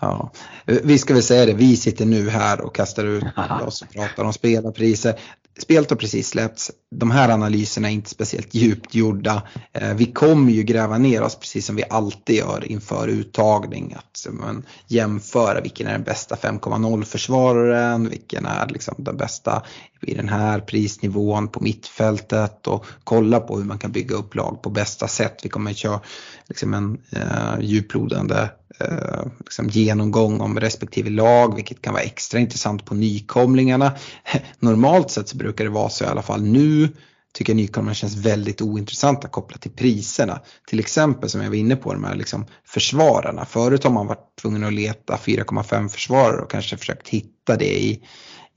Ja. 0.00 0.30
Vi 0.66 0.98
ska 0.98 1.14
väl 1.14 1.22
säga 1.22 1.46
det, 1.46 1.54
vi 1.54 1.76
sitter 1.76 2.06
nu 2.06 2.28
här 2.28 2.60
och 2.60 2.74
kastar 2.74 3.04
ut 3.04 3.24
oss 3.66 3.82
och 3.82 3.88
pratar 3.92 4.24
om 4.24 4.32
spelarpriser. 4.32 5.14
Spelet 5.58 5.90
har 5.90 5.96
precis 5.96 6.28
släppts. 6.28 6.70
De 6.90 7.10
här 7.10 7.28
analyserna 7.28 7.88
är 7.88 7.92
inte 7.92 8.10
speciellt 8.10 8.54
djupt 8.54 8.94
gjorda. 8.94 9.42
Eh, 9.72 9.94
vi 9.94 10.12
kommer 10.12 10.52
ju 10.52 10.62
gräva 10.62 10.98
ner 10.98 11.22
oss 11.22 11.36
precis 11.36 11.66
som 11.66 11.76
vi 11.76 11.84
alltid 11.90 12.36
gör 12.36 12.72
inför 12.72 13.08
uttagning. 13.08 13.94
Att 13.98 14.26
man 14.30 14.64
jämföra 14.86 15.60
vilken 15.60 15.86
är 15.86 15.92
den 15.92 16.02
bästa 16.02 16.34
5,0 16.34 17.04
försvararen, 17.04 18.08
vilken 18.08 18.46
är 18.46 18.66
liksom 18.66 18.94
den 18.98 19.16
bästa 19.16 19.62
i 20.00 20.14
den 20.14 20.28
här 20.28 20.60
prisnivån 20.60 21.48
på 21.48 21.60
mittfältet 21.60 22.66
och 22.66 22.86
kolla 23.04 23.40
på 23.40 23.56
hur 23.56 23.64
man 23.64 23.78
kan 23.78 23.92
bygga 23.92 24.16
upp 24.16 24.34
lag 24.34 24.62
på 24.62 24.70
bästa 24.70 25.08
sätt. 25.08 25.40
Vi 25.42 25.48
kommer 25.48 25.70
att 25.70 25.76
köra 25.76 26.00
liksom 26.48 26.74
en 26.74 26.98
eh, 27.10 27.60
djuplodande 27.60 28.50
eh, 28.80 29.26
liksom 29.38 29.68
genomgång 29.68 30.40
om 30.40 30.60
respektive 30.60 31.10
lag, 31.10 31.54
vilket 31.54 31.82
kan 31.82 31.92
vara 31.92 32.02
extra 32.02 32.40
intressant 32.40 32.84
på 32.84 32.94
nykomlingarna. 32.94 33.92
Normalt 34.58 35.10
sett 35.10 35.28
så 35.28 35.36
brukar 35.36 35.64
det 35.64 35.70
vara 35.70 35.88
så 35.88 36.04
i 36.04 36.06
alla 36.06 36.22
fall 36.22 36.42
nu 36.42 36.88
tycker 37.32 37.52
jag 37.52 37.56
nykomlingarna 37.56 37.94
känns 37.94 38.16
väldigt 38.16 38.62
ointressanta 38.62 39.28
kopplat 39.28 39.60
till 39.60 39.70
priserna. 39.70 40.40
Till 40.68 40.80
exempel 40.80 41.28
som 41.28 41.42
jag 41.42 41.48
var 41.48 41.56
inne 41.56 41.76
på, 41.76 41.92
de 41.92 42.04
här 42.04 42.14
liksom 42.14 42.46
försvararna. 42.64 43.44
Förut 43.44 43.84
har 43.84 43.90
man 43.90 44.06
varit 44.06 44.36
tvungen 44.40 44.64
att 44.64 44.72
leta 44.72 45.16
4,5 45.16 45.88
försvarare 45.88 46.42
och 46.42 46.50
kanske 46.50 46.76
försökt 46.76 47.08
hitta 47.08 47.56
det 47.56 47.78
i 47.78 48.02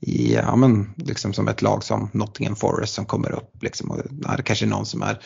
i, 0.02 0.34
ja 0.34 0.56
men 0.56 0.94
liksom 0.96 1.32
som 1.32 1.48
ett 1.48 1.62
lag 1.62 1.84
som 1.84 2.10
Nottingham 2.12 2.56
Forest 2.56 2.94
som 2.94 3.04
kommer 3.04 3.32
upp 3.32 3.62
liksom 3.62 3.90
och 3.90 4.00
ja, 4.24 4.36
det 4.36 4.42
kanske 4.42 4.64
är 4.64 4.68
någon 4.68 4.86
som 4.86 5.02
är, 5.02 5.20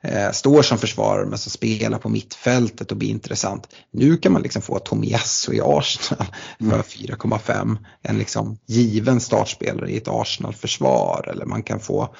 eh, 0.00 0.30
står 0.32 0.62
som 0.62 0.78
försvarare 0.78 1.26
men 1.26 1.38
som 1.38 1.50
spelar 1.50 1.98
på 1.98 2.08
mittfältet 2.08 2.90
och 2.90 2.96
blir 2.96 3.08
intressant. 3.08 3.68
Nu 3.90 4.16
kan 4.16 4.32
man 4.32 4.42
liksom 4.42 4.62
få 4.62 4.78
Tomiyasu 4.78 5.54
i 5.54 5.60
Arsenal 5.60 6.26
för 6.58 6.82
4,5. 6.82 7.78
En 8.02 8.18
liksom 8.18 8.58
given 8.66 9.20
startspelare 9.20 9.90
i 9.90 9.96
ett 9.96 10.08
Arsenal-försvar 10.08 11.28
eller 11.32 11.46
man 11.46 11.62
kan 11.62 11.80
få 11.80 12.14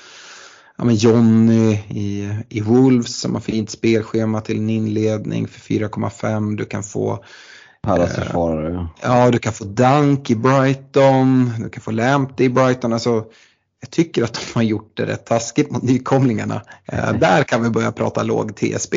ja, 0.79 0.85
men 0.85 0.95
Johnny 0.95 1.73
i, 1.89 2.37
i 2.49 2.61
Wolves 2.61 3.21
som 3.21 3.35
har 3.35 3.41
fint 3.41 3.71
spelschema 3.71 4.41
till 4.41 4.59
en 4.59 4.71
inledning 4.71 5.49
för 5.49 5.61
4,5. 5.61 6.57
Du 6.57 6.65
kan 6.65 6.83
få 6.83 7.25
Pallas 7.83 8.15
försvarare. 8.15 8.87
Ja, 9.03 9.31
du 9.31 9.39
kan 9.39 9.53
få 9.53 9.65
Dunk 9.65 10.31
i 10.31 10.37
Brighton, 10.37 11.53
du 11.59 11.69
kan 11.69 11.83
få 11.83 11.91
Lamptey 11.91 12.47
i 12.47 12.51
Brighton. 12.51 12.93
Alltså, 12.93 13.25
jag 13.81 13.91
tycker 13.91 14.25
att 14.25 14.35
de 14.35 14.59
har 14.59 14.63
gjort 14.63 14.97
det 14.97 15.07
rätt 15.07 15.27
taskigt 15.27 15.71
mot 15.71 15.83
nykomlingarna. 15.83 16.63
Eh, 16.85 17.13
där 17.19 17.43
kan 17.43 17.63
vi 17.63 17.71
börja 17.71 17.93
prata 17.93 18.23
låg 18.23 18.57
TSB. 18.57 18.97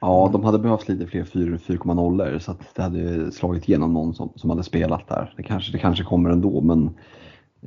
Ja, 0.00 0.30
de 0.32 0.44
hade 0.44 0.58
behövt 0.58 0.88
lite 0.88 1.06
fler 1.06 1.24
4,0 1.24 2.38
så 2.38 2.56
det 2.74 2.82
hade 2.82 3.32
slagit 3.32 3.68
igenom 3.68 3.92
någon 3.92 4.14
som, 4.14 4.32
som 4.36 4.50
hade 4.50 4.62
spelat 4.62 5.08
där. 5.08 5.34
Det 5.36 5.42
kanske, 5.42 5.72
det 5.72 5.78
kanske 5.78 6.04
kommer 6.04 6.30
ändå 6.30 6.60
men 6.60 6.90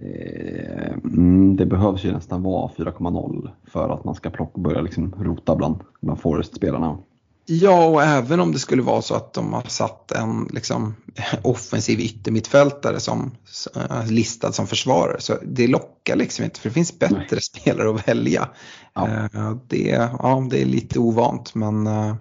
eh, 0.02 0.94
mm, 1.04 1.56
det 1.56 1.66
behövs 1.66 2.04
ju 2.04 2.12
nästan 2.12 2.44
vara 2.44 2.72
4,0 2.78 3.50
för 3.68 3.90
att 3.90 4.04
man 4.04 4.16
ska 4.16 4.30
plocka, 4.30 4.62
börja 4.62 4.82
liksom 4.82 5.16
rota 5.20 5.56
bland, 5.56 5.76
bland 6.02 6.20
Forest-spelarna. 6.20 6.98
Ja, 7.46 7.86
och 7.86 8.04
även 8.04 8.40
om 8.40 8.52
det 8.52 8.60
skulle 8.60 8.82
vara 8.82 9.02
så 9.02 9.16
att 9.16 9.34
de 9.34 9.54
har 9.54 9.64
satt 9.68 10.12
en 10.12 10.48
liksom, 10.52 10.96
offensiv 11.42 12.00
yttermittfältare 12.00 13.00
som 13.00 13.32
eh, 13.76 14.06
listad 14.08 14.52
som 14.52 14.68
försvarare. 14.68 15.22
Så 15.22 15.38
det 15.44 15.68
lockar 15.68 16.16
liksom 16.16 16.46
inte 16.46 16.60
för 16.60 16.70
det 16.70 16.74
finns 16.74 17.00
bättre 17.00 17.26
Nej. 17.32 17.42
spelare 17.42 17.90
att 17.90 18.08
välja. 18.08 18.50
Ja. 18.94 19.08
Eh, 19.08 19.56
det, 19.68 19.88
ja, 20.20 20.48
det 20.50 20.62
är 20.62 20.66
lite 20.66 21.00
ovant 21.00 21.56
men 21.56 21.88
eh, 21.88 22.16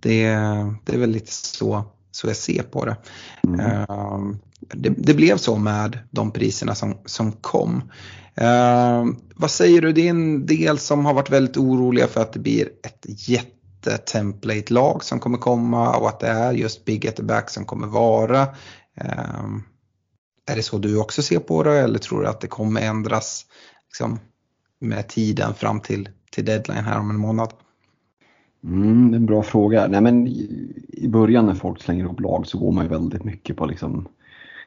det, 0.00 0.24
det 0.84 0.94
är 0.94 0.98
väl 0.98 1.10
lite 1.10 1.32
så, 1.32 1.84
så 2.10 2.26
jag 2.26 2.36
ser 2.36 2.62
på 2.62 2.84
det. 2.84 2.96
Mm. 3.46 3.60
Eh, 3.60 4.18
det. 4.74 4.88
Det 4.88 5.14
blev 5.14 5.36
så 5.36 5.56
med 5.56 5.98
de 6.10 6.30
priserna 6.30 6.74
som, 6.74 6.98
som 7.04 7.32
kom. 7.32 7.82
Eh, 8.34 9.04
vad 9.34 9.50
säger 9.50 9.82
du, 9.82 9.92
det 9.92 10.06
är 10.06 10.10
en 10.10 10.46
del 10.46 10.78
som 10.78 11.04
har 11.04 11.14
varit 11.14 11.30
väldigt 11.30 11.56
oroliga 11.56 12.06
för 12.06 12.20
att 12.20 12.32
det 12.32 12.38
blir 12.38 12.68
ett 12.82 13.06
Eh, 13.86 13.96
template-lag 13.96 15.04
som 15.04 15.18
kommer 15.18 15.38
komma 15.38 15.96
och 15.96 16.08
att 16.08 16.20
det 16.20 16.26
är 16.26 16.52
just 16.52 16.84
Big 16.84 17.06
at 17.06 17.16
the 17.16 17.22
back 17.22 17.50
som 17.50 17.64
kommer 17.64 17.86
vara. 17.86 18.42
Ehm, 18.94 19.62
är 20.50 20.56
det 20.56 20.62
så 20.62 20.78
du 20.78 21.00
också 21.00 21.22
ser 21.22 21.38
på 21.38 21.62
det 21.62 21.78
eller 21.78 21.98
tror 21.98 22.22
du 22.22 22.28
att 22.28 22.40
det 22.40 22.46
kommer 22.46 22.80
ändras 22.80 23.46
liksom, 23.88 24.18
med 24.80 25.08
tiden 25.08 25.54
fram 25.54 25.80
till, 25.80 26.08
till 26.30 26.44
deadline 26.44 26.84
här 26.84 26.98
om 26.98 27.10
en 27.10 27.16
månad? 27.16 27.52
Mm, 28.64 29.10
det 29.10 29.14
är 29.14 29.18
en 29.18 29.26
bra 29.26 29.42
fråga. 29.42 29.86
Nej, 29.88 30.00
men 30.00 30.26
i, 30.26 31.08
början 31.08 31.46
när 31.46 31.54
folk 31.54 31.82
slänger 31.82 32.04
ihop 32.04 32.20
lag 32.20 32.46
så 32.46 32.58
går 32.58 32.72
man 32.72 32.84
ju 32.84 32.90
väldigt 32.90 33.24
mycket 33.24 33.56
på 33.56 33.66
liksom, 33.66 34.08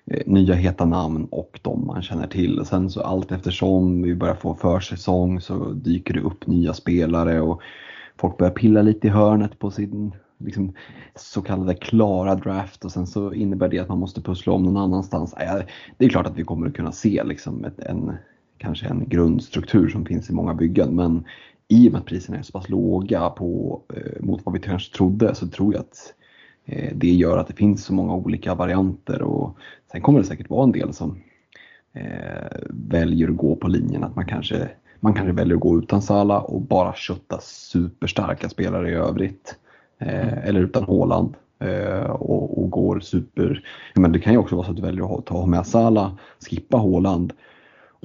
eh, 0.06 0.22
nya 0.26 0.54
heta 0.54 0.86
namn 0.86 1.28
och 1.32 1.60
de 1.62 1.88
man 1.88 2.02
känner 2.02 2.28
till. 2.28 2.60
Och 2.60 2.68
sen 2.68 2.90
så 2.90 3.02
allt 3.02 3.32
eftersom 3.32 4.02
vi 4.02 4.16
börjar 4.16 4.36
få 4.36 4.56
försäsong 4.56 5.42
så 5.42 5.72
dyker 5.72 6.14
det 6.14 6.22
upp 6.22 6.48
nya 6.48 6.74
spelare 6.74 7.42
och 7.42 7.62
folk 8.18 8.38
börjar 8.38 8.52
pilla 8.52 8.82
lite 8.82 9.08
i 9.08 9.10
hörnet 9.10 9.60
på 9.60 9.72
sin 9.72 10.16
liksom, 10.38 10.74
så 11.16 11.42
kallade 11.42 11.76
klara 11.76 12.36
draft 12.36 12.86
och 12.86 12.92
sen 12.92 13.08
så 13.08 13.34
innebär 13.34 13.70
det 13.70 13.80
att 13.80 13.90
man 13.90 14.00
måste 14.00 14.22
pussla 14.22 14.54
om 14.54 14.64
någon 14.64 14.78
annanstans. 14.78 15.36
Det 15.98 16.06
är 16.06 16.10
klart 16.10 16.28
att 16.28 16.38
vi 16.38 16.44
kommer 16.44 16.68
att 16.68 16.74
kunna 16.74 16.92
se 16.92 17.24
liksom 17.24 17.66
ett, 17.66 17.80
en, 17.80 18.14
kanske 18.58 18.88
en 18.88 19.10
grundstruktur 19.10 19.90
som 19.90 20.06
finns 20.06 20.30
i 20.30 20.34
många 20.34 20.54
byggen 20.54 20.96
men 20.96 21.24
i 21.68 21.88
och 21.88 21.92
med 21.92 22.00
att 22.00 22.08
priserna 22.08 22.38
är 22.38 22.44
så 22.44 22.52
pass 22.52 22.70
låga 22.70 23.30
på, 23.30 23.82
eh, 23.94 24.26
mot 24.26 24.42
vad 24.46 24.54
vi 24.54 24.60
kanske 24.60 24.96
trodde 24.96 25.36
så 25.36 25.48
tror 25.48 25.74
jag 25.74 25.80
att 25.80 26.14
eh, 26.66 26.92
det 26.96 27.10
gör 27.10 27.38
att 27.38 27.48
det 27.48 27.54
finns 27.54 27.86
så 27.86 27.94
många 27.94 28.14
olika 28.14 28.56
varianter 28.56 29.22
och 29.22 29.58
sen 29.92 30.02
kommer 30.02 30.20
det 30.20 30.26
säkert 30.26 30.50
vara 30.50 30.64
en 30.64 30.72
del 30.72 30.94
som 30.94 31.18
eh, 31.94 32.58
väljer 32.70 33.30
att 33.30 33.38
gå 33.38 33.56
på 33.56 33.68
linjen 33.68 34.04
att 34.04 34.16
man 34.16 34.26
kanske, 34.26 34.70
man 35.00 35.14
kanske 35.14 35.32
väljer 35.32 35.56
att 35.56 35.62
gå 35.62 35.78
utan 35.78 36.02
Sala 36.02 36.40
och 36.40 36.62
bara 36.62 36.94
kötta 36.94 37.40
superstarka 37.42 38.50
spelare 38.50 38.90
i 38.90 38.94
övrigt. 38.94 39.56
Eh, 40.00 40.48
Eller 40.48 40.60
utan 40.60 40.84
Haaland 40.84 41.36
eh, 41.60 42.10
och, 42.10 42.64
och 42.64 42.70
går 42.70 43.00
super... 43.00 43.64
Men 43.96 44.12
det 44.12 44.20
kan 44.20 44.34
ju 44.34 44.40
också 44.40 44.56
vara 44.56 44.66
så 44.66 44.72
att 44.72 44.78
du 44.78 44.84
väljer 44.84 45.18
att 45.18 45.26
ta 45.26 45.46
med 45.46 45.68
Sala, 45.68 46.18
skippa 46.50 46.78
Haaland 46.78 47.34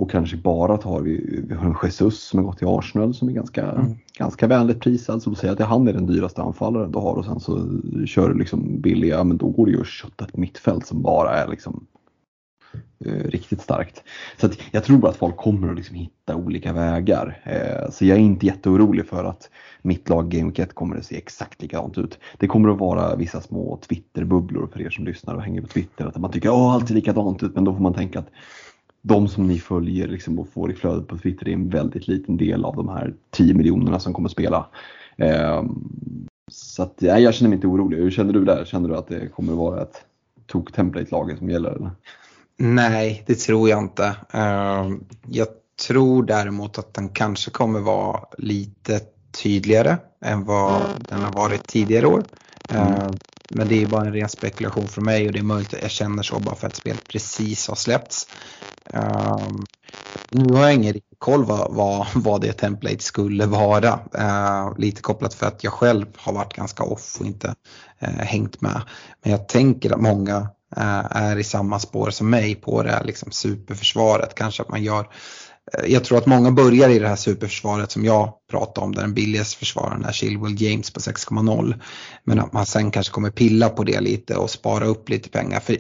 och 0.01 0.11
kanske 0.11 0.37
bara 0.37 0.77
tar 0.77 1.01
vi, 1.01 1.45
vi 1.49 1.55
har 1.55 1.67
en 1.67 1.77
Jesus 1.83 2.23
som 2.23 2.39
har 2.39 2.47
gått 2.47 2.59
till 2.59 2.67
Arsenal 2.67 3.15
som 3.15 3.29
är 3.29 3.33
ganska, 3.33 3.87
ganska 4.19 4.47
vänligt 4.47 4.81
prisad. 4.81 5.23
Så 5.23 5.35
säger 5.35 5.55
jag 5.55 5.63
att 5.63 5.69
han 5.69 5.89
är 5.89 5.93
den 5.93 6.07
dyraste 6.07 6.43
anfallaren 6.43 6.93
du 6.93 6.99
har 6.99 7.15
och 7.15 7.25
sen 7.25 7.41
så 7.41 7.81
kör 8.07 8.29
du 8.29 8.39
liksom 8.39 8.81
billiga, 8.81 9.25
men 9.25 9.37
då 9.37 9.49
går 9.49 9.67
det 9.67 9.73
ju 9.73 9.81
att 9.81 9.87
kötta 9.87 10.25
ett 10.25 10.37
mittfält 10.37 10.87
som 10.87 11.03
bara 11.03 11.31
är 11.31 11.49
liksom 11.49 11.87
Eh, 13.05 13.13
riktigt 13.13 13.61
starkt. 13.61 14.03
Så 14.37 14.47
att 14.47 14.59
jag 14.71 14.85
tror 14.85 15.09
att 15.09 15.17
folk 15.17 15.37
kommer 15.37 15.71
att 15.71 15.77
liksom 15.77 15.97
hitta 15.97 16.37
olika 16.37 16.73
vägar. 16.73 17.41
Eh, 17.45 17.91
så 17.91 18.05
jag 18.05 18.19
är 18.19 18.23
inte 18.23 18.47
jätteorolig 18.47 19.07
för 19.07 19.25
att 19.25 19.51
mitt 19.83 20.09
lag 20.09 20.31
Game 20.31 20.45
Week 20.45 20.59
1 20.59 20.75
kommer 20.75 20.97
att 20.97 21.05
se 21.05 21.17
exakt 21.17 21.63
likadant 21.63 21.99
ut. 21.99 22.19
Det 22.39 22.47
kommer 22.47 22.69
att 22.69 22.79
vara 22.79 23.17
vissa 23.17 23.41
små 23.41 23.79
Twitterbubblor 23.89 24.69
för 24.73 24.81
er 24.81 24.91
som 24.91 25.05
lyssnar 25.05 25.35
och 25.35 25.43
hänger 25.43 25.61
på 25.61 25.69
Twitter. 25.69 26.07
Att 26.07 26.17
man 26.17 26.31
tycker 26.31 26.49
att 26.49 26.75
allt 26.75 26.89
ser 26.89 26.95
likadant 26.95 27.43
ut 27.43 27.55
men 27.55 27.65
då 27.65 27.75
får 27.75 27.83
man 27.83 27.95
tänka 27.95 28.19
att 28.19 28.31
de 29.03 29.29
som 29.29 29.47
ni 29.47 29.59
följer 29.59 30.09
liksom 30.09 30.39
och 30.39 30.49
får 30.49 30.71
i 30.71 30.75
flödet 30.75 31.09
på 31.09 31.19
Twitter 31.19 31.49
är 31.49 31.53
en 31.53 31.69
väldigt 31.69 32.09
liten 32.09 32.37
del 32.37 32.65
av 32.65 32.77
de 32.77 32.89
här 32.89 33.15
10 33.31 33.55
miljonerna 33.55 34.01
som 34.01 34.13
kommer 34.13 34.29
att 34.29 34.33
spela. 34.33 34.67
Ehm, 35.17 35.69
så 36.51 36.83
att, 36.83 37.01
nej, 37.01 37.23
jag 37.23 37.35
känner 37.35 37.49
mig 37.49 37.57
inte 37.57 37.67
orolig. 37.67 37.97
Hur 37.97 38.11
känner 38.11 38.33
du 38.33 38.45
där? 38.45 38.65
Känner 38.65 38.89
du 38.89 38.97
att 38.97 39.09
det 39.09 39.29
kommer 39.29 39.53
att 39.53 39.59
vara 39.59 39.83
ett 39.83 40.05
tok-template-lag 40.47 41.39
som 41.39 41.51
gäller? 41.51 41.71
Eller? 41.71 41.91
Nej, 42.63 43.23
det 43.27 43.35
tror 43.35 43.69
jag 43.69 43.79
inte. 43.79 44.17
Eh, 44.33 44.89
Jag 45.27 45.49
tror 45.87 46.23
däremot 46.23 46.79
att 46.79 46.95
den 46.95 47.09
kanske 47.09 47.51
kommer 47.51 47.81
vara 47.81 48.21
lite 48.39 49.01
tydligare 49.43 49.97
än 50.25 50.45
vad 50.45 50.83
den 51.09 51.21
har 51.21 51.33
varit 51.33 51.67
tidigare 51.67 52.07
år. 52.07 52.25
Eh, 52.73 53.09
Men 53.55 53.69
det 53.69 53.83
är 53.83 53.87
bara 53.87 54.07
en 54.07 54.13
ren 54.13 54.29
spekulation 54.29 54.89
från 54.89 55.05
mig 55.05 55.27
och 55.27 55.33
det 55.33 55.39
är 55.39 55.43
möjligt 55.43 55.75
att 55.75 55.83
jag 55.83 55.91
känner 55.91 56.23
så 56.23 56.39
bara 56.39 56.55
för 56.55 56.67
att 56.67 56.77
spelet 56.77 57.09
precis 57.09 57.69
har 57.69 57.75
släppts. 57.75 58.27
Eh, 58.85 59.39
Nu 60.31 60.55
har 60.55 60.63
jag 60.63 60.75
ingen 60.75 60.93
riktig 60.93 61.19
koll 61.19 61.45
vad, 61.45 61.75
vad, 61.75 62.07
vad 62.15 62.41
det 62.41 62.53
template 62.53 63.03
skulle 63.03 63.47
vara. 63.47 64.01
Eh, 64.15 64.79
lite 64.79 65.03
kopplat 65.03 65.35
för 65.35 65.47
att 65.47 65.65
jag 65.65 65.73
själv 65.73 66.07
har 66.17 66.33
varit 66.33 66.55
ganska 66.55 66.83
off 66.83 67.17
och 67.21 67.27
inte 67.27 67.55
eh, 67.99 68.09
hängt 68.11 68.61
med. 68.61 68.83
Men 69.23 69.33
jag 69.33 69.49
tänker 69.49 69.93
att 69.93 70.01
många 70.01 70.49
Eh, 70.77 71.17
är 71.17 71.39
i 71.39 71.45
samma 71.45 71.79
spår 71.79 72.11
som 72.11 72.31
mig 72.31 72.55
på 72.55 72.83
det 72.83 72.91
här 72.91 73.05
liksom 73.05 73.31
superförsvaret. 73.33 74.35
Kanske 74.35 74.63
att 74.63 74.69
man 74.69 74.83
gör 74.83 75.09
eh, 75.73 75.93
jag 75.93 76.05
tror 76.05 76.19
att 76.19 76.27
många 76.27 76.51
börjar 76.51 76.89
i 76.89 76.99
det 76.99 77.09
här 77.09 77.17
superförsvaret 77.17 77.91
som 77.91 78.05
jag 78.05 78.33
pratade 78.51 78.85
om 78.85 78.95
där 78.95 79.03
den 79.03 79.15
billigaste 79.15 79.59
försvararen 79.59 80.05
är 80.05 80.13
Chilwell 80.13 80.63
James 80.63 80.91
på 80.91 81.01
6,0. 81.01 81.81
Men 82.25 82.41
att 82.41 82.53
man 82.53 82.67
sen 82.67 82.91
kanske 82.91 83.13
kommer 83.13 83.31
pilla 83.31 83.69
på 83.69 83.85
det 83.85 84.01
lite 84.01 84.37
och 84.37 84.51
spara 84.51 84.87
upp 84.87 85.09
lite 85.09 85.29
pengar. 85.29 85.61
För 85.61 85.77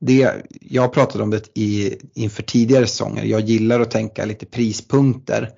det, 0.00 0.34
jag 0.60 0.92
pratade 0.92 1.24
om 1.24 1.30
det 1.30 1.58
i, 1.58 1.96
inför 2.14 2.42
tidigare 2.42 2.86
säsonger. 2.86 3.24
Jag 3.24 3.40
gillar 3.40 3.80
att 3.80 3.90
tänka 3.90 4.24
lite 4.24 4.46
prispunkter. 4.46 5.50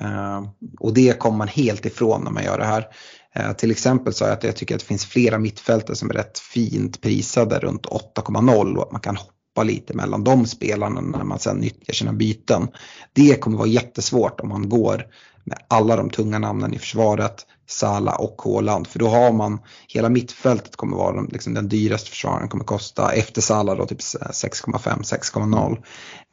Eh, 0.00 0.42
och 0.80 0.94
det 0.94 1.18
kommer 1.18 1.38
man 1.38 1.48
helt 1.48 1.86
ifrån 1.86 2.24
när 2.24 2.30
man 2.30 2.44
gör 2.44 2.58
det 2.58 2.64
här. 2.64 2.86
Eh, 3.34 3.52
till 3.52 3.70
exempel 3.70 4.14
sa 4.14 4.24
jag 4.24 4.32
att 4.32 4.44
jag 4.44 4.56
tycker 4.56 4.74
att 4.74 4.80
det 4.80 4.86
finns 4.86 5.06
flera 5.06 5.38
mittfältare 5.38 5.96
som 5.96 6.10
är 6.10 6.14
rätt 6.14 6.38
fint 6.38 7.00
prisade 7.00 7.58
runt 7.58 7.86
8,0 7.86 8.76
och 8.76 8.82
att 8.82 8.92
man 8.92 9.00
kan 9.00 9.16
hoppa 9.16 9.62
lite 9.62 9.94
mellan 9.94 10.24
de 10.24 10.46
spelarna 10.46 11.00
när 11.00 11.24
man 11.24 11.38
sen 11.38 11.56
nyttjar 11.56 11.94
sina 11.94 12.12
byten. 12.12 12.68
Det 13.12 13.40
kommer 13.40 13.58
vara 13.58 13.68
jättesvårt 13.68 14.40
om 14.40 14.48
man 14.48 14.68
går 14.68 15.06
med 15.44 15.58
alla 15.68 15.96
de 15.96 16.10
tunga 16.10 16.38
namnen 16.38 16.74
i 16.74 16.78
försvaret 16.78 17.46
Sala 17.66 18.14
och 18.14 18.42
Haaland. 18.44 18.86
För 18.86 18.98
då 18.98 19.08
har 19.08 19.32
man, 19.32 19.58
hela 19.88 20.08
mittfältet 20.08 20.76
kommer 20.76 20.96
vara 20.96 21.20
liksom 21.20 21.54
den 21.54 21.68
dyraste 21.68 22.10
försvararen, 22.10 22.48
kommer 22.48 22.64
kosta 22.64 23.12
efter 23.12 23.40
Sala 23.40 23.74
då 23.74 23.86
typ 23.86 24.00
6,5-6,0. 24.00 25.82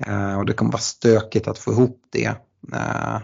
Eh, 0.05 0.39
och 0.39 0.45
det 0.45 0.53
kommer 0.53 0.71
vara 0.71 0.81
stökigt 0.81 1.47
att 1.47 1.57
få 1.57 1.71
ihop 1.71 2.01
det. 2.11 2.35
Eh, 2.73 3.17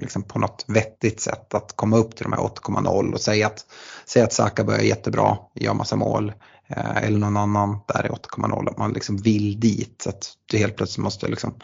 liksom 0.00 0.22
på 0.22 0.38
något 0.38 0.64
vettigt 0.68 1.20
sätt 1.20 1.54
att 1.54 1.76
komma 1.76 1.96
upp 1.96 2.16
till 2.16 2.24
de 2.24 2.32
här 2.32 2.40
8,0 2.40 3.12
och 3.12 3.20
säga 3.20 3.46
att, 3.46 3.66
säga 4.06 4.24
att 4.24 4.32
Saka 4.32 4.64
börjar 4.64 4.80
jättebra, 4.80 5.36
gör 5.54 5.74
massa 5.74 5.96
mål. 5.96 6.32
Eh, 6.68 6.96
eller 6.96 7.18
någon 7.18 7.36
annan 7.36 7.78
där 7.88 8.06
i 8.06 8.08
8,0, 8.08 8.70
att 8.70 8.78
man 8.78 8.92
liksom 8.92 9.16
vill 9.16 9.60
dit. 9.60 10.02
Så 10.02 10.08
att 10.08 10.32
du 10.50 10.58
helt 10.58 10.76
plötsligt 10.76 11.04
måste 11.04 11.28
liksom, 11.28 11.54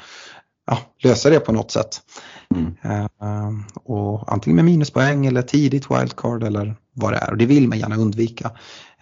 ja, 0.66 0.78
lösa 1.02 1.30
det 1.30 1.40
på 1.40 1.52
något 1.52 1.70
sätt. 1.70 2.00
Mm. 2.54 2.74
Uh, 2.84 3.60
och 3.74 4.32
antingen 4.32 4.56
med 4.56 4.64
minuspoäng 4.64 5.26
eller 5.26 5.42
tidigt 5.42 5.90
wildcard 5.90 6.42
eller 6.42 6.76
vad 6.92 7.12
det 7.12 7.18
är. 7.18 7.30
Och 7.30 7.36
det 7.36 7.46
vill 7.46 7.68
man 7.68 7.78
gärna 7.78 7.96
undvika. 7.96 8.50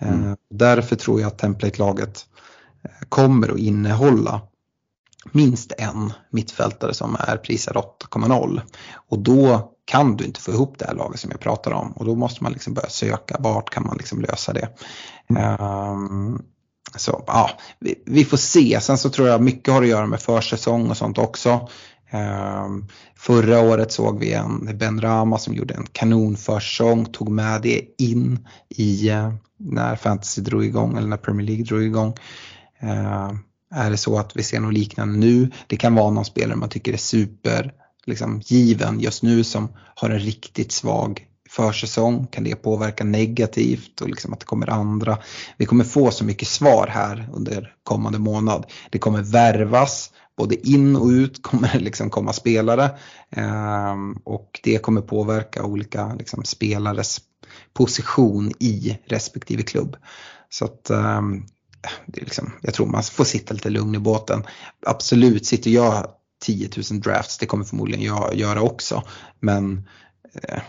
Uh, 0.02 0.12
mm. 0.12 0.36
Därför 0.50 0.96
tror 0.96 1.20
jag 1.20 1.28
att 1.28 1.38
template-laget 1.38 2.26
eh, 2.82 3.08
kommer 3.08 3.48
att 3.48 3.58
innehålla 3.58 4.40
minst 5.32 5.72
en 5.78 6.12
mittfältare 6.30 6.94
som 6.94 7.16
är 7.20 7.36
prisad 7.36 7.76
8,0. 7.76 8.60
Och 9.08 9.18
då 9.18 9.72
kan 9.84 10.16
du 10.16 10.24
inte 10.24 10.40
få 10.40 10.50
ihop 10.50 10.78
det 10.78 10.86
här 10.86 10.94
laget 10.94 11.20
som 11.20 11.30
jag 11.30 11.40
pratar 11.40 11.70
om 11.70 11.92
och 11.92 12.04
då 12.04 12.14
måste 12.14 12.42
man 12.42 12.52
liksom 12.52 12.74
börja 12.74 12.88
söka 12.88 13.36
vart 13.38 13.70
kan 13.70 13.86
man 13.86 13.96
liksom 13.96 14.20
lösa 14.20 14.52
det. 14.52 14.68
Um, 15.28 16.42
så 16.96 17.24
ja, 17.26 17.50
vi, 17.78 18.02
vi, 18.06 18.24
får 18.24 18.36
se. 18.36 18.80
Sen 18.80 18.98
så 18.98 19.10
tror 19.10 19.28
jag 19.28 19.42
mycket 19.42 19.74
har 19.74 19.82
att 19.82 19.88
göra 19.88 20.06
med 20.06 20.20
försäsong 20.20 20.90
och 20.90 20.96
sånt 20.96 21.18
också. 21.18 21.68
Um, 22.12 22.88
förra 23.16 23.60
året 23.60 23.92
såg 23.92 24.18
vi 24.18 24.32
en 24.32 24.78
Ben 24.78 25.00
Rama 25.00 25.38
som 25.38 25.54
gjorde 25.54 25.74
en 25.74 25.86
kanonförsäsong, 25.92 27.04
tog 27.04 27.28
med 27.28 27.62
det 27.62 27.82
in 27.98 28.48
i 28.68 29.10
uh, 29.10 29.34
när 29.56 29.96
fantasy 29.96 30.42
drog 30.42 30.64
igång 30.64 30.96
eller 30.98 31.08
när 31.08 31.16
Premier 31.16 31.46
League 31.46 31.64
drog 31.64 31.82
igång. 31.82 32.14
Uh, 32.82 33.32
är 33.70 33.90
det 33.90 33.96
så 33.96 34.18
att 34.18 34.36
vi 34.36 34.42
ser 34.42 34.60
något 34.60 34.74
liknande 34.74 35.18
nu? 35.18 35.50
Det 35.66 35.76
kan 35.76 35.94
vara 35.94 36.10
någon 36.10 36.24
spelare 36.24 36.56
man 36.56 36.68
tycker 36.68 36.92
är 36.92 36.96
super 36.96 37.72
liksom, 38.06 38.40
given 38.44 39.00
just 39.00 39.22
nu 39.22 39.44
som 39.44 39.68
har 39.94 40.10
en 40.10 40.18
riktigt 40.18 40.72
svag 40.72 41.26
försäsong? 41.48 42.26
Kan 42.26 42.44
det 42.44 42.54
påverka 42.54 43.04
negativt 43.04 44.00
och 44.00 44.08
liksom 44.08 44.32
att 44.32 44.40
det 44.40 44.46
kommer 44.46 44.70
andra? 44.70 45.18
Vi 45.56 45.66
kommer 45.66 45.84
få 45.84 46.10
så 46.10 46.24
mycket 46.24 46.48
svar 46.48 46.86
här 46.86 47.30
under 47.32 47.74
kommande 47.82 48.18
månad. 48.18 48.66
Det 48.90 48.98
kommer 48.98 49.22
värvas, 49.22 50.10
både 50.36 50.68
in 50.68 50.96
och 50.96 51.06
ut 51.06 51.42
kommer 51.42 51.72
det 51.72 51.78
liksom 51.78 52.10
komma 52.10 52.32
spelare 52.32 52.90
ehm, 53.30 54.12
och 54.24 54.60
det 54.62 54.78
kommer 54.78 55.00
påverka 55.00 55.64
olika 55.64 56.14
liksom, 56.14 56.44
spelares 56.44 57.20
position 57.72 58.52
i 58.58 58.98
respektive 59.06 59.62
klubb. 59.62 59.96
Så 60.50 60.64
att 60.64 60.90
ehm, 60.90 61.44
det 62.06 62.20
är 62.20 62.24
liksom, 62.24 62.52
jag 62.62 62.74
tror 62.74 62.86
man 62.86 63.02
får 63.02 63.24
sitta 63.24 63.54
lite 63.54 63.70
lugn 63.70 63.94
i 63.94 63.98
båten. 63.98 64.44
Absolut, 64.86 65.46
sitter 65.46 65.70
jag 65.70 66.06
10 66.40 66.68
000 66.90 67.00
drafts, 67.00 67.38
det 67.38 67.46
kommer 67.46 67.64
förmodligen 67.64 68.04
jag 68.04 68.34
göra 68.34 68.62
också. 68.62 69.02
Men 69.40 69.88
eh, 70.42 70.62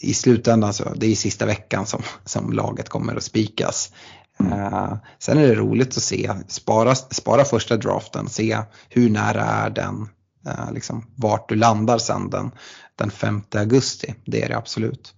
i 0.00 0.14
slutändan 0.14 0.74
så 0.74 0.94
det 0.94 1.06
är 1.06 1.14
sista 1.14 1.46
veckan 1.46 1.86
som, 1.86 2.02
som 2.24 2.52
laget 2.52 2.88
kommer 2.88 3.16
att 3.16 3.22
spikas. 3.22 3.92
Uh, 4.40 4.94
sen 5.18 5.38
är 5.38 5.48
det 5.48 5.54
roligt 5.54 5.96
att 5.96 6.02
se, 6.02 6.32
spara, 6.48 6.94
spara 6.94 7.44
första 7.44 7.76
draften, 7.76 8.28
se 8.28 8.58
hur 8.88 9.10
nära 9.10 9.44
är 9.44 9.70
den, 9.70 10.08
uh, 10.46 10.72
liksom, 10.72 11.06
vart 11.14 11.48
du 11.48 11.54
landar 11.54 11.98
sen 11.98 12.30
den, 12.30 12.50
den 12.96 13.10
5 13.10 13.42
augusti. 13.54 14.14
Det 14.24 14.42
är 14.42 14.48
det 14.48 14.56
absolut. 14.56 15.14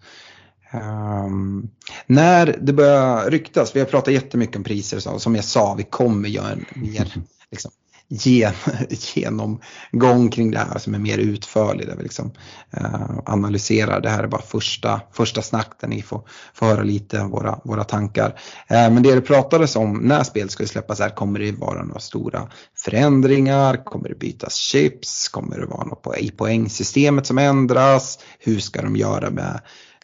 Um, 0.72 1.70
när 2.06 2.58
det 2.60 2.72
börjar 2.72 3.30
ryktas, 3.30 3.76
vi 3.76 3.80
har 3.80 3.86
pratat 3.86 4.14
jättemycket 4.14 4.56
om 4.56 4.64
priser 4.64 5.00
så, 5.00 5.18
som 5.18 5.34
jag 5.34 5.44
sa, 5.44 5.74
vi 5.74 5.82
kommer 5.82 6.28
göra 6.28 6.50
en 6.50 6.64
mer 6.74 7.12
liksom, 7.50 7.70
gen, 8.10 8.52
genomgång 9.14 10.30
kring 10.30 10.50
det 10.50 10.58
här 10.58 10.78
som 10.78 10.94
är 10.94 10.98
mer 10.98 11.18
utförlig 11.18 11.86
där 11.86 11.96
vi 11.96 12.02
liksom, 12.02 12.32
eh, 12.70 13.18
analyserar. 13.26 14.00
Det 14.00 14.10
här 14.10 14.22
är 14.22 14.28
bara 14.28 14.42
första, 14.42 15.00
första 15.12 15.42
snack 15.42 15.70
där 15.80 15.88
ni 15.88 16.02
får, 16.02 16.22
får 16.54 16.66
höra 16.66 16.82
lite 16.82 17.24
våra, 17.24 17.60
våra 17.64 17.84
tankar. 17.84 18.40
Eh, 18.68 18.90
men 18.90 19.02
det 19.02 19.14
det 19.14 19.20
pratades 19.20 19.76
om 19.76 19.98
när 19.98 20.22
spelet 20.22 20.50
skulle 20.50 20.68
släppas 20.68 21.00
här 21.00 21.10
kommer 21.10 21.38
det 21.38 21.52
vara 21.52 21.84
några 21.84 22.00
stora 22.00 22.48
förändringar, 22.76 23.84
kommer 23.84 24.08
det 24.08 24.18
bytas 24.18 24.54
chips, 24.54 25.28
kommer 25.28 25.58
det 25.58 25.66
vara 25.66 25.84
något 25.84 26.02
på, 26.02 26.16
i 26.16 26.30
poängsystemet 26.30 27.26
som 27.26 27.38
ändras, 27.38 28.18
hur 28.38 28.58
ska 28.58 28.82
de 28.82 28.96
göra 28.96 29.30
med 29.30 29.60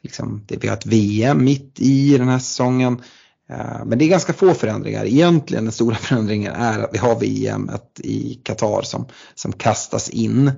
liksom, 0.06 0.44
det, 0.46 0.56
vi 0.56 0.68
har 0.68 0.76
ett 0.76 0.86
VM 0.86 1.44
mitt 1.44 1.80
i 1.80 2.18
den 2.18 2.28
här 2.28 2.38
säsongen. 2.38 3.02
Eh, 3.50 3.84
men 3.86 3.98
det 3.98 4.04
är 4.04 4.08
ganska 4.08 4.32
få 4.32 4.54
förändringar. 4.54 5.04
Egentligen 5.04 5.64
den 5.64 5.72
stora 5.72 5.94
förändringen 6.08 6.52
är 6.52 6.78
att 6.78 6.90
vi 6.92 6.98
har 6.98 7.20
VM 7.20 7.70
i 7.98 8.34
Qatar 8.34 8.82
som, 8.82 9.06
som 9.34 9.52
kastas 9.52 10.10
in. 10.10 10.52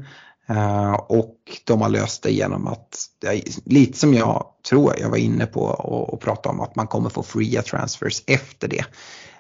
Uh, 0.51 0.93
och 0.93 1.37
de 1.65 1.81
har 1.81 1.89
löst 1.89 2.23
det 2.23 2.31
genom 2.31 2.67
att, 2.67 2.99
lite 3.65 3.99
som 3.99 4.15
jag 4.15 4.47
tror 4.69 4.95
jag 5.01 5.11
var 5.11 5.17
inne 5.17 5.47
på 5.47 5.61
och, 5.61 6.15
och 6.15 6.21
pratade 6.21 6.55
om, 6.55 6.61
att 6.61 6.77
man 6.77 6.87
kommer 6.87 7.11
få 7.11 7.23
fria 7.23 7.63
transfers 7.63 8.23
efter 8.27 8.69
det. 8.69 8.85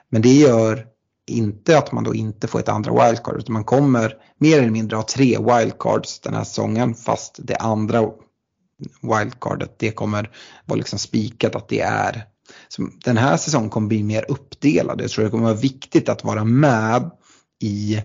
Men 0.08 0.22
det 0.22 0.32
gör 0.32 0.86
inte 1.26 1.78
att 1.78 1.92
man 1.92 2.04
då 2.04 2.14
inte 2.14 2.46
får 2.46 2.58
ett 2.58 2.68
andra 2.68 3.04
wildcard 3.04 3.38
utan 3.38 3.52
man 3.52 3.64
kommer 3.64 4.14
mer 4.38 4.58
eller 4.58 4.70
mindre 4.70 4.96
ha 4.96 5.02
tre 5.02 5.38
wildcards 5.38 6.20
den 6.20 6.34
här 6.34 6.44
säsongen 6.44 6.94
fast 6.94 7.38
det 7.42 7.56
andra 7.56 8.10
wildcardet 9.02 9.78
det 9.78 9.90
kommer 9.90 10.30
vara 10.66 10.76
liksom 10.76 10.98
spikat 10.98 11.54
att 11.54 11.68
det 11.68 11.80
är 11.80 12.24
så 12.68 12.88
den 13.04 13.16
här 13.16 13.36
säsongen 13.36 13.70
kommer 13.70 13.88
bli 13.88 14.02
mer 14.02 14.24
uppdelad. 14.28 15.00
Jag 15.00 15.10
tror 15.10 15.24
det 15.24 15.30
kommer 15.30 15.44
vara 15.44 15.54
viktigt 15.54 16.08
att 16.08 16.24
vara 16.24 16.44
med 16.44 17.10
i 17.62 18.02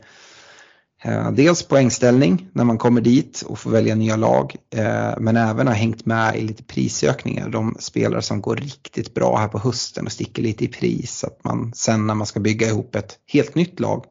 eh, 1.04 1.32
dels 1.32 1.64
poängställning 1.64 2.50
när 2.54 2.64
man 2.64 2.78
kommer 2.78 3.02
dit 3.02 3.44
och 3.48 3.60
får 3.60 3.72
välja 3.72 3.96
nya 3.96 4.16
lag. 4.16 4.56
Eh, 4.76 5.14
men 5.20 5.38
även 5.38 5.68
ha 5.68 5.74
hängt 5.74 6.06
med 6.06 6.36
i 6.36 6.42
lite 6.42 6.64
prisökningar. 6.64 7.50
De 7.50 7.76
spelare 7.80 8.22
som 8.22 8.42
går 8.42 8.56
riktigt 8.56 9.14
bra 9.14 9.38
här 9.38 9.48
på 9.48 9.60
hösten 9.60 10.06
och 10.06 10.12
sticker 10.12 10.44
lite 10.44 10.66
i 10.66 10.68
pris. 10.68 11.20
Så 11.20 11.28
att 11.28 11.44
man 11.44 11.74
sen 11.76 12.08
när 12.08 12.16
man 12.16 12.28
ska 12.28 12.40
bygga 12.40 12.68
ihop 12.68 12.96
ett 12.96 13.18
helt 13.28 13.56
nytt 13.56 13.80
lag 13.80 14.06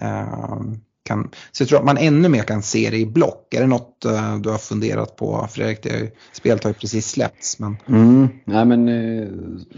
eh, 0.00 0.60
kan, 1.02 1.30
så 1.52 1.62
jag 1.62 1.68
tror 1.68 1.78
att 1.78 1.84
man 1.84 1.98
ännu 1.98 2.28
mer 2.28 2.42
kan 2.42 2.62
se 2.62 2.90
det 2.90 2.98
i 2.98 3.06
block. 3.06 3.54
Är 3.54 3.60
det 3.60 3.66
något 3.66 4.04
uh, 4.06 4.36
du 4.36 4.50
har 4.50 4.58
funderat 4.58 5.16
på 5.16 5.46
Fredrik? 5.50 5.82
Det, 5.82 6.10
spelet 6.32 6.64
har 6.64 6.70
ju 6.70 6.74
precis 6.74 7.10
släppts. 7.10 7.58
Men... 7.58 7.76
Mm, 7.88 8.28
nej 8.44 8.64
men 8.64 8.88
eh, 8.88 9.28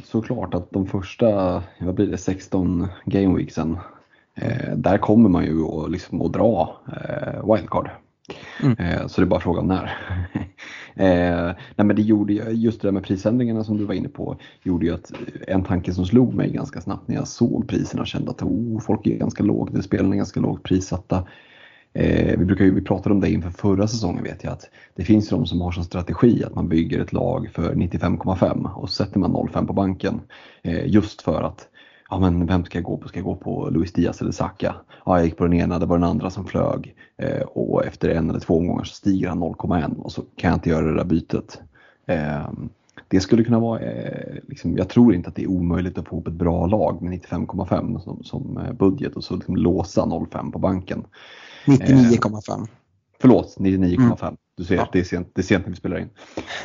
såklart 0.04 0.54
att 0.54 0.70
de 0.70 0.86
första, 0.86 1.62
vad 1.80 1.94
blir 1.94 2.06
det, 2.06 2.18
16 2.18 2.88
gameweeksen, 3.04 3.78
eh, 4.34 4.74
där 4.76 4.98
kommer 4.98 5.28
man 5.28 5.44
ju 5.44 5.64
att, 5.64 5.90
liksom, 5.90 6.22
att 6.22 6.32
dra 6.32 6.76
eh, 6.86 7.54
wildcard. 7.54 7.90
Mm. 8.62 8.78
Eh, 8.78 9.06
så 9.06 9.20
det 9.20 9.24
är 9.24 9.28
bara 9.28 9.40
frågan 9.40 9.66
när. 9.66 9.98
eh, 10.96 11.52
nej 11.76 11.86
men 11.86 11.96
det 11.96 12.02
gjorde 12.02 12.32
just 12.32 12.80
det 12.80 12.88
där 12.88 12.92
med 12.92 13.04
prisändringarna 13.04 13.64
som 13.64 13.78
du 13.78 13.84
var 13.84 13.94
inne 13.94 14.08
på, 14.08 14.36
gjorde 14.62 14.86
ju 14.86 14.94
att 14.94 15.12
en 15.46 15.64
tanke 15.64 15.92
som 15.92 16.06
slog 16.06 16.34
mig 16.34 16.50
ganska 16.50 16.80
snabbt 16.80 17.08
när 17.08 17.14
jag 17.14 17.28
såg 17.28 17.68
priserna 17.68 18.06
kände 18.06 18.30
att 18.30 18.42
oh, 18.42 18.80
folk 18.80 19.06
är 19.06 19.16
ganska 19.16 19.42
lågt, 19.42 19.84
spelen 19.84 20.12
är 20.12 20.16
ganska 20.16 20.40
lågt 20.40 20.62
prissatta. 20.62 21.26
Eh, 21.92 22.38
vi, 22.38 22.44
brukar 22.44 22.64
ju, 22.64 22.74
vi 22.74 22.82
pratade 22.82 23.14
om 23.14 23.20
det 23.20 23.30
inför 23.30 23.50
förra 23.50 23.88
säsongen 23.88 24.24
vet 24.24 24.44
jag 24.44 24.52
att 24.52 24.70
det 24.94 25.04
finns 25.04 25.28
de 25.28 25.46
som 25.46 25.60
har 25.60 25.72
som 25.72 25.84
strategi 25.84 26.44
att 26.44 26.54
man 26.54 26.68
bygger 26.68 27.00
ett 27.00 27.12
lag 27.12 27.50
för 27.52 27.74
95,5 27.74 28.74
och 28.74 28.90
så 28.90 29.04
sätter 29.04 29.18
man 29.18 29.32
0,5 29.32 29.66
på 29.66 29.72
banken. 29.72 30.20
Eh, 30.62 30.86
just 30.86 31.22
för 31.22 31.42
att 31.42 31.68
ja 32.10 32.18
men 32.18 32.46
vem 32.46 32.64
ska 32.64 32.78
jag 32.78 32.84
gå 32.84 32.96
på? 32.96 33.08
Ska 33.08 33.18
jag 33.18 33.24
gå 33.24 33.36
på 33.36 33.68
Luis 33.70 33.92
Diaz 33.92 34.20
eller 34.20 34.32
Saka? 34.32 34.74
Ja, 35.04 35.16
jag 35.16 35.24
gick 35.24 35.36
på 35.36 35.44
den 35.44 35.52
ena, 35.52 35.78
det 35.78 35.86
var 35.86 35.98
den 35.98 36.08
andra 36.08 36.30
som 36.30 36.44
flög 36.44 36.94
eh, 37.16 37.42
och 37.42 37.84
efter 37.84 38.08
en 38.08 38.30
eller 38.30 38.40
två 38.40 38.58
gånger 38.58 38.84
så 38.84 38.94
stiger 38.94 39.28
han 39.28 39.42
0,1 39.42 39.96
och 39.98 40.12
så 40.12 40.22
kan 40.36 40.50
jag 40.50 40.56
inte 40.56 40.70
göra 40.70 40.86
det 40.86 40.96
där 40.96 41.04
bytet. 41.04 41.60
Eh, 42.06 42.48
det 43.08 43.20
skulle 43.20 43.44
kunna 43.44 43.58
vara, 43.58 43.80
eh, 43.80 44.36
liksom, 44.48 44.76
jag 44.76 44.88
tror 44.88 45.14
inte 45.14 45.28
att 45.28 45.34
det 45.34 45.42
är 45.42 45.50
omöjligt 45.50 45.98
att 45.98 46.08
få 46.08 46.16
ihop 46.16 46.28
ett 46.28 46.34
bra 46.34 46.66
lag 46.66 47.02
med 47.02 47.12
95,5 47.12 47.98
som, 47.98 48.24
som 48.24 48.58
eh, 48.58 48.72
budget 48.72 49.16
och 49.16 49.24
så 49.24 49.34
liksom 49.34 49.56
låsa 49.56 50.02
0,5 50.02 50.52
på 50.52 50.58
banken. 50.58 51.04
99,5. 51.64 52.66
Förlåt, 53.20 53.56
99,5. 53.58 54.26
Mm. 54.26 54.36
Du 54.56 54.64
ser, 54.64 54.74
Ja. 54.76 54.88
det, 54.92 54.98
är 55.00 55.04
sent, 55.04 55.28
det 55.32 55.40
är 55.40 55.42
sent 55.42 55.64
när 55.66 55.70
vi 55.70 55.76
spelar 55.76 55.98
in. 55.98 56.08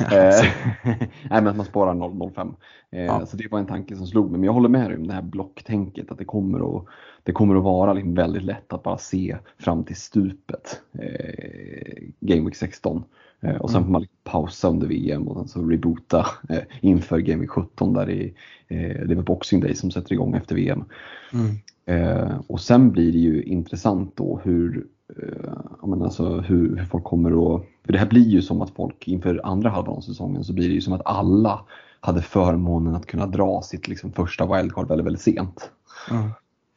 Eh, 0.00 0.44
Nej 1.04 1.08
men 1.30 1.46
att 1.46 1.56
man 1.56 1.66
sparar 1.66 1.94
0,05. 1.94 2.54
Eh, 2.92 3.04
Ja. 3.04 3.26
Så 3.26 3.36
det 3.36 3.50
var 3.50 3.58
en 3.58 3.66
tanke 3.66 3.96
som 3.96 4.06
slog 4.06 4.30
mig. 4.30 4.40
Men 4.40 4.44
jag 4.46 4.52
håller 4.52 4.68
med 4.68 4.90
dig 4.90 4.96
om 4.96 5.06
det 5.06 5.14
här 5.14 5.22
blocktänket. 5.22 6.10
Att 6.10 6.18
det 6.18 6.24
kommer 6.24 6.76
att, 6.78 6.84
det 7.22 7.32
kommer 7.32 7.56
att 7.56 7.62
vara 7.64 7.92
liksom 7.92 8.14
väldigt 8.14 8.42
lätt 8.42 8.72
att 8.72 8.82
bara 8.82 8.98
se 8.98 9.36
fram 9.58 9.84
till 9.84 9.96
stupet. 9.96 10.80
Eh, 10.98 12.02
Game 12.20 12.44
Week 12.44 12.56
16. 12.56 13.04
Eh, 13.40 13.56
och 13.56 13.70
sen 13.70 13.76
Mm. 13.76 13.86
får 13.86 13.92
man 13.92 14.00
liksom 14.02 14.16
pausa 14.24 14.68
under 14.68 14.86
VM 14.86 15.28
och 15.28 15.36
sen 15.36 15.48
så 15.48 15.68
reboota 15.70 16.26
eh, 16.48 16.58
inför 16.80 17.18
Game 17.18 17.40
Week 17.40 17.50
17 17.50 17.92
där 17.94 18.10
är, 18.10 18.24
eh, 18.68 19.06
det 19.06 19.14
är 19.14 19.22
Boxing 19.22 19.60
Day 19.60 19.74
som 19.74 19.90
sätter 19.90 20.12
igång 20.12 20.34
efter 20.34 20.54
VM. 20.54 20.84
Mm. 21.32 21.56
Eh, 21.86 22.40
och 22.46 22.60
sen 22.60 22.90
blir 22.92 23.12
det 23.12 23.18
ju 23.18 23.42
intressant 23.42 24.16
då 24.16 24.40
hur, 24.44 24.86
eh, 25.22 25.52
ja, 25.80 25.86
men 25.86 26.02
alltså 26.02 26.40
hur, 26.40 26.76
hur 26.76 26.84
folk 26.84 27.04
kommer 27.04 27.30
att... 27.30 27.62
För 27.84 27.92
det 27.92 27.98
här 27.98 28.06
blir 28.06 28.28
ju 28.28 28.42
som 28.42 28.62
att 28.62 28.70
folk 28.70 29.08
inför 29.08 29.40
andra 29.44 29.70
halvan 29.70 29.96
av 29.96 30.00
säsongen 30.00 30.44
så 30.44 30.52
blir 30.52 30.68
det 30.68 30.74
ju 30.74 30.80
som 30.80 30.92
att 30.92 31.06
alla 31.06 31.64
hade 32.00 32.22
förmånen 32.22 32.94
att 32.94 33.06
kunna 33.06 33.26
dra 33.26 33.62
sitt 33.62 33.88
liksom, 33.88 34.12
första 34.12 34.56
wildcard 34.56 34.88
väldigt, 34.88 35.06
väldigt 35.06 35.22
sent. 35.22 35.70
Mm. 36.10 36.30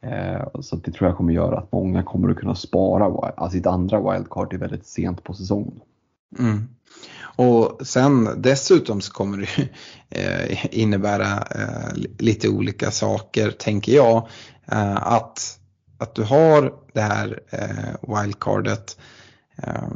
Eh, 0.04 0.60
så 0.60 0.76
det 0.76 0.92
tror 0.92 1.08
jag 1.08 1.16
kommer 1.16 1.32
göra 1.32 1.58
att 1.58 1.72
många 1.72 2.02
kommer 2.02 2.30
att 2.30 2.36
kunna 2.36 2.54
spara 2.54 3.04
alltså 3.04 3.56
sitt 3.56 3.66
andra 3.66 4.12
wildcard 4.12 4.50
till 4.50 4.58
väldigt 4.58 4.86
sent 4.86 5.24
på 5.24 5.34
säsongen. 5.34 5.80
Mm. 6.38 6.68
Och 7.36 7.86
sen 7.86 8.28
dessutom 8.42 9.00
så 9.00 9.12
kommer 9.12 9.38
det 9.38 9.68
eh, 10.50 10.78
innebära 10.80 11.32
eh, 11.36 11.94
li- 11.94 12.16
lite 12.18 12.48
olika 12.48 12.90
saker 12.90 13.50
tänker 13.50 13.92
jag. 13.92 14.28
Eh, 14.66 15.12
att, 15.12 15.58
att 15.98 16.14
du 16.14 16.22
har 16.22 16.72
det 16.92 17.00
här 17.00 17.40
eh, 17.50 18.20
wildcardet. 18.22 18.98
Eh, 19.62 19.88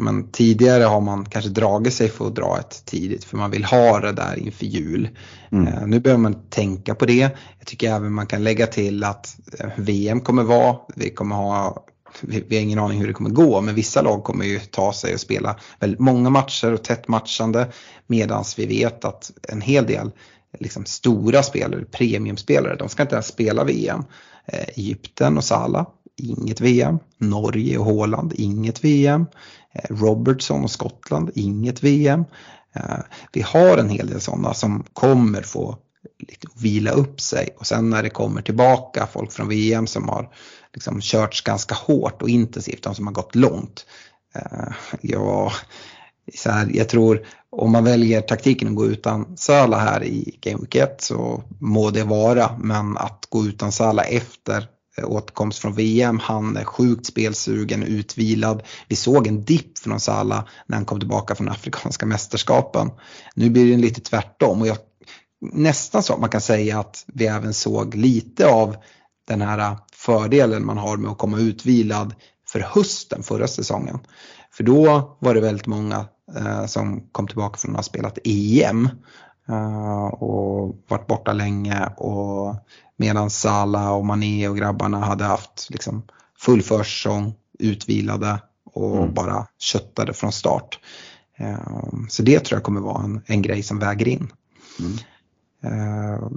men 0.00 0.30
tidigare 0.30 0.84
har 0.84 1.00
man 1.00 1.24
kanske 1.24 1.50
dragit 1.50 1.94
sig 1.94 2.08
för 2.08 2.26
att 2.26 2.34
dra 2.34 2.58
ett 2.58 2.82
tidigt 2.84 3.24
för 3.24 3.36
man 3.36 3.50
vill 3.50 3.64
ha 3.64 4.00
det 4.00 4.12
där 4.12 4.38
inför 4.38 4.66
jul. 4.66 5.08
Mm. 5.52 5.66
Eh, 5.66 5.86
nu 5.86 6.00
behöver 6.00 6.22
man 6.22 6.48
tänka 6.50 6.94
på 6.94 7.06
det. 7.06 7.30
Jag 7.58 7.66
tycker 7.66 7.94
även 7.94 8.12
man 8.12 8.26
kan 8.26 8.44
lägga 8.44 8.66
till 8.66 9.04
att 9.04 9.36
eh, 9.58 9.70
VM 9.76 10.20
kommer 10.20 10.42
vara, 10.42 10.76
vi 10.96 11.10
kommer 11.10 11.36
ha 11.36 11.84
vi, 12.20 12.44
vi 12.48 12.56
har 12.56 12.62
ingen 12.62 12.78
aning 12.78 13.00
hur 13.00 13.06
det 13.06 13.12
kommer 13.12 13.30
gå 13.30 13.60
men 13.60 13.74
vissa 13.74 14.02
lag 14.02 14.24
kommer 14.24 14.44
ju 14.44 14.58
ta 14.58 14.92
sig 14.92 15.14
och 15.14 15.20
spela 15.20 15.56
väldigt 15.80 16.00
många 16.00 16.30
matcher 16.30 16.72
och 16.72 16.84
tätt 16.84 17.08
matchande 17.08 17.68
medan 18.06 18.44
vi 18.56 18.66
vet 18.66 19.04
att 19.04 19.30
en 19.48 19.60
hel 19.60 19.86
del 19.86 20.10
liksom, 20.58 20.84
stora 20.84 21.42
spelare, 21.42 21.84
premiumspelare, 21.84 22.76
de 22.76 22.88
ska 22.88 23.02
inte 23.02 23.14
ens 23.14 23.26
spela 23.26 23.64
VM. 23.64 24.04
Eh, 24.46 24.68
Egypten 24.68 25.36
och 25.36 25.44
Salah, 25.44 25.86
inget 26.16 26.60
VM. 26.60 26.98
Norge 27.18 27.78
och 27.78 27.84
Håland, 27.84 28.32
inget 28.36 28.84
VM. 28.84 29.26
Eh, 29.74 29.96
Robertson 29.96 30.64
och 30.64 30.70
Skottland, 30.70 31.30
inget 31.34 31.82
VM. 31.82 32.24
Eh, 32.74 32.98
vi 33.32 33.40
har 33.40 33.78
en 33.78 33.88
hel 33.88 34.06
del 34.06 34.20
sådana 34.20 34.54
som 34.54 34.84
kommer 34.92 35.42
få 35.42 35.78
lite 36.18 36.46
vila 36.54 36.90
upp 36.90 37.20
sig 37.20 37.48
och 37.58 37.66
sen 37.66 37.90
när 37.90 38.02
det 38.02 38.10
kommer 38.10 38.42
tillbaka 38.42 39.08
folk 39.12 39.32
från 39.32 39.48
VM 39.48 39.86
som 39.86 40.08
har 40.08 40.34
liksom 40.74 41.00
körts 41.00 41.40
ganska 41.40 41.74
hårt 41.74 42.22
och 42.22 42.28
intensivt, 42.28 42.82
de 42.82 42.94
som 42.94 43.06
har 43.06 43.14
gått 43.14 43.34
långt. 43.34 43.86
Eh, 44.34 44.72
ja, 45.00 45.52
så 46.34 46.50
här, 46.50 46.70
jag 46.74 46.88
tror 46.88 47.26
om 47.50 47.72
man 47.72 47.84
väljer 47.84 48.20
taktiken 48.20 48.68
att 48.68 48.74
gå 48.74 48.86
utan 48.86 49.36
Sala 49.36 49.78
här 49.78 50.04
i 50.04 50.38
Game 50.40 50.58
Week 50.58 50.74
1 50.74 51.02
så 51.02 51.42
må 51.60 51.90
det 51.90 52.04
vara 52.04 52.58
men 52.58 52.96
att 52.96 53.26
gå 53.28 53.44
utan 53.44 53.72
Sala 53.72 54.02
efter 54.02 54.68
eh, 54.98 55.04
återkomst 55.10 55.58
från 55.58 55.74
VM, 55.74 56.18
han 56.18 56.56
är 56.56 56.64
sjukt 56.64 57.06
spelsugen, 57.06 57.82
utvilad. 57.82 58.62
Vi 58.88 58.96
såg 58.96 59.26
en 59.26 59.44
dipp 59.44 59.78
från 59.78 60.00
Sala 60.00 60.48
när 60.66 60.76
han 60.76 60.86
kom 60.86 60.98
tillbaka 60.98 61.34
från 61.34 61.48
Afrikanska 61.48 62.06
mästerskapen. 62.06 62.90
Nu 63.34 63.50
blir 63.50 63.76
det 63.76 63.82
lite 63.82 64.00
tvärtom 64.00 64.60
och 64.60 64.66
jag, 64.66 64.76
nästan 65.52 66.02
så 66.02 66.14
att 66.14 66.20
man 66.20 66.30
kan 66.30 66.40
säga 66.40 66.80
att 66.80 67.04
vi 67.14 67.26
även 67.26 67.54
såg 67.54 67.94
lite 67.94 68.46
av 68.46 68.76
den 69.28 69.42
här 69.42 69.58
eh, 69.58 69.76
fördelen 69.92 70.66
man 70.66 70.78
har 70.78 70.96
med 70.96 71.10
att 71.10 71.18
komma 71.18 71.38
utvilad 71.38 72.14
för 72.48 72.60
hösten 72.60 73.22
förra 73.22 73.48
säsongen. 73.48 73.98
För 74.54 74.64
då 74.64 75.16
var 75.18 75.34
det 75.34 75.40
väldigt 75.40 75.66
många 75.66 76.06
eh, 76.36 76.66
som 76.66 77.00
kom 77.12 77.26
tillbaka 77.26 77.58
från 77.58 77.70
att 77.70 77.76
ha 77.76 77.82
spelat 77.82 78.18
EM 78.24 78.88
eh, 79.48 80.04
och 80.06 80.76
varit 80.88 81.06
borta 81.06 81.32
länge 81.32 81.86
och 81.96 82.56
medan 82.96 83.30
Sala 83.30 83.92
och 83.92 84.06
Mané 84.06 84.48
och 84.48 84.56
grabbarna 84.56 84.98
hade 84.98 85.24
haft 85.24 85.68
liksom, 85.70 86.02
full 86.38 86.62
försäsong, 86.62 87.34
utvilade 87.58 88.42
och 88.64 88.96
Mm. 88.96 89.14
bara 89.14 89.46
köttade 89.58 90.12
från 90.12 90.32
start. 90.32 90.78
Eh, 91.38 91.58
så 92.08 92.22
det 92.22 92.40
tror 92.40 92.56
jag 92.56 92.64
kommer 92.64 92.80
vara 92.80 93.04
en, 93.04 93.20
en 93.26 93.42
grej 93.42 93.62
som 93.62 93.78
väger 93.78 94.08
in. 94.08 94.32
Mm. 94.80 94.98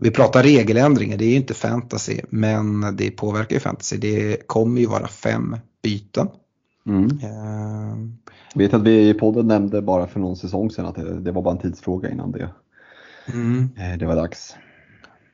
Vi 0.01 0.11
pratar 0.11 0.43
regeländringar, 0.43 1.17
det 1.17 1.25
är 1.25 1.29
ju 1.29 1.35
inte 1.35 1.53
fantasy 1.53 2.21
men 2.29 2.95
det 2.95 3.11
påverkar 3.11 3.55
ju 3.55 3.59
fantasy. 3.59 3.97
Det 3.97 4.47
kommer 4.47 4.81
ju 4.81 4.87
vara 4.87 5.07
fem 5.07 5.57
byten. 5.83 6.27
Mm. 6.87 7.19
Eh, 7.23 7.97
Vet 8.55 8.73
att 8.73 8.83
vi 8.83 9.09
i 9.09 9.13
podden 9.13 9.47
nämnde 9.47 9.81
bara 9.81 10.07
för 10.07 10.19
någon 10.19 10.35
säsong 10.35 10.71
sedan 10.71 10.85
att 10.85 10.95
det, 10.95 11.19
det 11.19 11.31
var 11.31 11.41
bara 11.41 11.53
en 11.53 11.61
tidsfråga 11.61 12.11
innan 12.11 12.31
det, 12.31 12.49
mm. 13.33 13.69
eh, 13.77 13.97
det 13.97 14.05
var 14.05 14.15
dags. 14.15 14.55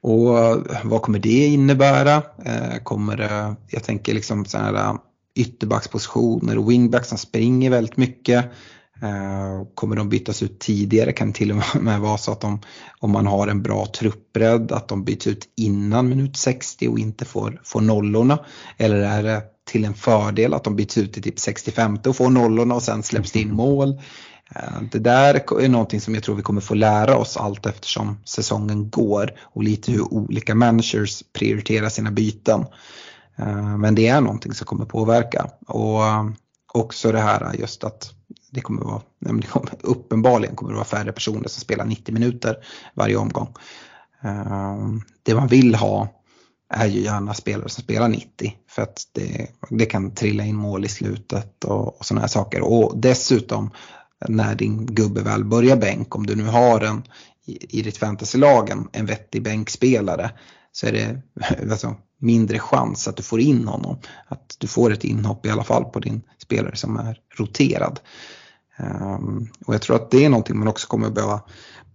Och 0.01 0.39
eh, 0.39 0.57
vad 0.83 1.01
kommer 1.01 1.19
det 1.19 1.45
innebära? 1.45 2.15
Eh, 2.45 2.77
kommer 2.83 3.17
det, 3.17 3.55
jag 3.69 3.83
tänker 3.83 4.13
liksom 4.13 4.45
så 4.45 4.57
här 4.57 4.97
ytterbackspositioner 5.35 6.57
och 6.57 6.71
wingbacks 6.71 7.09
som 7.09 7.17
springer 7.17 7.69
väldigt 7.69 7.97
mycket. 7.97 8.45
Kommer 9.75 9.95
de 9.95 10.09
bytas 10.09 10.43
ut 10.43 10.59
tidigare? 10.59 11.11
Kan 11.11 11.27
det 11.27 11.33
till 11.33 11.51
och 11.51 11.57
med 11.81 11.99
vara 11.99 12.17
så 12.17 12.31
att 12.31 12.41
de, 12.41 12.59
om 12.99 13.11
man 13.11 13.27
har 13.27 13.47
en 13.47 13.61
bra 13.61 13.85
truppbredd, 13.85 14.71
att 14.71 14.87
de 14.87 15.03
byts 15.03 15.27
ut 15.27 15.47
innan 15.57 16.09
minut 16.09 16.37
60 16.37 16.87
och 16.87 16.99
inte 16.99 17.25
får, 17.25 17.61
får 17.63 17.81
nollorna? 17.81 18.39
Eller 18.77 18.97
är 18.97 19.23
det 19.23 19.41
till 19.71 19.85
en 19.85 19.93
fördel 19.93 20.53
att 20.53 20.63
de 20.63 20.75
byts 20.75 20.97
ut 20.97 21.17
i 21.17 21.21
typ 21.21 21.39
65 21.39 21.97
och 22.07 22.15
får 22.15 22.29
nollorna 22.29 22.75
och 22.75 22.83
sen 22.83 23.03
släpps 23.03 23.31
det 23.31 23.39
in 23.39 23.53
mål? 23.53 24.01
Eh, 24.55 24.81
det 24.91 24.99
där 24.99 25.61
är 25.61 25.69
någonting 25.69 26.01
som 26.01 26.13
jag 26.13 26.23
tror 26.23 26.35
vi 26.35 26.41
kommer 26.41 26.61
få 26.61 26.73
lära 26.73 27.17
oss 27.17 27.37
allt 27.37 27.65
eftersom 27.65 28.17
säsongen 28.25 28.89
går 28.89 29.31
och 29.41 29.63
lite 29.63 29.91
hur 29.91 30.13
olika 30.13 30.55
managers 30.55 31.23
prioriterar 31.33 31.89
sina 31.89 32.11
byten. 32.11 32.65
Eh, 33.35 33.77
men 33.77 33.95
det 33.95 34.07
är 34.07 34.21
någonting 34.21 34.53
som 34.53 34.65
kommer 34.67 34.85
påverka. 34.85 35.49
Och 35.67 36.05
eh, 36.05 36.25
också 36.73 37.11
det 37.11 37.19
här 37.19 37.53
just 37.53 37.83
att 37.83 38.13
det 38.51 38.61
kommer 38.61 38.81
vara, 38.81 39.01
det 39.19 39.47
kommer, 39.47 39.71
uppenbarligen 39.81 40.55
kommer 40.55 40.71
det 40.71 40.75
vara 40.75 40.85
färre 40.85 41.11
personer 41.11 41.47
som 41.49 41.61
spelar 41.61 41.85
90 41.85 42.13
minuter 42.13 42.55
varje 42.93 43.15
omgång. 43.15 43.53
Det 45.23 45.35
man 45.35 45.47
vill 45.47 45.75
ha 45.75 46.20
är 46.73 46.87
ju 46.87 47.01
gärna 47.01 47.33
spelare 47.33 47.69
som 47.69 47.83
spelar 47.83 48.07
90 48.07 48.53
för 48.69 48.81
att 48.81 49.01
det, 49.11 49.47
det 49.69 49.85
kan 49.85 50.15
trilla 50.15 50.43
in 50.43 50.55
mål 50.55 50.85
i 50.85 50.87
slutet 50.87 51.63
och, 51.63 51.99
och 51.99 52.05
sådana 52.05 52.21
här 52.21 52.27
saker. 52.27 52.61
Och 52.61 52.97
dessutom 52.97 53.71
när 54.27 54.55
din 54.55 54.85
gubbe 54.85 55.21
väl 55.21 55.43
börjar 55.43 55.75
bänk, 55.75 56.15
om 56.15 56.25
du 56.25 56.35
nu 56.35 56.45
har 56.45 56.81
en 56.81 57.03
i, 57.45 57.79
i 57.79 57.81
ditt 57.81 57.97
fantasylag 57.97 58.69
en, 58.69 58.87
en 58.91 59.05
vettig 59.05 59.43
bänkspelare 59.43 60.31
så 60.71 60.87
är 60.87 60.91
det 60.91 61.21
alltså, 61.71 61.95
mindre 62.19 62.59
chans 62.59 63.07
att 63.07 63.17
du 63.17 63.23
får 63.23 63.39
in 63.39 63.67
honom. 63.67 63.99
Att 64.27 64.55
du 64.59 64.67
får 64.67 64.93
ett 64.93 65.03
inhopp 65.03 65.45
i 65.45 65.49
alla 65.49 65.63
fall 65.63 65.85
på 65.85 65.99
din 65.99 66.21
spelare 66.37 66.75
som 66.75 66.97
är 66.97 67.17
roterad. 67.37 67.99
Um, 68.79 69.49
och 69.65 69.73
jag 69.73 69.81
tror 69.81 69.95
att 69.95 70.11
det 70.11 70.25
är 70.25 70.29
någonting 70.29 70.59
man 70.59 70.67
också 70.67 70.87
kommer 70.87 71.09
behöva, 71.09 71.41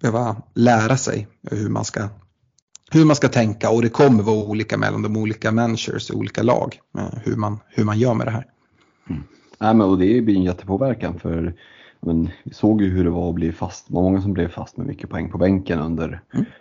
behöva 0.00 0.36
lära 0.54 0.96
sig 0.96 1.28
hur 1.50 1.68
man 1.68 1.84
ska 1.84 2.08
hur 2.90 3.04
man 3.04 3.16
ska 3.16 3.28
tänka 3.28 3.70
och 3.70 3.82
det 3.82 3.88
kommer 3.88 4.22
vara 4.22 4.44
olika 4.44 4.78
mellan 4.78 5.02
de 5.02 5.16
olika 5.16 5.52
managers 5.52 6.10
och 6.10 6.16
olika 6.18 6.42
lag. 6.42 6.78
eh, 6.98 7.18
Hur 7.24 7.36
man, 7.36 7.58
hur 7.68 7.84
man 7.84 7.98
gör 7.98 8.14
med 8.14 8.26
det 8.26 8.30
här. 8.30 8.46
Nej, 9.58 9.74
men, 9.74 9.80
och 9.80 9.98
det 9.98 10.20
blir 10.20 10.36
en 10.36 10.42
jättepåverkan 10.42 11.18
för 11.18 11.54
men, 12.00 12.28
vi 12.44 12.54
såg 12.54 12.82
ju 12.82 12.90
hur 12.90 13.04
det 13.04 13.10
var 13.10 13.28
att 13.28 13.34
bli 13.34 13.52
fast. 13.52 13.88
Det 13.88 13.94
var 13.94 14.02
många 14.02 14.22
som 14.22 14.32
blev 14.32 14.48
fast 14.48 14.76
med 14.76 14.86
mycket 14.86 15.10
poäng 15.10 15.30
på 15.30 15.38
bänken 15.38 15.80
under, 15.80 16.20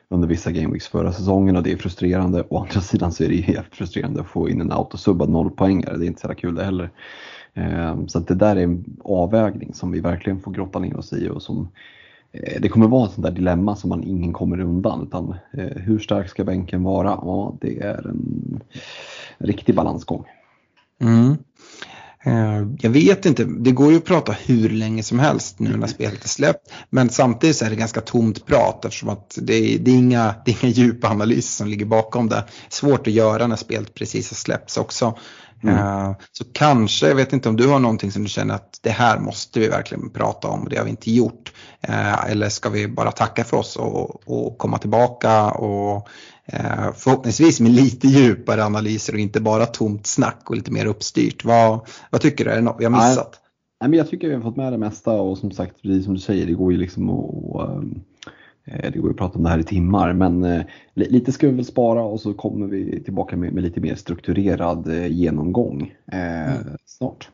under 0.09 0.27
vissa 0.27 0.51
gameweeks 0.51 0.87
förra 0.87 1.13
säsongen 1.13 1.55
och 1.55 1.63
det 1.63 1.71
är 1.71 1.77
frustrerande. 1.77 2.43
Å 2.49 2.59
andra 2.59 2.81
sidan 2.81 3.11
så 3.11 3.23
är 3.23 3.29
det 3.29 3.35
helt 3.41 3.75
frustrerande 3.75 4.21
att 4.21 4.27
få 4.27 4.49
in 4.49 4.61
en 4.61 4.71
autosubbad 4.71 5.29
nollpoängare. 5.29 5.97
Det 5.97 6.05
är 6.05 6.07
inte 6.07 6.21
så 6.21 6.25
jävla 6.27 6.41
kul 6.41 6.55
det 6.55 6.63
heller. 6.63 6.89
Eh, 7.53 8.05
Så 8.07 8.19
det 8.19 8.35
där 8.35 8.55
är 8.55 8.63
en 8.63 8.85
avvägning 9.03 9.73
som 9.73 9.91
vi 9.91 9.99
verkligen 9.99 10.39
får 10.39 10.51
grotta 10.51 10.79
ner 10.79 10.97
oss 10.97 11.13
i 11.13 11.29
och 11.29 11.41
som 11.41 11.67
Eh, 12.43 12.61
det 12.61 12.69
kommer 12.69 12.87
vara 12.87 13.05
ett 13.05 13.13
sånt 13.13 13.25
där 13.25 13.31
dilemma 13.31 13.75
som 13.75 13.89
man 13.89 14.03
ingen 14.03 14.33
kommer 14.33 14.59
undan. 14.59 15.03
Utan, 15.07 15.35
eh, 15.53 15.81
hur 15.81 15.99
stark 15.99 16.29
ska 16.29 16.43
bänken 16.43 16.83
vara? 16.83 17.09
Ja, 17.09 17.57
det 17.61 17.79
är 17.79 18.07
en 18.07 18.61
riktig 19.37 19.75
balansgång. 19.75 20.25
Mm. 21.01 21.37
Eh, 22.25 22.67
jag 22.79 22.89
vet 22.89 23.25
inte, 23.25 23.43
det 23.43 23.71
går 23.71 23.91
ju 23.91 23.97
att 23.97 24.05
prata 24.05 24.31
hur 24.31 24.69
länge 24.69 25.03
som 25.03 25.19
helst 25.19 25.59
nu 25.59 25.77
när 25.77 25.87
spelet 25.87 26.23
är 26.23 26.29
släppt. 26.29 26.71
Men 26.89 27.09
samtidigt 27.09 27.55
så 27.55 27.65
är 27.65 27.69
det 27.69 27.75
ganska 27.75 28.01
tomt 28.01 28.45
prat 28.45 28.85
eftersom 28.85 29.09
att 29.09 29.37
det 29.41 29.53
är, 29.53 29.79
det 29.79 29.91
är, 29.91 29.95
inga, 29.95 30.35
det 30.45 30.51
är 30.51 30.65
inga 30.65 30.73
djupa 30.73 31.07
analyser 31.07 31.57
som 31.57 31.67
ligger 31.67 31.85
bakom 31.85 32.29
det. 32.29 32.43
Svårt 32.69 33.07
att 33.07 33.13
göra 33.13 33.47
när 33.47 33.55
spelet 33.55 33.93
precis 33.93 34.31
har 34.31 34.35
släppts 34.35 34.77
också. 34.77 35.17
Mm. 35.63 35.75
Eh, 35.75 36.15
så 36.31 36.43
kanske, 36.53 37.07
jag 37.07 37.15
vet 37.15 37.33
inte 37.33 37.49
om 37.49 37.55
du 37.55 37.67
har 37.67 37.79
någonting 37.79 38.11
som 38.11 38.23
du 38.23 38.29
känner 38.29 38.55
att 38.55 38.79
det 38.81 38.89
här 38.89 39.19
måste 39.19 39.59
vi 39.59 39.67
verkligen 39.67 40.09
prata 40.09 40.47
om 40.47 40.67
det 40.69 40.77
har 40.77 40.83
vi 40.83 40.89
inte 40.89 41.11
gjort. 41.11 41.53
Eh, 41.81 42.31
eller 42.31 42.49
ska 42.49 42.69
vi 42.69 42.87
bara 42.87 43.11
tacka 43.11 43.43
för 43.43 43.57
oss 43.57 43.75
och, 43.75 44.29
och 44.29 44.57
komma 44.57 44.77
tillbaka 44.77 45.51
och 45.51 46.09
Eh, 46.47 46.91
förhoppningsvis 46.93 47.59
med 47.59 47.71
lite 47.71 48.07
djupare 48.07 48.65
analyser 48.65 49.13
och 49.13 49.19
inte 49.19 49.41
bara 49.41 49.65
tomt 49.65 50.07
snack 50.07 50.49
och 50.49 50.55
lite 50.55 50.71
mer 50.71 50.85
uppstyrt. 50.85 51.45
Vad, 51.45 51.79
vad 52.09 52.21
tycker 52.21 52.45
du? 52.45 52.51
Är 52.51 52.55
det 52.55 52.61
något 52.61 52.75
vi 52.79 52.85
har 52.85 52.91
missat? 52.91 53.41
Nej, 53.81 53.89
men 53.89 53.97
jag 53.97 54.09
tycker 54.09 54.27
vi 54.27 54.35
har 54.35 54.41
fått 54.41 54.55
med 54.55 54.73
det 54.73 54.77
mesta 54.77 55.11
och 55.11 55.37
som 55.37 55.51
sagt, 55.51 55.81
precis 55.81 56.05
som 56.05 56.13
du 56.13 56.19
säger, 56.19 56.45
det 56.45 56.53
går 56.53 56.71
ju 56.71 56.77
liksom 56.77 57.09
att 57.09 57.83
det 58.65 58.97
går 58.97 59.05
ju 59.05 59.11
att 59.11 59.17
prata 59.17 59.37
om 59.37 59.43
det 59.43 59.49
här 59.49 59.59
i 59.59 59.63
timmar 59.63 60.13
men 60.13 60.43
eh, 60.43 60.61
lite 60.93 61.31
ska 61.31 61.47
vi 61.47 61.53
väl 61.53 61.65
spara 61.65 62.03
och 62.03 62.19
så 62.19 62.33
kommer 62.33 62.67
vi 62.67 63.03
tillbaka 63.03 63.37
med, 63.37 63.53
med 63.53 63.63
lite 63.63 63.79
mer 63.79 63.95
strukturerad 63.95 65.07
genomgång 65.07 65.93
eh, 66.11 66.55
mm. 66.55 66.77
snart. 66.85 67.29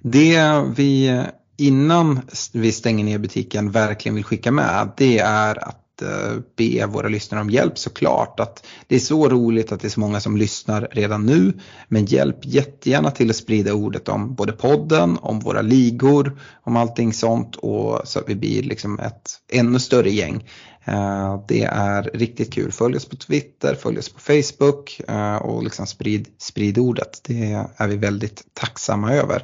Det 0.00 0.62
vi 0.76 1.22
innan 1.56 2.20
vi 2.52 2.72
stänger 2.72 3.04
ner 3.04 3.18
butiken 3.18 3.70
verkligen 3.70 4.14
vill 4.14 4.24
skicka 4.24 4.52
med 4.52 4.88
det 4.96 5.18
är 5.18 5.68
att 5.68 5.85
Eh, 6.02 6.36
be 6.56 6.86
våra 6.86 7.08
lyssnare 7.08 7.40
om 7.40 7.50
hjälp 7.50 7.78
såklart. 7.78 8.40
Att 8.40 8.66
det 8.86 8.94
är 8.94 9.00
så 9.00 9.28
roligt 9.28 9.72
att 9.72 9.80
det 9.80 9.88
är 9.88 9.90
så 9.90 10.00
många 10.00 10.20
som 10.20 10.36
lyssnar 10.36 10.88
redan 10.92 11.26
nu. 11.26 11.52
Men 11.88 12.06
hjälp 12.06 12.38
jättegärna 12.42 13.10
till 13.10 13.30
att 13.30 13.36
sprida 13.36 13.74
ordet 13.74 14.08
om 14.08 14.34
både 14.34 14.52
podden, 14.52 15.18
om 15.22 15.40
våra 15.40 15.62
ligor, 15.62 16.38
om 16.62 16.76
allting 16.76 17.12
sånt 17.12 17.56
och 17.56 18.00
så 18.04 18.18
att 18.18 18.28
vi 18.28 18.34
blir 18.34 18.62
liksom 18.62 19.00
ett 19.00 19.30
ännu 19.52 19.78
större 19.78 20.10
gäng. 20.10 20.44
Eh, 20.84 21.44
det 21.48 21.62
är 21.62 22.02
riktigt 22.02 22.54
kul. 22.54 22.72
Följ 22.72 22.96
oss 22.96 23.08
på 23.08 23.16
Twitter, 23.16 23.74
följ 23.74 23.98
oss 23.98 24.08
på 24.08 24.20
Facebook 24.20 25.00
eh, 25.08 25.36
och 25.36 25.62
liksom 25.62 25.86
sprid, 25.86 26.28
sprid 26.38 26.78
ordet. 26.78 27.20
Det 27.24 27.64
är 27.76 27.88
vi 27.88 27.96
väldigt 27.96 28.42
tacksamma 28.54 29.12
över. 29.12 29.42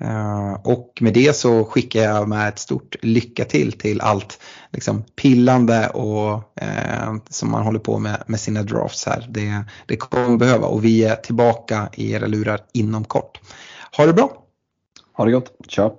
Eh, 0.00 0.52
och 0.64 0.98
med 1.00 1.14
det 1.14 1.36
så 1.36 1.64
skickar 1.64 2.00
jag 2.00 2.28
med 2.28 2.48
ett 2.48 2.58
stort 2.58 2.96
lycka 3.02 3.44
till 3.44 3.72
till 3.72 4.00
allt 4.00 4.40
liksom 4.72 5.02
pillande 5.02 5.88
och 5.88 6.62
eh, 6.62 7.14
som 7.28 7.50
man 7.50 7.62
håller 7.62 7.78
på 7.78 7.98
med 7.98 8.22
med 8.26 8.40
sina 8.40 8.62
drafts 8.62 9.06
här. 9.06 9.26
Det, 9.30 9.64
det 9.86 9.96
kommer 9.96 10.36
behöva 10.36 10.66
och 10.66 10.84
vi 10.84 11.04
är 11.04 11.16
tillbaka 11.16 11.88
i 11.94 12.12
era 12.12 12.26
lurar 12.26 12.60
inom 12.72 13.04
kort. 13.04 13.40
Ha 13.96 14.06
det 14.06 14.12
bra! 14.12 14.44
Ha 15.12 15.24
det 15.24 15.32
gott, 15.32 15.52
ciao! 15.68 15.98